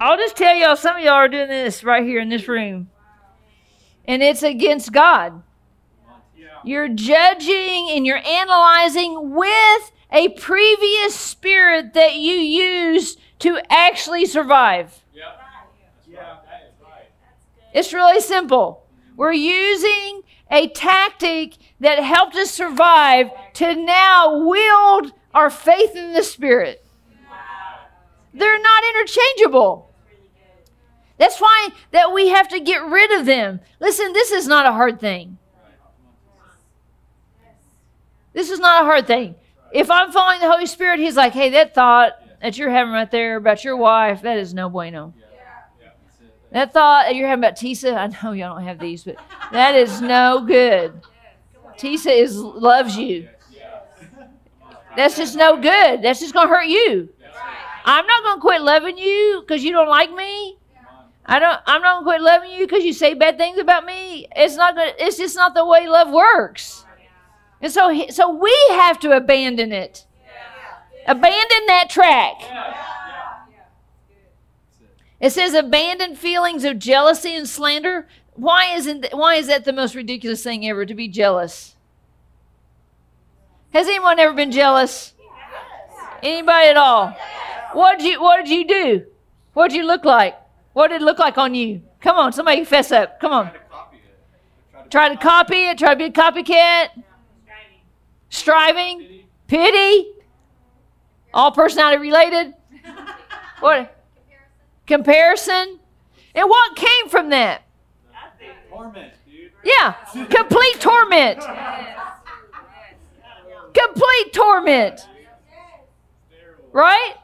I'll 0.02 0.16
just 0.16 0.38
tell 0.38 0.56
y'all, 0.56 0.78
some 0.78 0.95
of 0.95 1.04
y'all 1.04 1.14
are 1.14 1.28
doing 1.28 1.50
this 1.50 1.84
right 1.84 2.04
here 2.04 2.22
in 2.22 2.30
this 2.30 2.47
room. 2.47 2.89
And 4.08 4.24
it's 4.24 4.43
against 4.43 4.93
God. 4.93 5.43
You're 6.64 6.88
judging 6.88 7.89
and 7.91 8.06
you're 8.06 8.26
analyzing 8.26 9.36
with 9.36 9.91
a 10.12 10.30
previous 10.30 11.16
spirit 11.16 11.93
that 11.93 12.16
you 12.16 12.34
used 12.34 13.20
to 13.39 13.60
actually 13.70 14.26
survive. 14.26 15.03
Yeah. 15.14 16.38
It's 17.74 17.93
really 17.93 18.20
simple. 18.20 18.86
We're 19.16 19.34
using 19.34 20.22
a 20.49 20.70
tactic 20.70 21.55
that 21.80 21.99
helped 21.99 22.36
us 22.36 22.51
survive 22.51 23.30
to 23.53 23.76
now 23.76 24.45
wield 24.47 25.14
our 25.34 25.49
faith 25.49 25.95
in 25.95 26.14
the 26.14 26.24
Spirit. 26.24 26.86
They're 28.34 28.62
not 28.62 28.84
interchangeable. 28.95 29.91
That's 31.18 31.39
why 31.39 31.70
that 31.91 32.14
we 32.14 32.30
have 32.30 32.47
to 32.49 32.60
get 32.60 32.84
rid 32.84 33.12
of 33.12 33.26
them. 33.26 33.60
Listen, 33.80 34.14
this 34.14 34.32
is 34.32 34.47
not 34.47 34.66
a 34.66 34.72
hard 34.72 34.99
thing. 34.99 35.38
This 38.34 38.49
is 38.49 38.60
not 38.60 38.84
a 38.84 38.86
hard 38.86 39.05
thing. 39.05 39.36
If 39.74 39.92
I'm 39.92 40.12
following 40.12 40.40
the 40.40 40.50
Holy 40.50 40.66
Spirit, 40.66 41.00
He's 41.00 41.16
like, 41.16 41.34
hey, 41.34 41.50
that 41.52 41.74
thought, 41.74 42.14
that 42.42 42.58
you're 42.58 42.70
having 42.70 42.94
right 42.94 43.10
there 43.10 43.36
about 43.36 43.64
your 43.64 43.78
wife, 43.78 44.22
that 44.22 44.38
is 44.38 44.54
no 44.54 44.70
bueno. 44.70 45.14
That 46.52 46.74
thought 46.74 47.06
that 47.06 47.16
you're 47.16 47.28
having 47.28 47.44
about 47.44 47.58
Tisa, 47.58 47.96
I 47.96 48.08
know 48.08 48.32
y'all 48.32 48.56
don't 48.56 48.66
have 48.66 48.80
these, 48.80 49.04
but 49.04 49.18
that 49.52 49.76
is 49.76 50.02
no 50.02 50.44
good. 50.46 51.02
Tisa 51.78 52.12
is 52.12 52.36
loves 52.36 52.98
you. 52.98 53.30
That's 54.96 55.16
just 55.16 55.36
no 55.36 55.56
good. 55.56 56.02
That's 56.02 56.20
just 56.20 56.34
gonna 56.34 56.50
hurt 56.50 56.66
you. 56.66 57.10
I'm 57.86 58.06
not 58.06 58.24
gonna 58.24 58.42
quit 58.42 58.62
loving 58.62 58.98
you 58.98 59.42
because 59.42 59.64
you 59.64 59.72
don't 59.72 59.88
like 59.88 60.12
me. 60.12 60.58
I 61.26 61.40
don't. 61.40 61.60
I'm 61.68 61.82
not 61.82 62.04
gonna 62.04 62.06
quit 62.06 62.22
loving 62.22 62.52
you 62.52 62.66
because 62.66 62.84
you 62.84 62.94
say 62.94 63.14
bad 63.14 63.38
things 63.38 63.60
about 63.60 63.86
me. 63.86 64.28
It's 64.36 64.56
not 64.56 64.76
gonna. 64.76 64.92
It's 64.98 65.18
just 65.18 65.36
not 65.36 65.54
the 65.54 65.64
way 65.64 65.88
love 65.88 66.10
works. 66.10 66.86
And 67.62 67.72
so, 67.72 68.07
so 68.10 68.30
we 68.34 68.55
have 68.72 68.99
to 69.01 69.16
abandon 69.16 69.72
it. 69.72 70.05
Abandon 71.07 71.66
that 71.68 71.89
track. 71.89 72.36
It 75.20 75.32
says 75.32 75.53
abandon 75.53 76.16
feelings 76.16 76.64
of 76.64 76.80
jealousy 76.80 77.36
and 77.36 77.47
slander. 77.47 78.07
Why 78.36 78.74
isn't 78.74 79.07
why 79.12 79.36
is 79.36 79.47
that 79.47 79.66
the 79.66 79.74
most 79.74 79.95
ridiculous 79.95 80.43
thing 80.43 80.66
ever 80.68 80.86
to 80.86 80.93
be 80.93 81.10
jealous? 81.10 81.76
Has 83.74 83.88
anyone 83.88 84.18
ever 84.20 84.34
been 84.34 84.51
jealous? 84.51 85.14
Anybody 86.24 86.68
at 86.68 86.78
all? 86.78 87.18
What 87.74 87.99
did 87.99 88.07
you 88.07 88.22
what 88.22 88.45
did 88.45 88.49
you 88.49 88.68
do? 88.68 89.05
What 89.53 89.70
did 89.70 89.78
you 89.78 89.86
look 89.86 90.05
like? 90.05 90.38
What 90.74 90.88
did 90.88 91.01
it 91.01 91.05
look 91.05 91.20
like 91.20 91.38
on 91.38 91.53
you? 91.53 91.82
Come 91.99 92.16
on, 92.16 92.32
somebody 92.32 92.64
fess 92.64 92.91
up. 92.91 93.20
Come 93.20 93.34
on. 93.34 93.51
Try 94.89 95.10
to 95.10 95.18
copy 95.18 95.68
it, 95.68 95.78
try 95.78 95.93
to 95.93 95.97
be 95.97 96.05
a 96.05 96.12
copycat. 96.12 96.89
Striving, 98.30 99.24
pity, 99.48 100.12
all 101.34 101.52
personality 101.52 101.98
related. 101.98 102.54
What? 103.60 103.96
Comparison. 104.88 105.80
And 106.36 106.50
what 106.50 106.76
came 106.76 107.10
from 107.10 107.30
that? 107.30 107.64
Torment, 108.70 109.14
dude. 109.26 109.52
Yeah, 109.64 109.94
complete 110.30 110.80
torment. 110.80 111.40
Complete 113.74 114.34
torment. 114.34 115.08
Right? 116.72 117.16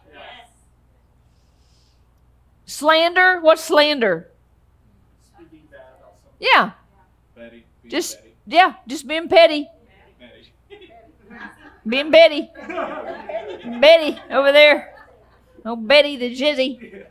Slander. 2.65 3.39
What's 3.41 3.63
slander? 3.63 4.31
Speaking 5.23 5.67
bad 5.71 5.79
about 5.99 6.15
someone. 6.49 6.71
Yeah, 7.43 7.51
just 7.87 8.17
yeah, 8.47 8.73
just 8.87 9.07
being 9.07 9.29
petty. 9.29 9.69
Being 11.87 12.11
Betty, 12.11 12.49
Betty 13.79 14.19
over 14.31 14.51
there. 14.51 14.93
Oh, 15.63 15.75
Betty 15.75 16.17
the 16.17 16.35
jizzy. 16.35 17.05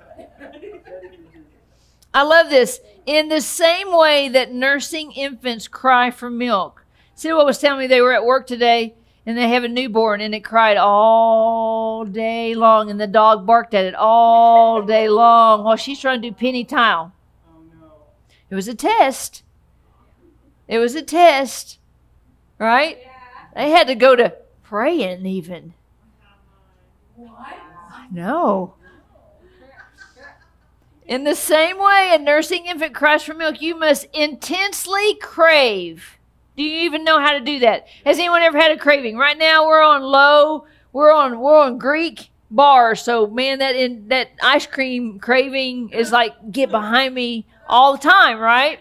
I 2.13 2.23
love 2.23 2.49
this. 2.49 2.81
In 3.07 3.29
the 3.29 3.41
same 3.41 3.95
way 3.95 4.29
that 4.29 4.53
nursing 4.53 5.13
infants 5.13 5.67
cry 5.69 6.11
for 6.11 6.31
milk. 6.31 6.85
See 7.15 7.33
what 7.33 7.47
was 7.47 7.59
telling 7.59 7.81
me 7.81 7.87
they 7.87 8.01
were 8.01 8.13
at 8.13 8.25
work 8.25 8.47
today 8.47 8.95
and 9.27 9.37
they 9.37 9.49
have 9.49 9.65
a 9.65 9.69
newborn 9.69 10.21
and 10.21 10.35
it 10.35 10.45
cried 10.45 10.77
all 10.77 12.05
day 12.05 12.55
long 12.55 12.91
and 12.91 13.01
the 13.01 13.07
dog 13.07 13.47
barked 13.47 13.75
at 13.75 13.85
it 13.85 13.95
all 13.95 14.83
day 14.83 15.09
long 15.09 15.65
while 15.65 15.77
she's 15.77 16.01
trying 16.01 16.23
to 16.23 16.31
do 16.31 16.35
penny 16.35 16.65
tile. 16.65 17.13
Oh 17.49 17.63
no. 17.81 17.93
It 18.51 18.55
was 18.55 18.69
a 18.69 18.75
test. 18.75 19.43
It 20.69 20.79
was 20.79 20.95
a 20.95 21.03
test. 21.03 21.79
Right? 22.59 22.99
Yeah. 23.01 23.11
They 23.57 23.71
had 23.71 23.89
to 23.89 23.95
go 23.95 24.15
to 24.15 24.35
praying 24.75 25.25
even. 25.25 25.73
I 27.17 28.09
know. 28.11 28.75
In 31.07 31.23
the 31.23 31.37
same 31.37 31.79
way 31.79 32.11
a 32.13 32.19
nursing 32.19 32.67
infant 32.67 32.93
cries 32.93 33.23
for 33.23 33.35
milk, 33.35 33.63
you 33.63 33.79
must 33.79 34.09
intensely 34.13 35.15
crave. 35.23 36.19
Do 36.57 36.65
you 36.65 36.81
even 36.81 37.05
know 37.05 37.21
how 37.21 37.31
to 37.31 37.41
do 37.41 37.61
that? 37.61 37.87
Has 38.05 38.19
anyone 38.19 38.43
ever 38.43 38.59
had 38.59 38.73
a 38.73 38.77
craving? 38.77 39.17
Right 39.17 39.39
now 39.39 39.65
we're 39.65 39.81
on 39.81 40.03
low, 40.03 40.67
we're 40.93 41.13
on 41.13 41.39
we're 41.39 41.57
on 41.57 41.79
Greek 41.79 42.31
bars. 42.51 43.01
So 43.01 43.29
man, 43.29 43.61
that 43.61 43.77
in 43.77 44.09
that 44.09 44.31
ice 44.43 44.67
cream 44.67 45.21
craving 45.21 45.91
is 45.91 46.11
like 46.11 46.51
get 46.51 46.73
behind 46.73 47.15
me 47.15 47.47
all 47.69 47.93
the 47.93 48.03
time, 48.03 48.41
right? 48.41 48.81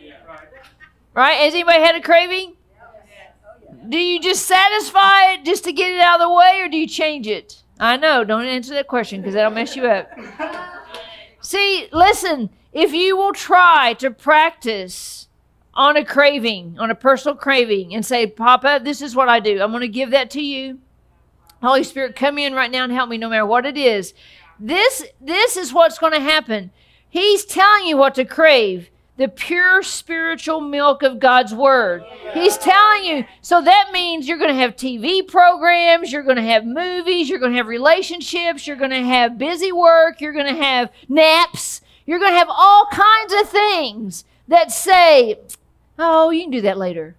Right? 1.13 1.37
Has 1.37 1.53
anybody 1.53 1.81
had 1.81 1.95
a 1.95 2.01
craving? 2.01 2.55
Do 3.88 3.97
you 3.97 4.19
just 4.19 4.45
satisfy 4.45 5.34
it 5.34 5.45
just 5.45 5.63
to 5.65 5.73
get 5.73 5.91
it 5.91 5.99
out 5.99 6.21
of 6.21 6.27
the 6.27 6.34
way, 6.34 6.61
or 6.61 6.69
do 6.69 6.77
you 6.77 6.88
change 6.88 7.27
it? 7.27 7.63
I 7.79 7.97
know. 7.97 8.23
Don't 8.23 8.45
answer 8.45 8.73
that 8.75 8.88
question 8.88 9.21
because 9.21 9.34
that'll 9.34 9.51
mess 9.51 9.75
you 9.75 9.86
up. 9.86 10.09
See, 11.41 11.88
listen. 11.91 12.49
If 12.71 12.91
you 12.91 13.15
will 13.15 13.34
try 13.34 13.93
to 13.99 14.09
practice 14.09 15.27
on 15.75 15.95
a 15.95 16.03
craving, 16.03 16.77
on 16.79 16.89
a 16.89 16.95
personal 16.95 17.36
craving, 17.36 17.93
and 17.93 18.03
say, 18.03 18.25
Papa, 18.25 18.81
this 18.84 19.01
is 19.01 19.15
what 19.15 19.29
I 19.29 19.39
do. 19.39 19.61
I'm 19.61 19.71
going 19.71 19.81
to 19.81 19.88
give 19.88 20.09
that 20.11 20.31
to 20.31 20.41
you. 20.41 20.79
Holy 21.61 21.84
Spirit, 21.84 22.15
come 22.15 22.38
in 22.38 22.53
right 22.53 22.71
now 22.71 22.84
and 22.84 22.91
help 22.91 23.09
me, 23.09 23.17
no 23.17 23.29
matter 23.29 23.45
what 23.45 23.65
it 23.65 23.77
is. 23.77 24.13
This, 24.59 25.05
this 25.21 25.55
is 25.55 25.71
what's 25.71 25.99
going 25.99 26.13
to 26.13 26.19
happen. 26.19 26.71
He's 27.09 27.45
telling 27.45 27.86
you 27.86 27.95
what 27.95 28.15
to 28.15 28.25
crave 28.25 28.89
the 29.18 29.28
pure 29.28 29.84
spiritual 29.84 30.59
milk 30.59 31.03
of 31.03 31.20
God's 31.20 31.53
Word. 31.53 32.03
He's 32.34 32.57
telling 32.57 33.03
you. 33.03 33.26
So 33.41 33.61
that 33.61 33.89
means 33.93 34.28
you're 34.28 34.39
going 34.39 34.49
to 34.49 34.59
have 34.59 34.76
TV 34.76 35.28
programs, 35.28 36.11
you're 36.11 36.24
going 36.24 36.38
to 36.38 36.41
have 36.41 36.66
movies, 36.66 37.30
you're 37.30 37.39
going 37.39 37.51
to 37.51 37.57
have 37.57 37.68
relationships, 37.68 38.66
you're 38.66 38.76
going 38.76 38.91
to 38.91 39.03
have 39.03 39.38
busy 39.38 39.72
work, 39.72 40.20
you're 40.20 40.34
going 40.34 40.53
to 40.53 40.64
have 40.64 40.89
naps, 41.07 41.82
you're 42.05 42.20
going 42.20 42.32
to 42.32 42.38
have 42.38 42.49
all 42.49 42.88
kinds 42.91 43.34
of 43.34 43.49
things 43.49 44.26
that 44.47 44.72
say, 44.72 45.39
oh, 45.99 46.32
you 46.32 46.41
can 46.41 46.51
do 46.51 46.61
that 46.61 46.78
later. 46.78 47.16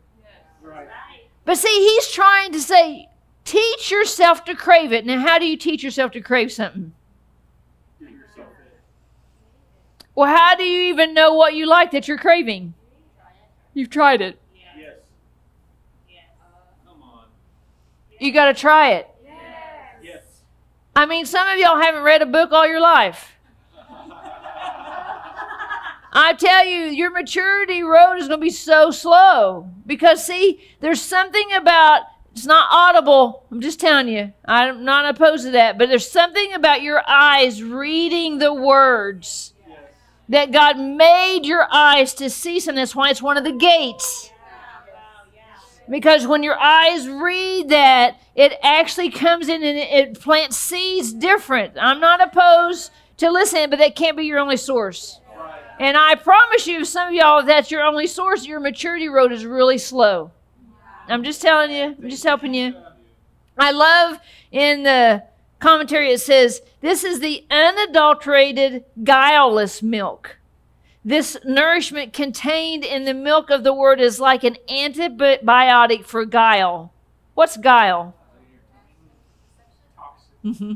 But 1.44 1.58
see, 1.58 1.68
he's 1.68 2.08
trying 2.10 2.52
to 2.52 2.60
say, 2.60 3.08
teach 3.44 3.90
yourself 3.90 4.44
to 4.46 4.54
crave 4.54 4.92
it. 4.92 5.04
Now, 5.04 5.20
how 5.20 5.38
do 5.38 5.46
you 5.46 5.56
teach 5.56 5.82
yourself 5.82 6.12
to 6.12 6.20
crave 6.20 6.50
something? 6.50 6.92
Get 8.00 8.10
yourself 8.10 8.48
in. 10.00 10.03
Well, 10.14 10.34
how 10.34 10.54
do 10.54 10.62
you 10.62 10.92
even 10.92 11.12
know 11.12 11.34
what 11.34 11.54
you 11.54 11.66
like 11.66 11.90
that 11.90 12.06
you're 12.06 12.18
craving? 12.18 12.74
You've 13.72 13.90
tried 13.90 14.20
it. 14.20 14.38
Yes. 14.54 14.94
Come 16.86 17.02
on. 17.02 17.24
You 18.20 18.32
got 18.32 18.46
to 18.46 18.54
try 18.54 18.92
it. 18.92 19.08
Yes. 20.02 20.22
I 20.94 21.06
mean, 21.06 21.26
some 21.26 21.48
of 21.48 21.58
y'all 21.58 21.80
haven't 21.80 22.04
read 22.04 22.22
a 22.22 22.26
book 22.26 22.52
all 22.52 22.66
your 22.66 22.80
life. 22.80 23.32
I 26.12 26.34
tell 26.38 26.64
you, 26.64 26.86
your 26.86 27.10
maturity 27.10 27.82
road 27.82 28.14
is 28.18 28.28
going 28.28 28.38
to 28.38 28.44
be 28.44 28.50
so 28.50 28.92
slow 28.92 29.68
because, 29.84 30.24
see, 30.24 30.60
there's 30.78 31.02
something 31.02 31.52
about 31.52 32.02
it's 32.32 32.46
not 32.46 32.68
audible. 32.70 33.44
I'm 33.50 33.60
just 33.60 33.80
telling 33.80 34.08
you. 34.08 34.32
I'm 34.44 34.84
not 34.84 35.14
opposed 35.14 35.44
to 35.44 35.52
that, 35.52 35.78
but 35.78 35.88
there's 35.88 36.10
something 36.10 36.52
about 36.52 36.82
your 36.82 37.02
eyes 37.08 37.62
reading 37.62 38.38
the 38.38 38.52
words. 38.52 39.53
That 40.28 40.52
God 40.52 40.78
made 40.78 41.44
your 41.44 41.66
eyes 41.70 42.14
to 42.14 42.30
see 42.30 42.60
something. 42.60 42.80
That's 42.80 42.96
why 42.96 43.10
it's 43.10 43.22
one 43.22 43.36
of 43.36 43.44
the 43.44 43.52
gates. 43.52 44.30
Because 45.88 46.26
when 46.26 46.42
your 46.42 46.58
eyes 46.58 47.06
read 47.06 47.68
that, 47.68 48.18
it 48.34 48.54
actually 48.62 49.10
comes 49.10 49.48
in 49.48 49.62
and 49.62 49.78
it, 49.78 50.20
plants 50.20 50.56
seeds 50.56 51.12
different. 51.12 51.74
I'm 51.78 52.00
not 52.00 52.22
opposed 52.22 52.90
to 53.18 53.30
listening, 53.30 53.68
but 53.68 53.78
that 53.78 53.94
can't 53.94 54.16
be 54.16 54.24
your 54.24 54.38
only 54.38 54.56
source. 54.56 55.20
And 55.78 55.96
I 55.96 56.14
promise 56.14 56.66
you, 56.66 56.84
some 56.84 57.08
of 57.08 57.14
y'all, 57.14 57.42
that's 57.42 57.70
your 57.70 57.82
only 57.82 58.06
source, 58.06 58.46
your 58.46 58.60
maturity 58.60 59.08
road 59.08 59.32
is 59.32 59.44
really 59.44 59.76
slow. 59.76 60.30
I'm 61.08 61.22
just 61.22 61.42
telling 61.42 61.70
you, 61.70 61.96
I'm 62.02 62.08
just 62.08 62.24
helping 62.24 62.54
you. 62.54 62.74
I 63.58 63.72
love 63.72 64.18
in 64.52 64.84
the 64.84 65.22
commentary 65.64 66.12
it 66.12 66.20
says, 66.20 66.60
This 66.82 67.02
is 67.04 67.20
the 67.20 67.46
unadulterated, 67.50 68.84
guileless 69.02 69.82
milk. 69.82 70.36
This 71.02 71.38
nourishment 71.42 72.12
contained 72.12 72.84
in 72.84 73.06
the 73.06 73.14
milk 73.14 73.48
of 73.48 73.64
the 73.64 73.72
word 73.72 73.98
is 73.98 74.20
like 74.20 74.44
an 74.44 74.58
antibiotic 74.68 76.04
for 76.04 76.26
guile. 76.26 76.92
What's 77.32 77.56
guile? 77.56 78.14
Toxic. 79.96 80.60
hmm 80.60 80.72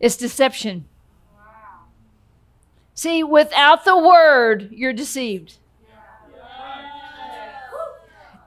It's 0.00 0.16
deception. 0.16 0.86
See, 2.94 3.22
without 3.22 3.84
the 3.84 3.98
word, 3.98 4.70
you're 4.72 4.94
deceived. 4.94 5.56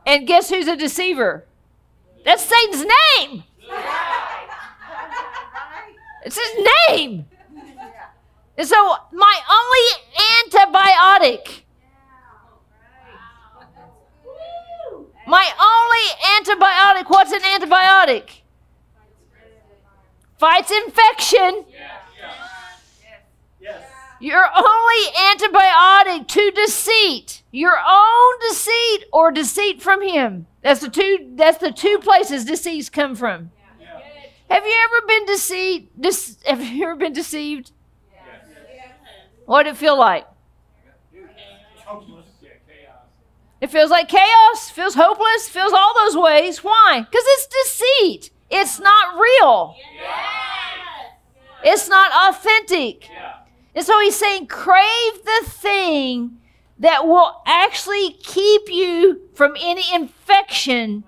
And 0.07 0.25
guess 0.25 0.49
who's 0.49 0.67
a 0.67 0.75
deceiver? 0.75 1.45
That's 2.23 2.43
Satan's 2.43 2.85
name. 3.19 3.43
It's 6.25 6.37
his 6.37 6.67
name. 6.89 7.27
And 8.57 8.67
so, 8.67 8.95
my 9.13 9.39
only 9.61 9.87
antibiotic, 10.43 11.61
my 15.27 15.49
only 15.59 16.05
antibiotic, 16.37 17.09
what's 17.09 17.31
an 17.31 17.41
antibiotic? 17.41 18.41
fights 20.37 20.71
infection. 20.71 21.65
Your 24.19 24.45
only 24.55 25.05
antibiotic 25.31 26.27
to 26.29 26.51
deceit, 26.51 27.43
your 27.51 27.77
own 27.77 28.39
deceit 28.49 29.05
or 29.11 29.31
deceit 29.31 29.81
from 29.81 30.01
him. 30.01 30.47
That's 30.61 30.81
the 30.81 30.89
two. 30.89 31.31
That's 31.35 31.57
the 31.57 31.71
two 31.71 31.99
places 31.99 32.45
deceits 32.45 32.89
come 32.89 33.15
from. 33.15 33.51
Have 34.49 34.65
you 34.65 34.75
ever 34.85 35.07
been 35.07 35.25
deceived? 35.25 35.89
Dece- 35.99 36.45
have 36.45 36.61
you 36.61 36.83
ever 36.85 36.95
been 36.95 37.13
deceived? 37.13 37.71
What 39.45 39.63
did 39.63 39.71
it 39.71 39.77
feel 39.77 39.97
like? 39.97 40.25
Hopeless. 41.85 42.25
Yeah, 42.41 42.49
chaos. 42.67 43.01
It 43.61 43.69
feels 43.69 43.91
like 43.91 44.07
chaos, 44.07 44.69
feels 44.71 44.95
hopeless, 44.95 45.49
feels 45.49 45.71
all 45.71 45.93
those 45.95 46.17
ways. 46.17 46.63
Why? 46.63 47.05
Because 47.07 47.23
it's 47.25 47.47
deceit. 47.47 48.31
It's 48.49 48.79
not 48.79 49.19
real. 49.19 49.75
It's 51.63 51.87
not 51.87 52.33
authentic. 52.33 53.09
Yeah. 53.09 53.37
And 53.75 53.85
so 53.85 53.99
he's 53.99 54.15
saying, 54.15 54.47
crave 54.47 55.13
the 55.25 55.41
thing 55.45 56.37
that 56.79 57.05
will 57.05 57.41
actually 57.45 58.11
keep 58.11 58.63
you 58.69 59.21
from 59.33 59.55
any 59.59 59.83
infection 59.93 61.03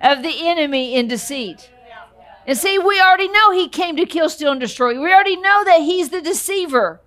of 0.00 0.22
the 0.22 0.48
enemy 0.48 0.94
in 0.94 1.08
deceit. 1.08 1.70
And 2.46 2.56
see, 2.56 2.78
we 2.78 3.00
already 3.00 3.28
know 3.28 3.52
he 3.52 3.68
came 3.68 3.96
to 3.96 4.06
kill, 4.06 4.28
steal, 4.28 4.52
and 4.52 4.60
destroy. 4.60 4.98
We 5.00 5.12
already 5.12 5.36
know 5.36 5.62
that 5.64 5.80
he's 5.82 6.08
the 6.08 6.20
deceiver. 6.22 7.00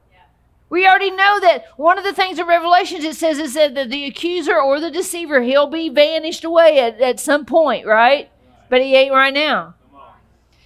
We 0.69 0.87
already 0.87 1.11
know 1.11 1.39
that 1.39 1.65
one 1.77 1.97
of 1.99 2.03
the 2.03 2.13
things 2.13 2.39
in 2.39 2.47
Revelations 2.47 3.03
it 3.03 3.15
says 3.15 3.37
is 3.37 3.53
that 3.53 3.75
the 3.75 4.05
accuser 4.05 4.59
or 4.59 4.79
the 4.79 4.89
deceiver, 4.89 5.41
he'll 5.41 5.67
be 5.67 5.89
vanished 5.89 6.43
away 6.43 6.79
at, 6.79 6.99
at 6.99 7.19
some 7.19 7.45
point, 7.45 7.85
right? 7.85 8.31
But 8.69 8.81
he 8.81 8.95
ain't 8.95 9.13
right 9.13 9.33
now. 9.33 9.75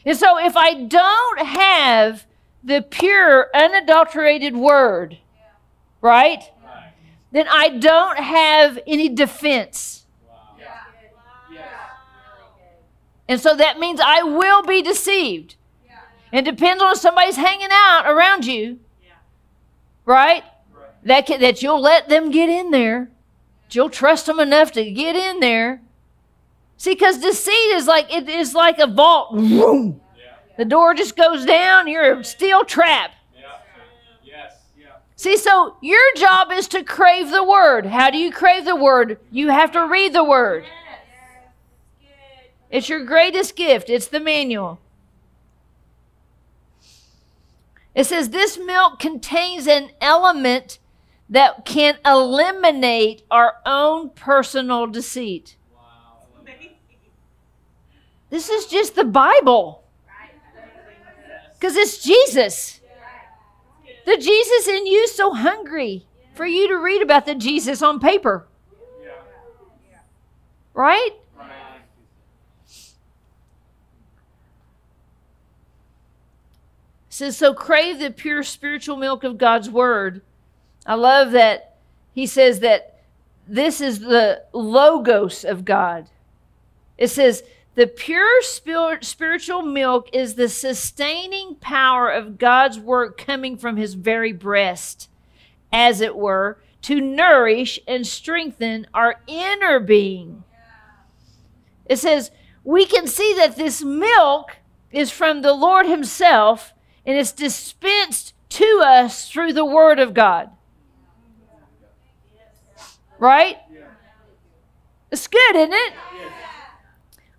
And 0.05 0.17
so 0.17 0.39
if 0.39 0.55
I 0.55 0.75
don't 0.85 1.39
have 1.39 2.25
the 2.63 2.81
pure, 2.81 3.49
unadulterated 3.53 4.55
word, 4.55 5.17
right, 5.99 6.43
Right. 6.63 6.93
then 7.33 7.47
I 7.49 7.69
don't 7.69 8.17
have 8.17 8.79
any 8.87 9.09
defense. 9.09 10.05
Wow. 10.25 10.55
Yes. 11.51 11.61
And 13.27 13.39
so 13.39 13.55
that 13.55 13.79
means 13.79 13.99
I 14.03 14.23
will 14.23 14.63
be 14.63 14.81
deceived. 14.81 15.55
And 16.31 16.45
depends 16.45 16.83
on 16.83 16.91
if 16.91 16.97
somebody's 16.97 17.37
hanging 17.37 17.69
out 17.71 18.03
around 18.05 18.45
you, 18.45 18.79
right? 20.05 20.43
Right. 20.73 20.89
That 21.03 21.25
can, 21.25 21.39
that 21.39 21.61
you'll 21.63 21.81
let 21.81 22.09
them 22.09 22.31
get 22.31 22.49
in 22.49 22.71
there. 22.71 23.09
That 23.63 23.75
you'll 23.75 23.89
trust 23.89 24.25
them 24.25 24.39
enough 24.39 24.73
to 24.73 24.91
get 24.91 25.15
in 25.15 25.39
there. 25.39 25.81
See, 26.75 26.93
because 26.93 27.19
deceit 27.19 27.51
is 27.51 27.87
like 27.87 28.13
it 28.13 28.27
is 28.27 28.53
like 28.53 28.77
a 28.77 28.87
vault. 28.87 29.39
Yeah. 29.39 29.91
The 30.57 30.65
door 30.65 30.93
just 30.93 31.15
goes 31.15 31.45
down. 31.45 31.87
You're 31.87 32.19
a 32.19 32.23
steel 32.23 32.65
trap. 32.65 33.11
Yeah. 33.35 33.47
Yes. 34.23 34.53
Yeah. 34.77 34.87
See, 35.15 35.37
so 35.37 35.77
your 35.81 36.01
job 36.17 36.51
is 36.51 36.67
to 36.69 36.83
crave 36.83 37.31
the 37.31 37.43
word. 37.43 37.85
How 37.85 38.09
do 38.09 38.17
you 38.17 38.31
crave 38.31 38.65
the 38.65 38.75
word? 38.75 39.17
You 39.31 39.49
have 39.49 39.71
to 39.71 39.87
read 39.87 40.13
the 40.13 40.23
word. 40.23 40.65
It's 42.69 42.89
your 42.89 43.03
greatest 43.05 43.55
gift. 43.55 43.89
It's 43.89 44.07
the 44.07 44.19
manual. 44.19 44.79
It 47.95 48.05
says 48.05 48.29
this 48.29 48.57
milk 48.57 48.99
contains 48.99 49.67
an 49.67 49.89
element 50.01 50.79
that 51.29 51.65
can 51.65 51.97
eliminate 52.05 53.23
our 53.31 53.55
own 53.65 54.11
personal 54.11 54.87
deceit. 54.87 55.57
Wow. 55.73 56.19
This 58.29 58.49
is 58.49 58.67
just 58.67 58.95
the 58.95 59.03
Bible. 59.03 59.83
Because 61.53 61.75
it's 61.75 62.03
Jesus. 62.03 62.81
The 64.05 64.17
Jesus 64.17 64.67
in 64.67 64.85
you 64.85 64.99
is 65.01 65.13
so 65.13 65.33
hungry 65.33 66.05
for 66.33 66.45
you 66.45 66.67
to 66.67 66.77
read 66.77 67.01
about 67.01 67.25
the 67.25 67.35
Jesus 67.35 67.81
on 67.81 67.99
paper, 67.99 68.47
Yeah. 69.03 69.09
right? 70.73 71.09
Right. 71.37 71.49
It 77.06 77.06
says, 77.17 77.37
so 77.37 77.53
crave 77.53 77.99
the 77.99 78.11
pure 78.11 78.43
spiritual 78.43 78.95
milk 78.95 79.23
of 79.23 79.37
God's 79.37 79.69
word. 79.69 80.21
I 80.85 80.93
love 80.93 81.31
that 81.31 81.75
he 82.13 82.25
says 82.25 82.59
that 82.61 83.01
this 83.47 83.81
is 83.81 83.99
the 83.99 84.43
logos 84.53 85.43
of 85.43 85.65
God. 85.65 86.09
It 86.97 87.07
says, 87.07 87.43
the 87.75 87.87
pure 87.87 88.41
spir- 88.41 89.01
spiritual 89.01 89.61
milk 89.61 90.09
is 90.13 90.35
the 90.35 90.49
sustaining 90.49 91.55
power 91.55 92.09
of 92.09 92.37
God's 92.37 92.79
work 92.79 93.17
coming 93.17 93.57
from 93.57 93.77
his 93.77 93.93
very 93.93 94.33
breast, 94.33 95.09
as 95.71 96.01
it 96.01 96.15
were, 96.15 96.59
to 96.83 97.01
nourish 97.01 97.79
and 97.87 98.05
strengthen 98.05 98.87
our 98.93 99.21
inner 99.27 99.79
being. 99.79 100.43
It 101.85 101.97
says, 101.97 102.31
we 102.63 102.85
can 102.85 103.07
see 103.07 103.33
that 103.35 103.55
this 103.55 103.83
milk 103.83 104.57
is 104.91 105.09
from 105.11 105.41
the 105.41 105.53
Lord 105.53 105.85
Himself 105.85 106.73
and 107.07 107.17
it's 107.17 107.31
dispensed 107.31 108.33
to 108.49 108.81
us 108.85 109.29
through 109.29 109.53
the 109.53 109.65
Word 109.65 109.97
of 109.97 110.13
God. 110.13 110.49
Right? 113.17 113.57
It's 115.09 115.27
good, 115.27 115.55
isn't 115.55 115.73
it? 115.73 115.93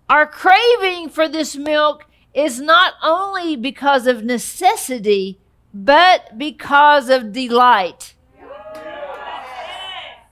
Our 0.09 0.25
craving 0.25 1.09
for 1.09 1.29
this 1.29 1.55
milk 1.55 2.07
is 2.33 2.59
not 2.59 2.95
only 3.03 3.55
because 3.55 4.07
of 4.07 4.23
necessity, 4.23 5.39
but 5.71 6.37
because 6.37 7.09
of 7.09 7.31
delight. 7.31 8.15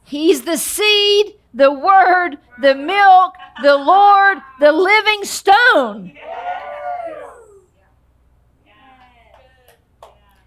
He's 0.04 0.44
the 0.44 0.58
seed, 0.58 1.36
the 1.54 1.72
word, 1.72 2.40
the 2.60 2.74
milk, 2.74 3.36
the 3.62 3.78
Lord, 3.78 4.40
the 4.60 4.72
living 4.72 5.24
stone. 5.26 6.18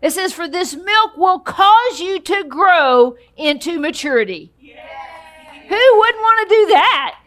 It 0.02 0.12
says, 0.12 0.32
For 0.32 0.48
this 0.48 0.74
milk 0.74 1.16
will 1.16 1.40
cause 1.40 2.00
you 2.00 2.20
to 2.20 2.44
grow 2.44 3.16
into 3.36 3.78
maturity. 3.78 4.52
Who 5.68 5.98
wouldn't 5.98 6.22
want 6.22 6.48
to 6.48 6.54
do 6.54 6.66
that? 6.68 7.18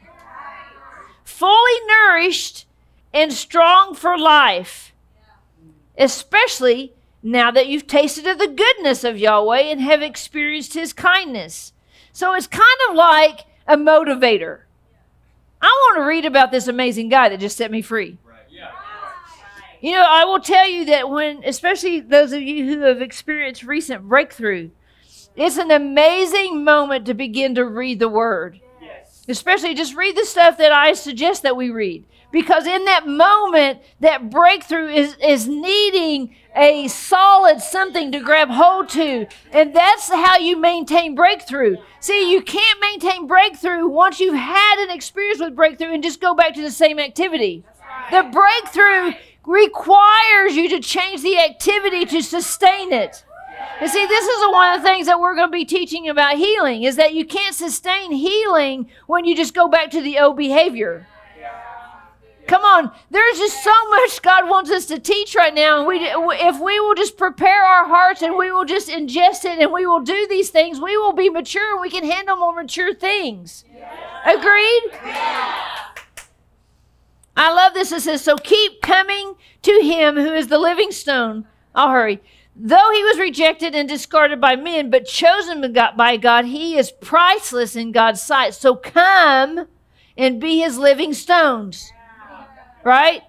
Fully 1.24 1.80
nourished 1.88 2.66
and 3.14 3.32
strong 3.32 3.96
for 3.96 4.18
life, 4.18 4.94
especially 5.98 6.94
now 7.22 7.52
that 7.52 7.68
you've 7.68 7.88
tasted 7.88 8.28
of 8.28 8.40
the 8.40 8.48
goodness 8.48 9.04
of 9.04 9.18
Yahweh 9.18 9.62
and 9.62 9.80
have 9.80 10.02
experienced 10.02 10.74
his 10.74 10.92
kindness. 10.92 11.72
So 12.12 12.34
it's 12.34 12.48
kind 12.48 12.64
of 12.90 12.96
like 12.96 13.46
a 13.66 13.78
motivator. 13.78 14.62
I 15.62 15.68
want 15.68 16.00
to 16.00 16.06
read 16.06 16.26
about 16.26 16.52
this 16.52 16.68
amazing 16.68 17.08
guy 17.08 17.30
that 17.30 17.40
just 17.40 17.56
set 17.56 17.72
me 17.72 17.82
free. 17.82 18.18
Right. 18.26 18.33
You 19.84 19.92
know, 19.92 20.06
I 20.08 20.24
will 20.24 20.40
tell 20.40 20.66
you 20.66 20.86
that 20.86 21.10
when, 21.10 21.44
especially 21.44 22.00
those 22.00 22.32
of 22.32 22.42
you 22.42 22.66
who 22.66 22.84
have 22.84 23.02
experienced 23.02 23.64
recent 23.64 24.08
breakthrough, 24.08 24.70
it's 25.36 25.58
an 25.58 25.72
amazing 25.72 26.64
moment 26.64 27.06
to 27.08 27.14
begin 27.14 27.54
to 27.56 27.66
read 27.66 28.00
the 28.00 28.08
Word. 28.08 28.62
Yes. 28.82 29.26
Especially 29.28 29.74
just 29.74 29.94
read 29.94 30.16
the 30.16 30.24
stuff 30.24 30.58
that 30.60 30.72
I 30.72 30.94
suggest 30.94 31.44
that 31.44 31.58
we 31.58 31.70
read. 31.70 32.06
Because 32.32 32.66
in 32.66 32.86
that 32.86 33.06
moment, 33.06 33.82
that 34.00 34.30
breakthrough 34.30 34.88
is, 34.88 35.18
is 35.22 35.50
needing 35.50 36.34
a 36.56 36.88
solid 36.88 37.60
something 37.60 38.14
to 38.14 38.22
grab 38.22 38.52
hold 38.52 38.88
to. 38.90 39.28
And 39.52 39.76
that's 39.76 40.10
how 40.10 40.38
you 40.38 40.56
maintain 40.56 41.14
breakthrough. 41.14 41.76
See, 42.00 42.32
you 42.32 42.42
can't 42.42 42.80
maintain 42.80 43.28
breakthrough 43.28 43.90
once 43.90 44.22
you've 44.22 44.34
had 44.34 44.86
an 44.86 44.96
experience 44.96 45.42
with 45.42 45.58
breakthrough 45.58 45.94
and 45.94 46.02
just 46.02 46.22
go 46.22 46.34
back 46.34 46.54
to 46.54 46.62
the 46.62 46.72
same 46.72 47.00
activity. 47.00 47.66
The 48.12 48.24
breakthrough 48.32 49.14
requires 49.46 50.56
you 50.56 50.70
to 50.70 50.80
change 50.80 51.22
the 51.22 51.38
activity 51.40 52.06
to 52.06 52.22
sustain 52.22 52.92
it. 52.92 53.24
And 53.80 53.90
see, 53.90 54.06
this 54.06 54.26
is 54.26 54.52
one 54.52 54.76
of 54.76 54.82
the 54.82 54.88
things 54.88 55.08
that 55.08 55.20
we're 55.20 55.36
going 55.36 55.50
to 55.50 55.58
be 55.58 55.66
teaching 55.66 56.08
about 56.10 56.38
healing 56.38 56.84
is 56.84 56.96
that 56.96 57.14
you 57.14 57.26
can't 57.26 57.56
sustain 57.56 58.12
healing 58.12 58.90
when 59.08 59.26
you 59.26 59.36
just 59.36 59.54
go 59.54 59.68
back 59.68 59.92
to 59.92 60.02
the 60.02 60.20
old 60.20 60.38
behavior. 60.38 61.08
Come 62.48 62.64
on, 62.64 62.92
there's 63.10 63.38
just 63.38 63.64
so 63.64 63.90
much 63.90 64.22
God 64.22 64.50
wants 64.50 64.70
us 64.70 64.86
to 64.88 65.00
teach 65.00 65.34
right 65.34 65.54
now, 65.54 65.78
and 65.78 65.88
we, 65.88 66.00
if 66.00 66.60
we 66.60 66.78
will 66.80 66.94
just 66.94 67.18
prepare 67.18 67.64
our 67.64 67.88
hearts 67.88 68.22
and 68.22 68.36
we 68.36 68.52
will 68.52 68.66
just 68.66 68.90
ingest 68.90 69.46
it 69.46 69.60
and 69.60 69.72
we 69.72 69.86
will 69.86 70.02
do 70.02 70.28
these 70.30 70.50
things, 70.50 70.80
we 70.80 70.98
will 70.98 71.14
be 71.14 71.30
mature 71.30 71.72
and 71.72 71.82
we 71.82 71.90
can 71.90 72.04
handle 72.04 72.36
more 72.36 72.54
mature 72.54 72.94
things. 72.94 73.64
Agreed? 74.26 74.84
I 77.36 77.54
love 77.54 77.74
this. 77.74 77.92
It 77.92 78.02
says, 78.02 78.24
"So 78.24 78.36
keep 78.36 78.82
coming 78.82 79.36
to 79.64 79.82
Him 79.82 80.16
who 80.16 80.34
is 80.34 80.48
the 80.48 80.60
living 80.60 80.92
stone." 80.92 81.46
I'll 81.76 81.90
hurry. 81.90 82.22
Though 82.56 82.92
he 82.92 83.04
was 83.04 83.18
rejected 83.18 83.74
and 83.74 83.90
discarded 83.90 84.40
by 84.40 84.56
men, 84.56 84.92
but 84.92 85.08
chosen 85.08 85.74
by 85.74 86.18
God, 86.18 86.46
he 86.46 86.78
is 86.78 86.92
priceless 86.92 87.76
in 87.76 87.92
God's 87.92 88.22
sight. 88.22 88.54
So 88.54 88.76
come 88.76 89.66
and 90.16 90.40
be 90.40 90.60
his 90.60 90.78
living 90.78 91.14
stones. 91.14 91.92
Right? 92.84 93.24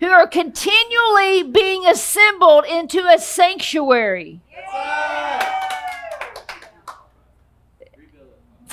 who 0.00 0.08
are 0.08 0.26
continually 0.26 1.42
being 1.42 1.86
assembled 1.86 2.64
into 2.66 3.06
a 3.06 3.18
sanctuary. 3.18 4.40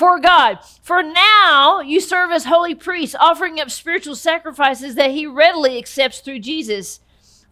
For 0.04 0.20
God. 0.20 0.58
For 0.82 1.02
now 1.02 1.80
you 1.80 1.98
serve 1.98 2.30
as 2.30 2.44
holy 2.44 2.74
priests, 2.74 3.16
offering 3.18 3.58
up 3.58 3.70
spiritual 3.70 4.16
sacrifices 4.16 4.96
that 4.96 5.12
he 5.12 5.26
readily 5.26 5.78
accepts 5.78 6.20
through 6.20 6.40
Jesus. 6.40 7.00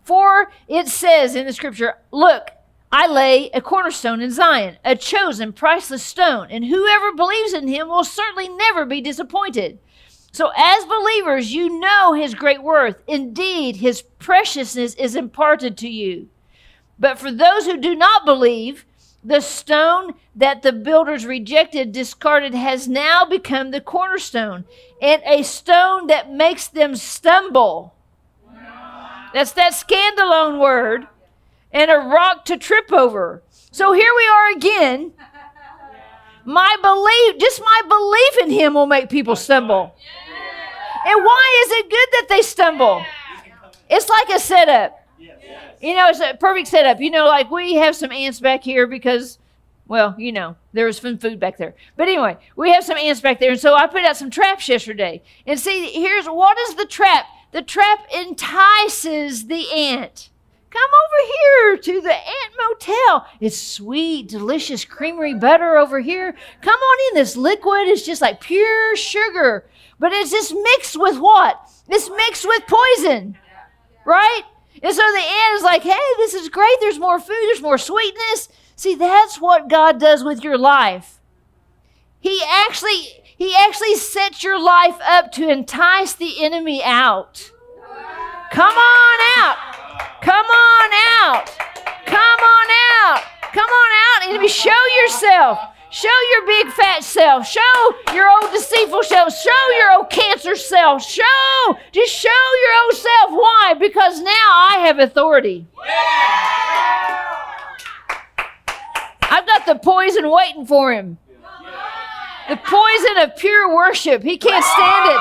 For 0.05 0.53
it 0.69 0.89
says 0.89 1.35
in 1.35 1.47
the 1.47 1.55
scripture, 1.55 1.95
Look, 2.11 2.51
I 2.93 3.07
lay 3.07 3.49
a 3.55 3.63
cornerstone 3.63 4.21
in 4.21 4.31
Zion, 4.31 4.77
a 4.85 4.95
chosen, 4.95 5.55
priceless 5.55 6.03
stone, 6.03 6.49
and 6.51 6.67
whoever 6.67 7.15
believes 7.15 7.55
in 7.55 7.69
him 7.69 7.89
will 7.89 8.05
certainly 8.05 8.51
never 8.51 8.85
be 8.85 9.01
disappointed. 9.01 9.79
So, 10.33 10.53
as 10.55 10.85
believers, 10.85 11.55
you 11.55 11.81
know 11.81 12.13
his 12.13 12.35
great 12.35 12.63
worth. 12.63 13.03
Indeed, 13.07 13.77
his 13.77 14.03
preciousness 14.03 14.95
is 14.97 15.17
imparted 15.17 15.79
to 15.79 15.89
you. 15.89 16.29
But 16.99 17.19
for 17.19 17.33
those 17.33 17.65
who 17.65 17.79
do 17.79 17.95
not 17.95 18.27
believe, 18.27 18.85
the 19.25 19.41
stone 19.41 20.15
that 20.35 20.63
the 20.63 20.73
builders 20.73 21.25
rejected, 21.25 21.93
discarded, 21.93 22.55
has 22.55 22.89
now 22.89 23.25
become 23.25 23.71
the 23.71 23.81
cornerstone, 23.81 24.65
and 25.01 25.23
a 25.25 25.43
stone 25.43 26.09
that 26.09 26.33
makes 26.33 26.67
them 26.67 26.97
stumble. 26.97 27.95
That's 29.33 29.53
that 29.53 29.73
skandalon 29.73 30.61
word, 30.61 31.07
and 31.73 31.91
a 31.91 31.97
rock 31.97 32.45
to 32.47 32.57
trip 32.57 32.93
over. 32.93 33.43
So 33.71 33.93
here 33.93 34.13
we 34.15 34.29
are 34.29 34.51
again. 34.57 35.13
My 36.45 36.77
belief, 36.83 37.41
just 37.41 37.61
my 37.61 37.83
belief 37.89 38.45
in 38.45 38.51
him 38.51 38.75
will 38.75 38.87
make 38.87 39.09
people 39.09 39.37
stumble. 39.37 39.95
And 41.07 41.25
why 41.25 41.65
is 41.67 41.73
it 41.73 41.91
good 41.91 42.09
that 42.13 42.27
they 42.29 42.43
stumble? 42.43 43.05
It's 43.89 44.09
like 44.09 44.29
a 44.31 44.41
setup. 44.41 45.02
You 45.83 45.97
know, 45.97 46.09
it's 46.09 46.21
a 46.21 46.37
perfect 46.39 46.69
setup. 46.69 47.01
You 47.01 47.11
know, 47.11 47.27
like 47.27 47.51
we 47.51 47.75
have 47.75 47.97
some 47.97 48.13
ants 48.13 48.39
back 48.39 48.63
here 48.63 48.87
because, 48.87 49.39
well, 49.89 50.15
you 50.17 50.31
know, 50.31 50.57
there 50.73 50.87
was 50.87 50.99
some 50.99 51.19
food 51.19 51.41
back 51.41 51.59
there. 51.59 51.75
But 51.97 52.07
anyway, 52.09 52.39
we 52.55 52.71
have 52.73 52.85
some 52.85 52.97
ants 52.97 53.21
back 53.21 53.41
there. 53.41 53.51
And 53.51 53.61
so 53.61 53.75
I 53.75 53.89
put 53.89 54.05
out 54.05 54.17
some 54.17 54.31
traps 54.31 54.69
yesterday. 54.69 55.23
And 55.45 55.59
see, 55.59 55.91
here's 55.91 56.27
what 56.27 56.57
is 56.57 56.77
the 56.77 56.87
trap? 56.87 57.27
The 57.51 57.63
trap 57.63 58.07
entices 58.17 59.49
the 59.49 59.71
ant. 59.73 60.31
Come 60.71 60.81
over 60.83 61.33
here 61.33 61.77
to 61.77 62.01
the 62.01 62.15
Ant 62.15 62.55
Motel. 62.59 63.27
It's 63.41 63.61
sweet, 63.61 64.29
delicious, 64.29 64.87
creamery 64.87 65.35
butter 65.35 65.77
over 65.77 66.01
here. 66.01 66.35
Come 66.63 66.79
on 66.79 66.99
in. 67.11 67.21
This 67.21 67.37
liquid 67.37 67.89
is 67.89 68.07
just 68.07 68.23
like 68.23 68.41
pure 68.41 68.97
sugar, 68.97 69.67
but 69.99 70.13
it's 70.13 70.31
just 70.31 70.55
mixed 70.55 70.99
with 70.99 71.19
what? 71.19 71.61
It's 71.89 72.09
mixed 72.09 72.47
with 72.47 72.63
poison, 72.67 73.37
right? 74.07 74.43
And 74.83 74.95
so 74.95 75.03
the 75.03 75.19
ant 75.19 75.55
is 75.55 75.63
like, 75.63 75.83
hey, 75.83 76.01
this 76.19 76.35
is 76.35 76.49
great. 76.49 76.77
There's 76.81 76.99
more 76.99 77.21
food, 77.21 77.39
there's 77.47 77.63
more 77.63 77.79
sweetness. 77.79 78.49
See, 78.75 78.95
that's 78.95 79.41
what 79.41 79.69
God 79.69 80.01
does 80.01 80.25
with 80.25 80.43
your 80.43 80.59
life. 80.59 81.21
He 82.19 82.41
actually 82.49 83.23
he 83.37 83.55
actually 83.57 83.97
sets 83.97 84.45
your 84.45 84.61
life 84.61 84.97
up 85.05 85.33
to 85.33 85.49
entice 85.49 86.15
the 86.15 86.45
enemy 86.45 86.83
out. 86.85 87.51
Come 88.53 88.77
on 88.77 89.19
out. 89.39 89.57
Come 90.21 90.47
on 90.47 90.91
out. 91.21 91.47
Come 92.07 92.41
on 92.41 92.69
out. 93.03 93.23
Come 93.53 93.69
on 93.69 93.91
out 94.07 94.41
and 94.41 94.51
show 94.51 94.71
yourself. 95.01 95.59
Show 95.93 96.09
your 96.09 96.47
big 96.47 96.73
fat 96.73 97.05
self. 97.05 97.47
Show 97.47 97.61
your 98.15 98.27
old 98.27 98.51
deceitful 98.51 99.03
self. 99.03 99.31
Show 99.37 99.71
your 99.77 99.93
old 99.93 100.09
cancer 100.09 100.57
self. 100.57 101.05
Show, 101.05 101.79
just 101.93 102.11
show 102.11 102.31
your 102.31 102.85
old 102.85 102.95
self. 102.95 103.31
Why? 103.33 103.75
Because 103.79 104.23
now 104.23 104.31
I 104.33 104.85
have 104.87 104.99
authority. 104.99 105.67
I've 109.31 109.47
got 109.47 109.67
the 109.67 109.75
poison 109.75 110.31
waiting 110.31 110.65
for 110.65 110.95
him. 110.95 111.19
The 112.49 112.57
poison 112.57 113.19
of 113.19 113.37
pure 113.37 113.75
worship. 113.75 114.23
He 114.23 114.39
can't 114.39 114.65
stand 114.65 115.11
it. 115.11 115.21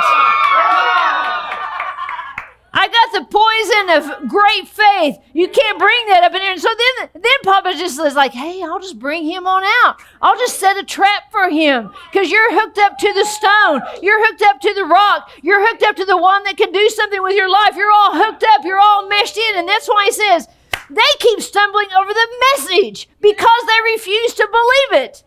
I 2.74 2.88
got 2.88 3.12
the 3.12 3.28
poison 3.30 4.22
of 4.24 4.30
great 4.30 4.66
faith. 4.66 5.18
You 5.34 5.50
can't 5.50 5.78
bring 5.78 6.08
that 6.08 6.24
up 6.24 6.34
in 6.34 6.42
here. 6.42 6.54
And 6.54 6.62
so 6.62 6.70
then, 6.70 7.10
then 7.14 7.40
Papa 7.44 7.74
just 7.74 8.00
is 8.00 8.16
like, 8.16 8.32
hey, 8.32 8.64
I'll 8.64 8.80
just 8.80 8.98
bring 8.98 9.26
him 9.26 9.46
on 9.46 9.64
out. 9.84 9.98
I'll 10.22 10.38
just 10.38 10.58
set 10.58 10.78
a 10.78 10.84
trap 10.84 11.32
for 11.32 11.50
him 11.50 11.92
because 12.12 12.32
you're 12.32 12.54
hooked 12.54 12.78
up 12.78 12.98
to 12.98 13.14
the 13.14 13.26
stone. 13.26 13.82
You're 14.02 14.26
hooked 14.26 14.42
up 14.44 14.62
to 14.62 14.74
the 14.74 14.86
rock. 14.86 15.30
You're 15.42 15.68
hooked 15.68 15.84
up 15.84 15.98
to 15.98 16.06
the 16.06 16.18
one 16.18 16.46
that 16.46 16.56
can 16.56 16.72
do 16.72 16.88
something 16.90 17.22
with 17.22 17.36
your 17.36 17.50
life. 17.50 17.76
You're 17.76 17.92
all 17.92 18.16
hooked 18.16 18.44
up. 18.44 18.64
You're 18.64 18.80
all 18.80 19.10
meshed 19.10 19.38
in. 19.38 19.58
And 19.58 19.68
that's 19.68 19.90
why 19.90 20.06
he 20.06 20.12
says, 20.14 20.48
they 20.90 21.02
keep 21.20 21.42
stumbling 21.42 21.88
over 22.00 22.14
the 22.14 22.28
message 22.56 23.10
because 23.20 23.64
they 23.68 23.92
refuse 23.94 24.34
to 24.36 24.48
believe 24.50 25.04
it. 25.04 25.24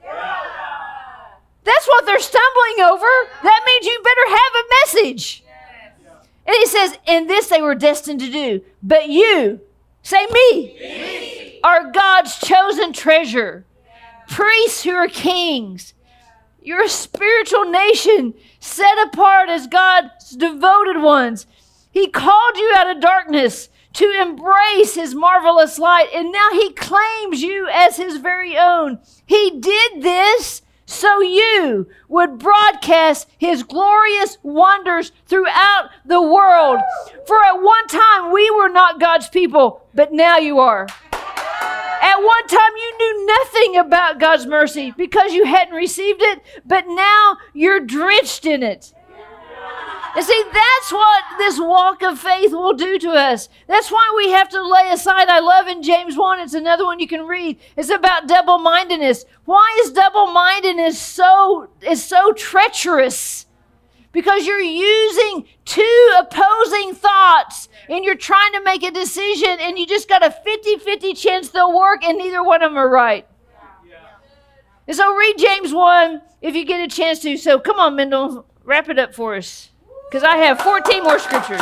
That's 1.65 1.87
what 1.89 2.07
they're 2.07 2.21
stumbling 2.21 2.85
over. 2.85 3.07
That 3.43 3.63
means 3.67 3.87
you 3.87 4.01
better 4.03 4.29
have 4.31 4.53
a 4.55 4.69
message. 4.81 5.44
And 6.47 6.55
he 6.57 6.67
says, 6.67 6.99
In 7.07 7.27
this 7.27 7.49
they 7.49 7.63
were 7.63 7.75
destined 7.75 8.21
to 8.21 8.31
do. 8.31 8.63
But 8.83 9.09
you, 9.09 9.61
say 10.03 10.27
me, 10.27 10.77
me. 10.79 11.61
are 11.63 11.91
God's 11.91 12.39
chosen 12.39 12.93
treasure, 12.93 13.65
priests 14.29 14.83
who 14.83 14.93
are 14.93 15.09
kings. 15.09 15.95
You're 16.61 16.85
a 16.85 16.89
spiritual 16.89 17.71
nation 17.71 18.35
set 18.59 18.97
apart 19.07 19.51
as 19.51 19.67
God's 19.67 20.31
devoted 20.31 21.01
ones. 21.03 21.47
He 21.91 22.09
called 22.09 22.57
you 22.57 22.73
out 22.77 22.91
of 22.91 23.03
darkness 23.03 23.69
to 23.95 24.11
embrace 24.21 24.95
his 24.95 25.15
marvelous 25.15 25.79
light, 25.79 26.09
and 26.15 26.33
now 26.33 26.51
he 26.53 26.73
claims 26.73 27.43
you 27.43 27.69
as 27.71 27.97
his 27.97 28.17
very 28.17 28.59
own. 28.59 28.99
He 29.25 29.61
did 29.61 30.03
this 30.03 30.63
so 30.87 31.21
you 31.21 31.89
would 32.09 32.39
broadcast 32.39 33.29
his 33.39 33.63
glorious 33.63 34.39
wonders 34.43 35.13
throughout 35.27 35.91
the 36.05 36.21
world. 36.21 36.81
For 37.27 37.43
at 37.45 37.63
one 37.63 37.87
time 37.89 38.33
we 38.33 38.51
were 38.51 38.69
not 38.69 39.01
God's 39.01 39.29
people, 39.29 39.87
but 39.95 40.13
now 40.13 40.39
you 40.39 40.59
are. 40.59 40.87
At 41.13 42.19
one 42.19 42.47
time 42.49 42.73
you 42.77 42.99
knew 42.99 43.27
nothing 43.27 43.77
about 43.79 44.21
God's 44.21 44.47
mercy 44.47 44.93
because 44.97 45.33
you 45.33 45.47
hadn't 45.47 45.75
received 45.75 46.21
it, 46.23 46.43
but 46.67 46.85
now 46.87 47.39
you're 47.55 47.81
drenched 47.81 48.45
in 48.45 48.63
it. 48.63 48.93
And 50.17 50.25
see, 50.25 50.45
that's 50.53 50.93
what 50.93 51.25
this 51.39 51.59
walk 51.59 52.03
of 52.03 52.21
faith 52.21 52.53
will 52.53 52.73
do 52.73 53.01
to 53.01 53.11
us. 53.11 53.49
That's 53.67 53.91
why 53.91 54.15
we 54.17 54.31
have 54.31 54.49
to 54.51 54.63
lay 54.65 54.91
aside. 54.91 55.29
I 55.29 55.41
love 55.41 55.67
in 55.67 55.83
James 55.83 56.17
1, 56.17 56.39
it's 56.39 56.55
another 56.55 56.85
one 56.85 57.01
you 57.01 57.09
can 57.09 57.27
read. 57.27 57.59
It's 57.77 57.91
about 57.91 58.29
double 58.29 58.59
mindedness. 58.59 59.25
Why 59.45 59.77
is 59.83 59.91
double 59.91 60.29
mindedness 60.29 61.01
so, 61.01 61.69
is 61.83 62.05
so 62.05 62.33
treacherous? 62.33 63.47
Because 64.13 64.47
you're 64.47 64.61
using 64.61 65.47
two 65.65 66.13
opposing 66.21 66.95
thoughts 66.95 67.69
and 67.89 68.05
you're 68.05 68.15
trying 68.15 68.53
to 68.53 68.63
make 68.63 68.85
a 68.85 68.93
decision 68.93 69.57
and 69.61 69.77
you 69.77 69.85
just 69.85 70.09
got 70.09 70.25
a 70.25 70.31
50 70.31 70.77
50 70.77 71.15
chance 71.15 71.49
they'll 71.49 71.77
work 71.77 72.05
and 72.05 72.19
neither 72.19 72.45
one 72.45 72.63
of 72.63 72.71
them 72.71 72.79
are 72.79 72.89
right. 72.89 73.27
And 74.87 74.97
so 74.97 75.13
read 75.17 75.35
James 75.39 75.75
1 75.75 76.23
if 76.41 76.55
you 76.55 76.65
get 76.65 76.81
a 76.81 76.95
chance 76.95 77.19
to. 77.21 77.37
So 77.37 77.59
come 77.59 77.81
on, 77.81 77.97
Mendel, 77.97 78.47
wrap 78.63 78.89
it 78.89 79.01
up 79.01 79.13
for 79.13 79.35
us 79.35 79.71
because 80.09 80.23
I 80.23 80.37
have 80.37 80.61
14 80.61 81.03
more 81.03 81.19
scriptures. 81.19 81.61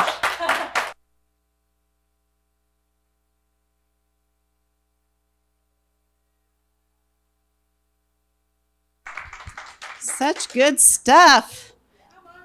Such 9.98 10.52
good 10.52 10.80
stuff. 10.80 11.72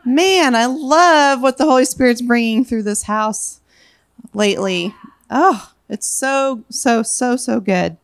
Man, 0.05 0.55
I 0.55 0.65
love 0.65 1.41
what 1.41 1.57
the 1.57 1.65
Holy 1.65 1.85
Spirit's 1.85 2.21
bringing 2.21 2.63
through 2.63 2.83
this 2.83 3.03
house 3.03 3.59
lately. 4.33 4.95
Oh, 5.29 5.73
it's 5.89 6.07
so, 6.07 6.63
so, 6.69 7.03
so, 7.03 7.35
so 7.35 7.59
good. 7.59 7.97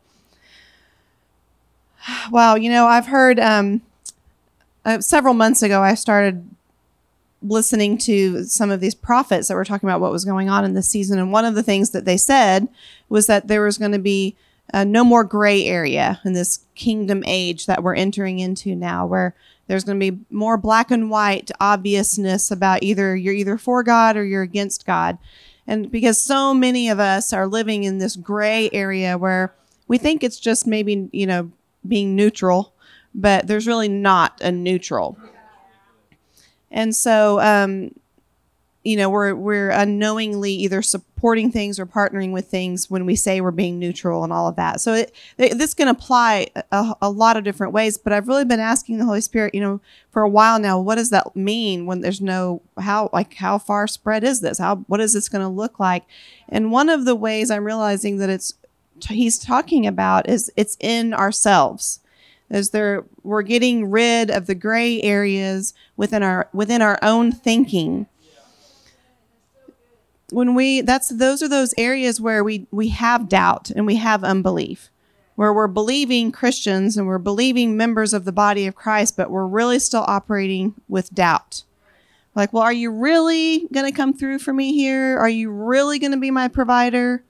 Wow, 2.29 2.55
you 2.55 2.69
know, 2.69 2.85
I've 2.85 3.07
heard 3.07 3.39
um, 3.39 3.81
uh, 4.83 4.99
several 4.99 5.33
months 5.33 5.61
ago, 5.61 5.81
I 5.81 5.95
started 5.95 6.47
listening 7.43 7.97
to 7.99 8.45
some 8.45 8.71
of 8.71 8.79
these 8.79 8.95
prophets 8.95 9.47
that 9.47 9.55
were 9.55 9.65
talking 9.65 9.87
about 9.87 10.01
what 10.01 10.11
was 10.11 10.25
going 10.25 10.49
on 10.49 10.65
in 10.65 10.73
this 10.73 10.89
season. 10.89 11.19
And 11.19 11.31
one 11.31 11.45
of 11.45 11.55
the 11.55 11.63
things 11.63 11.91
that 11.91 12.05
they 12.05 12.17
said 12.17 12.67
was 13.09 13.27
that 13.27 13.47
there 13.47 13.61
was 13.61 13.77
going 13.77 13.91
to 13.91 13.99
be 13.99 14.35
uh, 14.73 14.83
no 14.83 15.03
more 15.03 15.23
gray 15.23 15.65
area 15.65 16.21
in 16.23 16.33
this 16.33 16.59
kingdom 16.73 17.23
age 17.27 17.65
that 17.65 17.83
we're 17.83 17.95
entering 17.95 18.39
into 18.39 18.75
now, 18.75 19.05
where 19.05 19.35
there's 19.67 19.83
going 19.83 19.99
to 19.99 20.11
be 20.11 20.19
more 20.29 20.57
black 20.57 20.91
and 20.91 21.09
white 21.09 21.51
obviousness 21.59 22.49
about 22.51 22.83
either 22.83 23.15
you're 23.15 23.33
either 23.33 23.57
for 23.57 23.83
God 23.83 24.17
or 24.17 24.23
you're 24.23 24.41
against 24.41 24.85
God. 24.85 25.17
And 25.67 25.91
because 25.91 26.21
so 26.21 26.53
many 26.53 26.89
of 26.89 26.99
us 26.99 27.31
are 27.31 27.47
living 27.47 27.83
in 27.83 27.97
this 27.97 28.15
gray 28.15 28.69
area 28.73 29.17
where 29.17 29.53
we 29.87 29.97
think 29.97 30.23
it's 30.23 30.39
just 30.39 30.67
maybe, 30.67 31.09
you 31.11 31.25
know, 31.25 31.51
being 31.87 32.15
neutral, 32.15 32.73
but 33.13 33.47
there's 33.47 33.67
really 33.67 33.89
not 33.89 34.39
a 34.41 34.51
neutral. 34.51 35.17
And 36.73 36.93
so 36.93 37.39
um, 37.39 37.91
you 38.83 38.97
know 38.97 39.09
we're 39.09 39.33
we're 39.33 39.69
unknowingly 39.69 40.51
either 40.51 40.81
supporting 40.81 41.51
things 41.51 41.79
or 41.79 41.85
partnering 41.85 42.31
with 42.31 42.47
things 42.47 42.89
when 42.89 43.05
we 43.05 43.15
say 43.15 43.39
we're 43.39 43.51
being 43.51 43.79
neutral 43.79 44.23
and 44.23 44.33
all 44.33 44.47
of 44.47 44.57
that. 44.57 44.81
So 44.81 44.93
it, 44.93 45.15
it 45.37 45.57
this 45.57 45.73
can 45.73 45.87
apply 45.87 46.47
a, 46.71 46.95
a 47.01 47.09
lot 47.09 47.37
of 47.37 47.43
different 47.43 47.71
ways 47.71 47.97
but 47.97 48.11
i've 48.11 48.27
really 48.27 48.45
been 48.45 48.59
asking 48.59 48.97
the 48.97 49.05
holy 49.05 49.21
spirit 49.21 49.55
you 49.55 49.61
know 49.61 49.79
for 50.11 50.21
a 50.21 50.29
while 50.29 50.59
now 50.59 50.79
what 50.79 50.95
does 50.95 51.11
that 51.11 51.35
mean 51.35 51.85
when 51.85 52.01
there's 52.01 52.21
no 52.21 52.61
how 52.79 53.09
like 53.13 53.35
how 53.35 53.57
far 53.57 53.87
spread 53.87 54.23
is 54.23 54.41
this? 54.41 54.57
How 54.57 54.77
what 54.87 54.99
is 54.99 55.13
this 55.13 55.29
going 55.29 55.43
to 55.43 55.47
look 55.47 55.79
like? 55.79 56.03
And 56.49 56.71
one 56.71 56.89
of 56.89 57.05
the 57.05 57.15
ways 57.15 57.49
i'm 57.49 57.63
realizing 57.63 58.17
that 58.17 58.29
it's 58.29 58.55
he's 59.07 59.39
talking 59.39 59.87
about 59.87 60.27
is 60.29 60.51
it's 60.55 60.77
in 60.79 61.13
ourselves 61.13 61.99
is 62.53 62.69
there 62.69 63.03
we're 63.23 63.41
getting 63.41 63.89
rid 63.89 64.29
of 64.29 64.45
the 64.45 64.55
gray 64.55 65.01
areas 65.01 65.73
within 65.97 66.21
our 66.21 66.47
within 66.53 66.81
our 66.81 66.99
own 67.01 67.31
thinking. 67.31 68.05
When 70.29 70.53
we 70.53 70.81
that's 70.81 71.09
those 71.09 71.41
are 71.41 71.49
those 71.49 71.73
areas 71.77 72.21
where 72.21 72.43
we 72.43 72.67
we 72.71 72.89
have 72.89 73.27
doubt 73.27 73.71
and 73.71 73.85
we 73.85 73.95
have 73.95 74.23
unbelief 74.23 74.89
where 75.35 75.51
we're 75.51 75.67
believing 75.67 76.31
Christians 76.31 76.95
and 76.95 77.07
we're 77.07 77.17
believing 77.17 77.75
members 77.75 78.13
of 78.13 78.23
the 78.23 78.31
body 78.31 78.67
of 78.67 78.75
Christ 78.75 79.17
but 79.17 79.31
we're 79.31 79.47
really 79.47 79.79
still 79.79 80.05
operating 80.07 80.75
with 80.87 81.13
doubt. 81.13 81.63
Like 82.35 82.53
well 82.53 82.63
are 82.63 82.73
you 82.73 82.91
really 82.91 83.67
going 83.73 83.91
to 83.91 83.95
come 83.95 84.13
through 84.13 84.39
for 84.39 84.53
me 84.53 84.73
here? 84.73 85.17
Are 85.17 85.29
you 85.29 85.49
really 85.49 85.97
going 85.97 86.11
to 86.11 86.19
be 86.19 86.31
my 86.31 86.47
provider? 86.47 87.23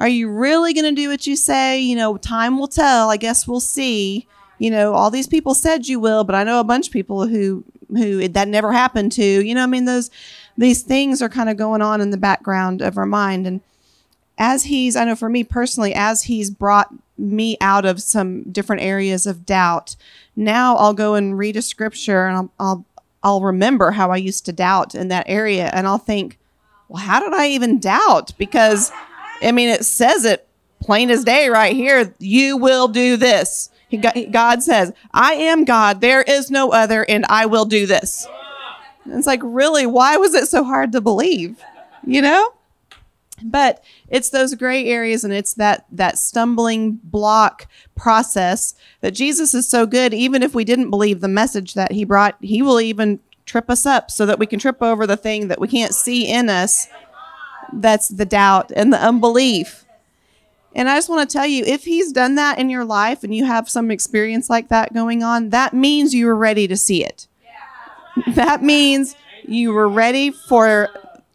Are 0.00 0.08
you 0.08 0.28
really 0.28 0.74
going 0.74 0.92
to 0.92 1.00
do 1.00 1.08
what 1.08 1.28
you 1.28 1.36
say? 1.36 1.78
You 1.78 1.94
know 1.94 2.16
time 2.16 2.58
will 2.58 2.68
tell. 2.68 3.10
I 3.10 3.16
guess 3.16 3.46
we'll 3.46 3.60
see 3.60 4.26
you 4.58 4.70
know 4.70 4.94
all 4.94 5.10
these 5.10 5.26
people 5.26 5.54
said 5.54 5.86
you 5.86 5.98
will 5.98 6.24
but 6.24 6.34
i 6.34 6.44
know 6.44 6.60
a 6.60 6.64
bunch 6.64 6.86
of 6.88 6.92
people 6.92 7.26
who 7.26 7.64
who 7.88 8.26
that 8.28 8.48
never 8.48 8.72
happened 8.72 9.12
to 9.12 9.22
you 9.22 9.54
know 9.54 9.62
i 9.62 9.66
mean 9.66 9.84
those 9.84 10.10
these 10.56 10.82
things 10.82 11.20
are 11.20 11.28
kind 11.28 11.48
of 11.48 11.56
going 11.56 11.82
on 11.82 12.00
in 12.00 12.10
the 12.10 12.16
background 12.16 12.80
of 12.80 12.96
our 12.96 13.06
mind. 13.06 13.46
And 13.46 13.60
as 14.38 14.64
he's, 14.64 14.96
I 14.96 15.04
know 15.04 15.16
for 15.16 15.28
me 15.28 15.44
personally, 15.44 15.94
as 15.94 16.24
he's 16.24 16.50
brought 16.50 16.92
me 17.16 17.56
out 17.60 17.84
of 17.84 18.02
some 18.02 18.44
different 18.44 18.82
areas 18.82 19.26
of 19.26 19.46
doubt, 19.46 19.96
now 20.36 20.76
I'll 20.76 20.94
go 20.94 21.14
and 21.14 21.38
read 21.38 21.56
a 21.56 21.62
scripture 21.62 22.26
and 22.26 22.36
I'll, 22.36 22.52
I'll, 22.58 22.84
I'll 23.22 23.40
remember 23.40 23.92
how 23.92 24.10
I 24.10 24.16
used 24.16 24.44
to 24.46 24.52
doubt 24.52 24.94
in 24.94 25.08
that 25.08 25.26
area. 25.28 25.70
And 25.72 25.86
I'll 25.86 25.98
think, 25.98 26.38
well, 26.88 27.02
how 27.02 27.20
did 27.20 27.32
I 27.32 27.48
even 27.48 27.78
doubt? 27.80 28.32
Because, 28.38 28.92
I 29.42 29.50
mean, 29.50 29.70
it 29.70 29.84
says 29.84 30.24
it 30.24 30.46
plain 30.80 31.10
as 31.10 31.24
day 31.24 31.48
right 31.48 31.74
here. 31.74 32.14
You 32.18 32.58
will 32.58 32.88
do 32.88 33.16
this. 33.16 33.70
God 33.96 34.62
says, 34.62 34.92
I 35.12 35.34
am 35.34 35.64
God. 35.64 36.00
There 36.00 36.22
is 36.22 36.50
no 36.50 36.72
other, 36.72 37.04
and 37.08 37.24
I 37.28 37.46
will 37.46 37.64
do 37.64 37.86
this. 37.86 38.26
It's 39.06 39.26
like, 39.26 39.40
really, 39.42 39.86
why 39.86 40.16
was 40.16 40.34
it 40.34 40.48
so 40.48 40.64
hard 40.64 40.92
to 40.92 41.00
believe? 41.00 41.62
You 42.06 42.22
know? 42.22 42.54
But 43.42 43.82
it's 44.08 44.30
those 44.30 44.54
gray 44.54 44.86
areas 44.86 45.24
and 45.24 45.32
it's 45.32 45.54
that 45.54 45.86
that 45.90 46.18
stumbling 46.18 47.00
block 47.02 47.66
process 47.96 48.74
that 49.00 49.10
Jesus 49.10 49.54
is 49.54 49.68
so 49.68 49.86
good 49.86 50.14
even 50.14 50.42
if 50.42 50.54
we 50.54 50.64
didn't 50.64 50.90
believe 50.90 51.20
the 51.20 51.26
message 51.26 51.74
that 51.74 51.90
he 51.90 52.04
brought, 52.04 52.36
he 52.40 52.62
will 52.62 52.80
even 52.80 53.18
trip 53.44 53.68
us 53.68 53.86
up 53.86 54.10
so 54.10 54.24
that 54.24 54.38
we 54.38 54.46
can 54.46 54.60
trip 54.60 54.80
over 54.80 55.06
the 55.06 55.16
thing 55.16 55.48
that 55.48 55.60
we 55.60 55.66
can't 55.66 55.94
see 55.94 56.30
in 56.30 56.48
us. 56.48 56.86
That's 57.72 58.08
the 58.08 58.24
doubt 58.24 58.70
and 58.74 58.92
the 58.92 58.98
unbelief. 58.98 59.83
And 60.74 60.88
I 60.88 60.96
just 60.96 61.08
want 61.08 61.28
to 61.28 61.32
tell 61.32 61.46
you 61.46 61.64
if 61.64 61.84
he's 61.84 62.12
done 62.12 62.34
that 62.34 62.58
in 62.58 62.68
your 62.68 62.84
life 62.84 63.22
and 63.22 63.34
you 63.34 63.44
have 63.44 63.68
some 63.68 63.90
experience 63.90 64.50
like 64.50 64.68
that 64.68 64.92
going 64.92 65.22
on, 65.22 65.50
that 65.50 65.72
means 65.72 66.14
you 66.14 66.26
were 66.26 66.36
ready 66.36 66.66
to 66.66 66.76
see 66.76 67.04
it. 67.04 67.28
Yeah. 67.44 68.32
that 68.34 68.62
means 68.62 69.14
you 69.46 69.72
were 69.72 69.88
ready 69.88 70.30
for 70.30 70.88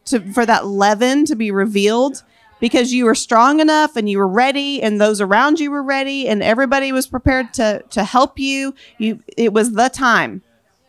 to 0.06 0.20
for 0.32 0.44
that 0.44 0.66
leaven 0.66 1.24
to 1.26 1.36
be 1.36 1.50
revealed 1.50 2.22
because 2.58 2.92
you 2.92 3.06
were 3.06 3.14
strong 3.14 3.60
enough 3.60 3.96
and 3.96 4.08
you 4.08 4.18
were 4.18 4.28
ready 4.28 4.82
and 4.82 5.00
those 5.00 5.20
around 5.20 5.58
you 5.58 5.70
were 5.70 5.82
ready 5.82 6.28
and 6.28 6.42
everybody 6.42 6.92
was 6.92 7.06
prepared 7.06 7.52
to 7.54 7.82
to 7.90 8.04
help 8.04 8.38
you 8.38 8.74
you 8.98 9.22
it 9.36 9.52
was 9.52 9.72
the 9.72 9.88
time 9.88 10.42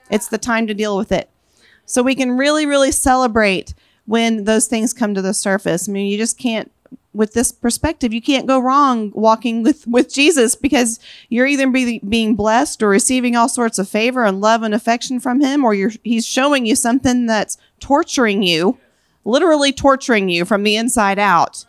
it's 0.10 0.28
the 0.28 0.38
time 0.38 0.68
to 0.68 0.74
deal 0.74 0.98
with 0.98 1.12
it 1.12 1.30
so 1.86 2.02
we 2.02 2.16
can 2.16 2.38
really 2.38 2.66
really 2.66 2.92
celebrate 2.92 3.74
when 4.06 4.44
those 4.44 4.68
things 4.68 4.94
come 4.94 5.14
to 5.14 5.22
the 5.22 5.34
surface 5.34 5.88
i 5.88 5.92
mean 5.92 6.08
you 6.08 6.18
just 6.18 6.38
can't 6.38 6.72
with 7.14 7.34
this 7.34 7.52
perspective, 7.52 8.14
you 8.14 8.22
can't 8.22 8.48
go 8.48 8.60
wrong 8.60 9.12
walking 9.14 9.64
with, 9.64 9.86
with 9.86 10.14
Jesus 10.14 10.56
because 10.56 11.00
you're 11.30 11.46
either 11.46 11.70
be, 11.70 12.00
being 12.00 12.36
blessed 12.36 12.82
or 12.82 12.90
receiving 12.90 13.36
all 13.36 13.50
sorts 13.50 13.78
of 13.78 13.90
favor 13.90 14.24
and 14.24 14.40
love 14.40 14.64
and 14.64 14.74
affection 14.74 15.20
from 15.20 15.42
him, 15.42 15.64
or 15.66 15.74
you're, 15.74 15.92
he's 16.04 16.26
showing 16.26 16.66
you 16.66 16.76
something 16.76 17.26
that's 17.26 17.58
torturing 17.80 18.44
you, 18.44 18.78
literally 19.26 19.74
torturing 19.74 20.30
you 20.30 20.46
from 20.46 20.64
the 20.64 20.78
inside 20.78 21.20
out, 21.20 21.66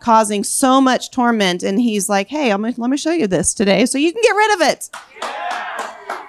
causing 0.00 0.42
so 0.42 0.80
much 0.80 1.10
torment. 1.12 1.62
And 1.62 1.80
he's 1.80 2.08
like, 2.08 2.28
hey, 2.28 2.50
I'm, 2.50 2.62
let 2.62 2.78
me 2.78 2.96
show 2.96 3.12
you 3.12 3.28
this 3.28 3.54
today 3.54 3.86
so 3.86 3.96
you 3.96 4.12
can 4.12 4.22
get 4.22 4.34
rid 4.34 4.54
of 4.54 4.68
it. 4.68 4.90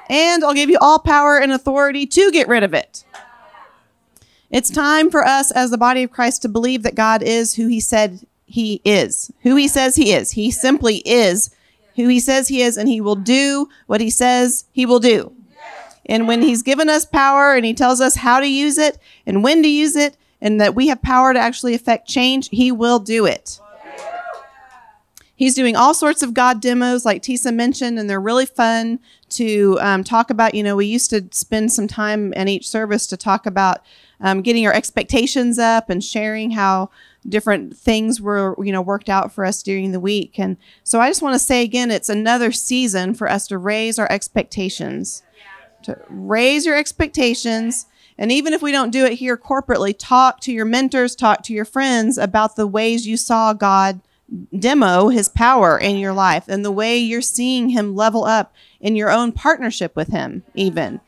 And 0.08 0.43
I'll 0.43 0.54
give 0.54 0.70
you 0.70 0.78
all 0.80 1.00
power 1.00 1.39
and 1.39 1.52
authority 1.52 2.06
to 2.06 2.32
get 2.32 2.48
rid 2.48 2.62
of 2.62 2.76
it. 2.76 3.04
It's 4.52 4.70
time 4.70 5.10
for 5.10 5.26
us 5.26 5.50
as 5.52 5.72
the 5.72 5.78
body 5.80 6.04
of 6.04 6.12
Christ 6.12 6.43
to 6.43 6.48
believe 6.48 6.84
that 6.84 6.93
God 6.93 7.24
is 7.24 7.56
who 7.56 7.68
he 7.68 7.80
said 7.80 8.26
he 8.46 8.82
is, 8.86 9.32
who 9.41 9.56
he 9.56 9.68
says 9.68 9.96
he 9.96 10.14
is. 10.14 10.32
He 10.32 10.52
simply 10.52 10.98
is 11.06 11.50
who 11.96 12.08
he 12.08 12.20
says 12.20 12.48
he 12.48 12.62
is, 12.62 12.78
and 12.78 12.89
he 12.89 13.02
will 13.02 13.16
do 13.16 13.70
what 13.88 14.02
he 14.02 14.10
says 14.10 14.66
he 14.72 14.86
will 14.86 15.00
do. 15.00 15.34
And 16.06 16.28
when 16.28 16.41
he's 16.41 16.62
given 16.62 16.89
us 16.89 17.06
power 17.06 17.56
and 17.56 17.66
he 17.66 17.74
tells 17.74 18.00
us 18.00 18.16
how 18.16 18.39
to 18.39 18.48
use 18.48 18.78
it 18.78 19.00
and 19.26 19.43
when 19.43 19.64
to 19.64 19.70
use 19.70 19.96
it, 19.96 20.18
and 20.41 20.62
that 20.62 20.76
we 20.76 20.88
have 20.88 21.02
power 21.02 21.34
to 21.34 21.39
actually 21.39 21.74
affect 21.74 22.08
change, 22.08 22.50
he 22.52 22.72
will 22.72 23.00
do 23.00 23.26
it. 23.26 23.60
He's 25.36 25.56
doing 25.56 25.76
all 25.76 25.93
sorts 25.93 26.22
of 26.22 26.34
God 26.34 26.62
demos, 26.62 27.04
like 27.04 27.22
Tisa 27.22 27.54
mentioned, 27.54 27.98
and 27.98 28.10
they're 28.10 28.22
really 28.22 28.46
fun 28.46 29.00
to 29.30 29.78
um, 29.82 30.04
talk 30.04 30.30
about. 30.30 30.54
You 30.54 30.64
know, 30.64 30.76
we 30.76 30.86
used 30.86 31.10
to 31.10 31.26
spend 31.32 31.74
some 31.74 31.88
time 31.88 32.32
in 32.34 32.48
each 32.48 32.70
service 32.70 33.06
to 33.08 33.18
talk 33.18 33.46
about 33.46 33.80
um, 34.22 34.41
getting 34.41 34.66
our 34.66 34.74
expectations 34.74 35.60
up 35.60 35.89
and 35.89 36.04
sharing 36.04 36.52
how 36.52 36.89
different 37.28 37.76
things 37.76 38.21
were 38.21 38.55
you 38.63 38.71
know 38.71 38.82
worked 38.82 39.09
out 39.09 39.32
for 39.32 39.45
us 39.45 39.63
during 39.63 39.91
the 39.91 39.99
week. 39.99 40.38
And 40.38 40.57
so 40.84 40.99
i 40.99 41.09
just 41.09 41.21
want 41.21 41.34
to 41.34 41.39
say 41.39 41.63
again 41.63 41.91
it's 41.91 42.09
another 42.09 42.51
season 42.51 43.13
for 43.13 43.30
us 43.30 43.47
to 43.47 43.57
raise 43.57 43.99
our 43.99 44.11
expectations. 44.11 45.23
To 45.84 45.99
raise 46.09 46.65
your 46.65 46.76
expectations. 46.76 47.86
And 48.17 48.32
even 48.32 48.53
if 48.53 48.61
we 48.61 48.71
don't 48.71 48.91
do 48.91 49.05
it 49.05 49.13
here 49.13 49.38
corporately 49.38 49.93
talk 49.97 50.39
to 50.41 50.53
your 50.53 50.65
mentors 50.65 51.15
talk 51.15 51.43
to 51.43 51.53
your 51.53 51.65
friends 51.65 52.17
about 52.17 52.55
the 52.55 52.67
ways 52.67 53.05
you 53.05 53.17
saw 53.17 53.53
god 53.53 54.01
demo 54.57 55.09
his 55.09 55.30
power 55.30 55.78
in 55.78 55.97
your 55.97 56.13
life 56.13 56.45
and 56.47 56.65
the 56.65 56.71
way 56.71 56.97
you're 56.97 57.21
seeing 57.21 57.69
him 57.69 57.95
level 57.95 58.23
up 58.23 58.53
in 58.80 58.95
your 58.95 59.11
own 59.11 59.32
partnership 59.32 59.95
with 59.95 60.07
him 60.07 60.43
even 60.55 60.99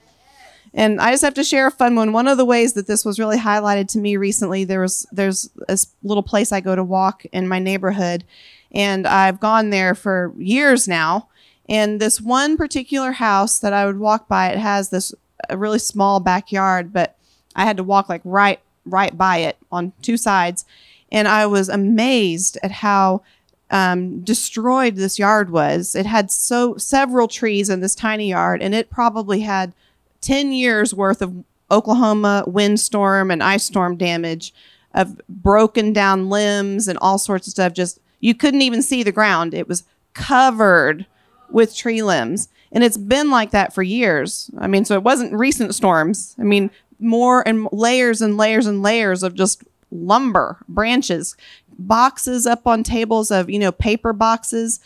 and 0.73 0.99
I 0.99 1.11
just 1.11 1.23
have 1.23 1.33
to 1.35 1.43
share 1.43 1.67
a 1.67 1.71
fun 1.71 1.95
one. 1.95 2.13
One 2.13 2.27
of 2.27 2.37
the 2.37 2.45
ways 2.45 2.73
that 2.73 2.87
this 2.87 3.05
was 3.05 3.19
really 3.19 3.37
highlighted 3.37 3.87
to 3.89 3.99
me 3.99 4.17
recently, 4.17 4.63
there 4.63 4.81
was 4.81 5.07
there's 5.11 5.49
a 5.67 5.77
little 6.03 6.23
place 6.23 6.51
I 6.51 6.61
go 6.61 6.75
to 6.75 6.83
walk 6.83 7.25
in 7.31 7.47
my 7.47 7.59
neighborhood, 7.59 8.23
and 8.71 9.07
I've 9.07 9.39
gone 9.39 9.69
there 9.69 9.95
for 9.95 10.33
years 10.37 10.87
now. 10.87 11.29
And 11.69 11.99
this 11.99 12.21
one 12.21 12.55
particular 12.55 13.13
house 13.13 13.59
that 13.59 13.73
I 13.73 13.85
would 13.85 13.99
walk 13.99 14.27
by, 14.27 14.49
it 14.49 14.57
has 14.57 14.89
this 14.89 15.13
a 15.49 15.57
really 15.57 15.79
small 15.79 16.19
backyard, 16.19 16.93
but 16.93 17.15
I 17.55 17.65
had 17.65 17.77
to 17.77 17.83
walk 17.83 18.09
like 18.09 18.21
right 18.23 18.59
right 18.85 19.17
by 19.17 19.37
it 19.37 19.57
on 19.71 19.93
two 20.01 20.17
sides, 20.17 20.65
and 21.11 21.27
I 21.27 21.45
was 21.45 21.69
amazed 21.69 22.57
at 22.63 22.71
how 22.71 23.21
um, 23.69 24.21
destroyed 24.21 24.95
this 24.95 25.19
yard 25.19 25.49
was. 25.49 25.95
It 25.95 26.05
had 26.05 26.31
so 26.31 26.77
several 26.77 27.27
trees 27.27 27.69
in 27.69 27.81
this 27.81 27.95
tiny 27.95 28.29
yard, 28.29 28.61
and 28.61 28.73
it 28.73 28.89
probably 28.89 29.41
had 29.41 29.73
10 30.21 30.51
years 30.51 30.93
worth 30.93 31.21
of 31.21 31.43
Oklahoma 31.69 32.43
windstorm 32.47 33.29
and 33.31 33.43
ice 33.43 33.63
storm 33.63 33.97
damage 33.97 34.53
of 34.93 35.19
broken 35.27 35.93
down 35.93 36.29
limbs 36.29 36.87
and 36.87 36.97
all 36.99 37.17
sorts 37.17 37.47
of 37.47 37.51
stuff. 37.51 37.73
Just 37.73 37.99
you 38.19 38.33
couldn't 38.33 38.61
even 38.61 38.81
see 38.81 39.03
the 39.03 39.11
ground. 39.11 39.53
It 39.53 39.67
was 39.67 39.83
covered 40.13 41.05
with 41.49 41.75
tree 41.75 42.01
limbs. 42.01 42.49
And 42.71 42.83
it's 42.83 42.97
been 42.97 43.29
like 43.29 43.51
that 43.51 43.73
for 43.73 43.83
years. 43.83 44.51
I 44.57 44.67
mean, 44.67 44.85
so 44.85 44.95
it 44.95 45.03
wasn't 45.03 45.33
recent 45.33 45.73
storms. 45.73 46.35
I 46.37 46.43
mean, 46.43 46.69
more 46.99 47.47
and 47.47 47.67
layers 47.71 48.21
and 48.21 48.37
layers 48.37 48.65
and 48.65 48.81
layers 48.81 49.23
of 49.23 49.35
just 49.35 49.63
lumber, 49.91 50.57
branches, 50.67 51.35
boxes 51.79 52.45
up 52.45 52.67
on 52.67 52.83
tables 52.83 53.31
of, 53.31 53.49
you 53.49 53.59
know, 53.59 53.71
paper 53.71 54.11
boxes 54.13 54.79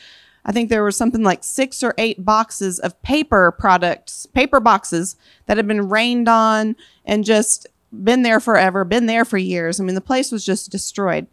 I 0.45 0.51
think 0.51 0.69
there 0.69 0.83
was 0.83 0.97
something 0.97 1.23
like 1.23 1.43
six 1.43 1.83
or 1.83 1.93
eight 1.97 2.25
boxes 2.25 2.79
of 2.79 2.99
paper 3.03 3.51
products, 3.51 4.25
paper 4.25 4.59
boxes 4.59 5.15
that 5.45 5.57
had 5.57 5.67
been 5.67 5.89
rained 5.89 6.27
on 6.27 6.75
and 7.05 7.23
just 7.23 7.67
been 7.91 8.23
there 8.23 8.39
forever, 8.39 8.83
been 8.83 9.05
there 9.05 9.25
for 9.25 9.37
years. 9.37 9.79
I 9.79 9.83
mean, 9.83 9.95
the 9.95 10.01
place 10.01 10.31
was 10.31 10.45
just 10.45 10.71
destroyed. 10.71 11.27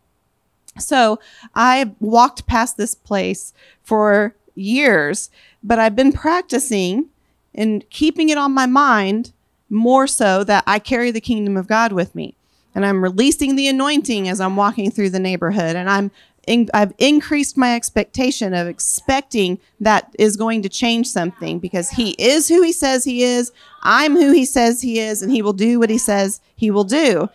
So 0.79 1.19
I 1.55 1.93
walked 2.01 2.47
past 2.47 2.77
this 2.77 2.95
place 2.95 3.53
for 3.83 4.35
years, 4.55 5.31
but 5.63 5.79
I've 5.79 5.97
been 5.97 6.13
practicing 6.13 7.07
and 7.55 7.89
keeping 7.91 8.29
it 8.29 8.39
on 8.39 8.53
my 8.53 8.67
mind 8.67 9.33
more 9.71 10.07
so 10.07 10.45
that 10.45 10.65
I 10.67 10.79
carry 10.79 11.11
the 11.11 11.21
kingdom 11.21 11.57
of 11.57 11.67
God 11.67 11.93
with 11.93 12.15
me. 12.15 12.35
and 12.75 12.87
I'm 12.87 13.03
releasing 13.03 13.57
the 13.57 13.67
anointing 13.67 14.29
as 14.29 14.41
I'm 14.41 14.55
walking 14.55 14.91
through 14.93 15.11
the 15.11 15.19
neighborhood 15.19 15.75
and 15.75 15.91
I'm 15.91 16.13
in, 16.49 16.69
I've 16.73 16.95
increased 16.99 17.57
my 17.57 17.77
expectation 17.77 18.55
of 18.55 18.67
expecting 18.67 19.61
that 19.81 20.15
is 20.19 20.37
going 20.37 20.63
to 20.63 20.69
change 20.69 21.07
something 21.07 21.59
because 21.59 21.91
he 21.91 22.11
is 22.13 22.49
who 22.49 22.63
he 22.63 22.73
says 22.73 23.05
he 23.05 23.23
is. 23.23 23.53
I'm 23.83 24.15
who 24.15 24.33
he 24.33 24.45
says 24.45 24.81
he 24.81 24.99
is, 24.99 25.23
and 25.23 25.31
he 25.31 25.43
will 25.43 25.53
do 25.53 25.79
what 25.79 25.91
he 25.91 25.99
says 25.99 26.41
he 26.57 26.71
will 26.71 26.85
do. 26.85 27.29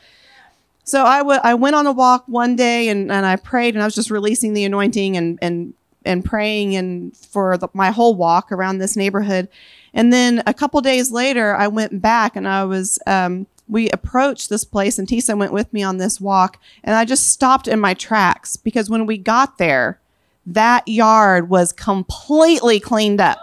So 0.84 1.06
I, 1.06 1.20
w- 1.20 1.40
I 1.44 1.54
went 1.54 1.76
on 1.76 1.88
a 1.88 1.94
walk 1.94 2.26
one 2.28 2.56
day 2.56 2.90
and, 2.90 3.12
and 3.12 3.26
I 3.26 3.38
prayed 3.38 3.76
and 3.76 3.82
I 3.82 3.86
was 3.86 3.96
just 3.96 4.12
releasing 4.12 4.54
the 4.54 4.66
anointing 4.66 5.16
and, 5.16 5.40
and, 5.42 5.74
and 6.04 6.26
praying 6.26 6.76
and 6.76 7.16
for 7.16 7.58
the, 7.58 7.70
my 7.74 7.92
whole 7.92 8.16
walk 8.16 8.52
around 8.52 8.80
this 8.80 8.98
neighborhood. 8.98 9.48
And 9.94 10.12
then 10.12 10.44
a 10.46 10.54
couple 10.54 10.82
days 10.82 11.12
later, 11.12 11.56
I 11.56 11.68
went 11.68 12.02
back 12.02 12.36
and 12.36 12.48
I 12.48 12.66
was, 12.66 13.00
um, 13.08 13.48
we 13.68 13.90
approached 13.90 14.50
this 14.50 14.64
place 14.64 15.00
and 15.00 15.08
Tisa 15.08 15.38
went 15.38 15.54
with 15.54 15.72
me 15.74 15.84
on 15.84 15.98
this 15.98 16.20
walk 16.20 16.60
and 16.84 16.96
I 16.96 17.06
just 17.06 17.30
stopped 17.30 17.68
in 17.68 17.80
my 17.80 17.94
tracks 17.94 18.58
because 18.58 18.90
when 18.90 19.06
we 19.06 19.18
got 19.18 19.58
there, 19.58 20.00
that 20.46 20.88
yard 20.88 21.50
was 21.50 21.72
completely 21.72 22.80
cleaned 22.80 23.22
up. 23.22 23.40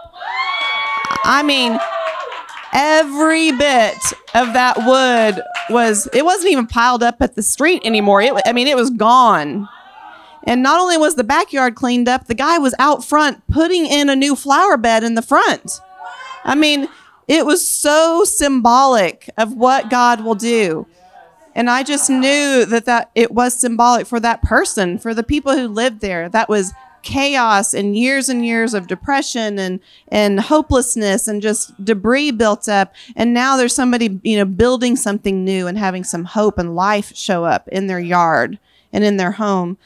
I 1.23 1.43
mean, 1.43 1.79
every 2.73 3.51
bit 3.51 3.97
of 4.33 4.53
that 4.53 4.77
wood 4.85 5.41
was 5.69 6.07
it 6.13 6.23
wasn't 6.23 6.51
even 6.51 6.67
piled 6.67 7.03
up 7.03 7.21
at 7.21 7.35
the 7.35 7.43
street 7.43 7.81
anymore. 7.83 8.21
It, 8.21 8.33
i 8.45 8.53
mean 8.53 8.67
it 8.67 8.77
was 8.77 8.89
gone. 8.89 9.67
And 10.43 10.63
not 10.63 10.79
only 10.79 10.97
was 10.97 11.15
the 11.15 11.23
backyard 11.23 11.75
cleaned 11.75 12.07
up 12.07 12.27
the 12.27 12.35
guy 12.35 12.57
was 12.57 12.75
out 12.79 13.03
front 13.03 13.45
putting 13.47 13.85
in 13.85 14.09
a 14.09 14.15
new 14.15 14.35
flower 14.35 14.77
bed 14.77 15.03
in 15.03 15.15
the 15.15 15.21
front. 15.21 15.79
I 16.43 16.55
mean 16.55 16.87
it 17.27 17.45
was 17.45 17.67
so 17.67 18.23
symbolic 18.23 19.29
of 19.37 19.53
what 19.53 19.89
god 19.89 20.23
will 20.23 20.35
do. 20.35 20.87
And 21.53 21.69
i 21.69 21.83
just 21.83 22.09
knew 22.09 22.65
that 22.65 22.85
that 22.85 23.11
it 23.15 23.31
was 23.31 23.53
symbolic 23.53 24.07
for 24.07 24.19
that 24.19 24.41
person 24.41 24.97
for 24.97 25.13
the 25.13 25.23
people 25.23 25.57
who 25.57 25.67
lived 25.67 26.01
there. 26.01 26.29
That 26.29 26.49
was 26.49 26.73
chaos 27.01 27.73
and 27.73 27.97
years 27.97 28.29
and 28.29 28.45
years 28.45 28.73
of 28.73 28.87
depression 28.87 29.57
and 29.57 29.79
and 30.07 30.39
hopelessness 30.39 31.27
and 31.27 31.41
just 31.41 31.83
debris 31.83 32.31
built 32.31 32.69
up. 32.69 32.93
And 33.15 33.33
now 33.33 33.57
there's 33.57 33.75
somebody 33.75 34.19
you 34.23 34.37
know 34.37 34.45
building 34.45 34.95
something 34.95 35.43
new 35.43 35.67
and 35.67 35.77
having 35.77 36.03
some 36.03 36.25
hope 36.25 36.57
and 36.57 36.75
life 36.75 37.15
show 37.15 37.43
up 37.45 37.67
in 37.69 37.87
their 37.87 37.99
yard 37.99 38.59
and 38.93 39.03
in 39.03 39.17
their 39.17 39.31
home 39.31 39.77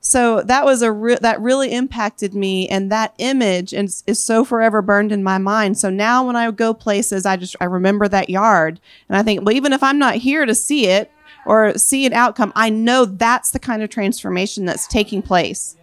so 0.00 0.42
that 0.42 0.64
was 0.64 0.82
a 0.82 0.90
re- 0.90 1.18
that 1.20 1.40
really 1.40 1.72
impacted 1.72 2.34
me 2.34 2.68
and 2.68 2.90
that 2.90 3.14
image 3.18 3.72
is, 3.74 4.02
is 4.06 4.22
so 4.22 4.44
forever 4.44 4.80
burned 4.80 5.12
in 5.12 5.22
my 5.22 5.38
mind 5.38 5.76
so 5.76 5.90
now 5.90 6.26
when 6.26 6.36
i 6.36 6.50
go 6.50 6.72
places 6.72 7.26
i 7.26 7.36
just 7.36 7.56
i 7.60 7.64
remember 7.64 8.08
that 8.08 8.30
yard 8.30 8.80
and 9.08 9.16
i 9.16 9.22
think 9.22 9.44
well 9.44 9.54
even 9.54 9.72
if 9.72 9.82
i'm 9.82 9.98
not 9.98 10.14
here 10.14 10.46
to 10.46 10.54
see 10.54 10.86
it 10.86 11.10
or 11.46 11.76
see 11.76 12.06
an 12.06 12.12
outcome 12.12 12.52
i 12.56 12.68
know 12.68 13.04
that's 13.04 13.50
the 13.50 13.58
kind 13.58 13.82
of 13.82 13.90
transformation 13.90 14.64
that's 14.64 14.86
taking 14.86 15.20
place 15.20 15.76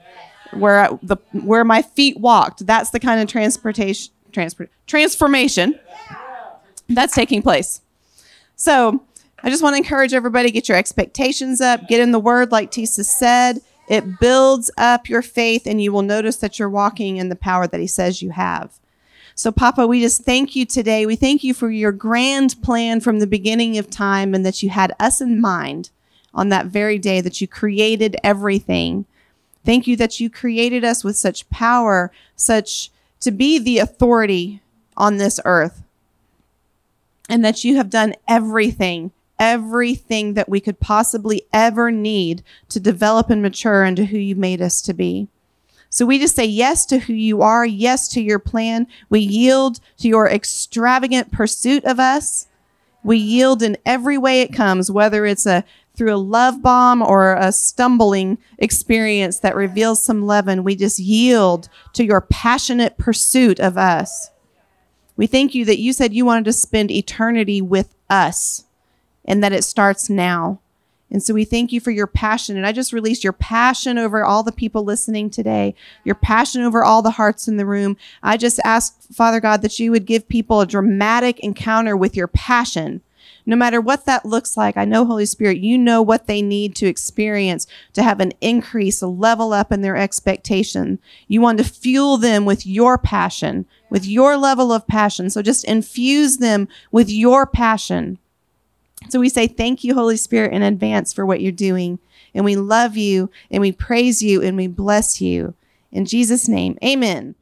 where 0.52 0.90
the 1.04 1.18
where 1.32 1.64
my 1.64 1.82
feet 1.82 2.20
walked. 2.20 2.66
That's 2.66 2.90
the 2.90 3.00
kind 3.00 3.22
of 3.22 3.28
transportation 3.28 4.14
transport 4.32 4.70
transformation 4.86 5.80
that's 6.90 7.14
taking 7.14 7.42
place. 7.42 7.82
So 8.56 9.04
I 9.44 9.50
just 9.50 9.62
want 9.62 9.74
to 9.74 9.78
encourage 9.78 10.14
everybody 10.14 10.52
get 10.52 10.68
your 10.68 10.78
expectations 10.78 11.62
up, 11.62 11.88
get 11.88 12.00
in 12.00 12.12
the 12.12 12.20
word 12.20 12.52
like 12.52 12.72
Tisa 12.72 13.04
said. 13.04 13.60
It 13.88 14.20
builds 14.20 14.70
up 14.78 15.08
your 15.08 15.22
faith 15.22 15.66
and 15.66 15.82
you 15.82 15.92
will 15.92 16.02
notice 16.02 16.38
that 16.38 16.60
you're 16.60 16.70
walking 16.70 17.18
in 17.18 17.30
the 17.30 17.36
power 17.36 17.68
that 17.68 17.80
he 17.80 17.88
says 17.88 18.22
you 18.22 18.32
have. 18.32 18.80
So, 19.34 19.52
Papa, 19.52 19.86
we 19.86 20.02
just 20.02 20.24
thank 20.24 20.56
you 20.56 20.66
today. 20.66 21.06
We 21.06 21.16
thank 21.16 21.44
you 21.44 21.54
for 21.54 21.70
your 21.70 21.92
grand 21.92 22.62
plan 22.64 23.00
from 23.00 23.20
the 23.20 23.28
beginning 23.28 23.78
of 23.78 23.90
time 23.90 24.34
and 24.34 24.46
that 24.46 24.64
you 24.64 24.70
had 24.70 24.94
us 25.00 25.22
in 25.22 25.40
mind 25.40 25.92
on 26.34 26.50
that 26.50 26.66
very 26.68 26.98
day 26.98 27.22
that 27.22 27.40
you 27.40 27.48
created 27.48 28.16
everything. 28.24 29.06
Thank 29.64 29.86
you 29.86 29.96
that 29.98 30.20
you 30.20 30.30
created 30.30 30.84
us 30.84 31.04
with 31.04 31.18
such 31.18 31.50
power, 31.50 32.12
such 32.36 32.90
to 33.20 33.32
be 33.32 33.60
the 33.60 33.80
authority 33.80 34.62
on 34.96 35.18
this 35.18 35.40
earth, 35.46 35.84
and 37.30 37.44
that 37.46 37.64
you 37.64 37.76
have 37.76 37.90
done 37.90 38.16
everything, 38.28 39.12
everything 39.40 40.34
that 40.34 40.50
we 40.50 40.60
could 40.60 40.80
possibly 40.80 41.44
ever 41.54 41.92
need 41.92 42.44
to 42.70 42.80
develop 42.80 43.30
and 43.30 43.42
mature 43.42 43.84
into 43.84 44.06
who 44.06 44.18
you 44.18 44.36
made 44.36 44.62
us 44.62 44.82
to 44.84 44.94
be. 44.94 45.28
So 45.90 46.06
we 46.06 46.20
just 46.20 46.36
say 46.36 46.46
yes 46.46 46.86
to 46.88 47.00
who 47.00 47.14
you 47.14 47.42
are, 47.42 47.66
yes 47.66 48.08
to 48.10 48.22
your 48.22 48.40
plan. 48.40 48.88
We 49.10 49.20
yield 49.20 49.80
to 50.00 50.08
your 50.08 50.28
extravagant 50.28 51.32
pursuit 51.32 51.86
of 51.86 52.00
us. 52.00 52.48
We 53.04 53.18
yield 53.18 53.64
in 53.64 53.78
every 53.86 54.18
way 54.18 54.42
it 54.42 54.54
comes, 54.54 54.92
whether 54.92 55.26
it's 55.26 55.46
a 55.46 55.64
through 55.98 56.14
a 56.14 56.16
love 56.16 56.62
bomb 56.62 57.02
or 57.02 57.34
a 57.34 57.52
stumbling 57.52 58.38
experience 58.60 59.40
that 59.40 59.56
reveals 59.56 60.04
some 60.04 60.28
leaven, 60.28 60.64
we 60.64 60.76
just 60.76 61.00
yield 61.00 61.68
to 61.94 62.06
your 62.06 62.22
passionate 62.22 62.98
pursuit 63.00 63.60
of 63.60 63.78
us. 63.78 64.30
We 65.16 65.26
thank 65.26 65.56
you 65.56 65.66
that 65.66 65.80
you 65.80 65.94
said 65.94 66.14
you 66.14 66.24
wanted 66.24 66.46
to 66.46 66.54
spend 66.54 66.92
eternity 66.92 67.62
with 67.62 67.96
us 68.12 68.66
and 69.28 69.44
that 69.44 69.54
it 69.54 69.64
starts 69.64 70.10
now. 70.10 70.60
And 71.10 71.24
so 71.24 71.34
we 71.34 71.46
thank 71.46 71.72
you 71.72 71.80
for 71.80 71.92
your 71.92 72.08
passion. 72.08 72.58
And 72.58 72.66
I 72.66 72.74
just 72.74 72.92
released 72.92 73.24
your 73.24 73.34
passion 73.34 73.98
over 73.98 74.26
all 74.26 74.44
the 74.44 74.52
people 74.52 74.84
listening 74.84 75.30
today, 75.30 75.74
your 76.04 76.16
passion 76.16 76.64
over 76.64 76.84
all 76.84 77.02
the 77.02 77.12
hearts 77.12 77.48
in 77.48 77.56
the 77.58 77.66
room. 77.66 77.96
I 78.22 78.36
just 78.36 78.60
ask, 78.66 79.02
Father 79.14 79.40
God, 79.40 79.62
that 79.62 79.80
you 79.80 79.92
would 79.92 80.06
give 80.06 80.28
people 80.28 80.60
a 80.60 80.68
dramatic 80.68 81.40
encounter 81.40 81.96
with 81.96 82.18
your 82.18 82.28
passion 82.28 83.02
no 83.48 83.56
matter 83.56 83.80
what 83.80 84.06
that 84.06 84.26
looks 84.26 84.58
like, 84.58 84.76
I 84.76 84.84
know, 84.84 85.06
Holy 85.06 85.26
Spirit, 85.26 85.60
you 85.60 85.78
know 85.78 86.02
what 86.02 86.28
they 86.28 86.42
need 86.42 86.76
to 86.76 86.86
experience 86.86 87.66
to 87.94 88.04
have 88.04 88.20
an 88.20 88.34
increase, 88.42 89.02
a 89.02 89.08
level 89.08 89.54
up 89.54 89.72
in 89.72 89.82
their 89.82 89.96
expectation. 89.96 91.00
You 91.30 91.40
want 91.40 91.58
to 91.60 91.64
fuel 91.64 92.18
them 92.18 92.44
with 92.44 92.68
your 92.68 92.98
passion, 92.98 93.66
with 93.90 94.06
your 94.06 94.36
level 94.36 94.74
of 94.74 94.86
passion. 94.86 95.30
So 95.30 95.42
just 95.42 95.64
infuse 95.64 96.38
them 96.38 96.68
with 96.92 97.10
your 97.10 97.46
passion. 97.48 98.20
So 99.10 99.20
we 99.20 99.30
say 99.30 99.48
thank 99.48 99.84
you, 99.84 99.94
Holy 99.94 100.18
Spirit, 100.18 100.54
in 100.54 100.62
advance 100.64 101.14
for 101.14 101.26
what 101.26 101.42
you're 101.42 101.52
doing. 101.52 102.00
And 102.34 102.44
we 102.46 102.56
love 102.56 102.98
you 102.98 103.30
and 103.50 103.62
we 103.62 103.72
praise 103.72 104.22
you 104.22 104.42
and 104.42 104.58
we 104.58 104.68
bless 104.68 105.22
you. 105.22 105.54
In 105.92 106.06
Jesus' 106.06 106.48
name, 106.48 106.78
amen. 106.84 107.36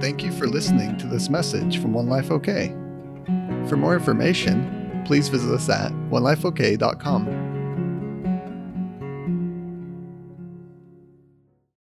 Thank 0.00 0.22
you 0.22 0.32
for 0.32 0.46
listening 0.46 0.96
to 0.98 1.06
this 1.06 1.28
message 1.28 1.80
from 1.80 1.94
One 1.94 2.08
Life 2.08 2.30
OK. 2.30 2.68
For 3.68 3.76
more 3.76 3.94
information, 3.94 5.02
please 5.06 5.28
visit 5.28 5.52
us 5.52 5.68
at 5.68 5.92
onelifeok.com. 6.10 7.53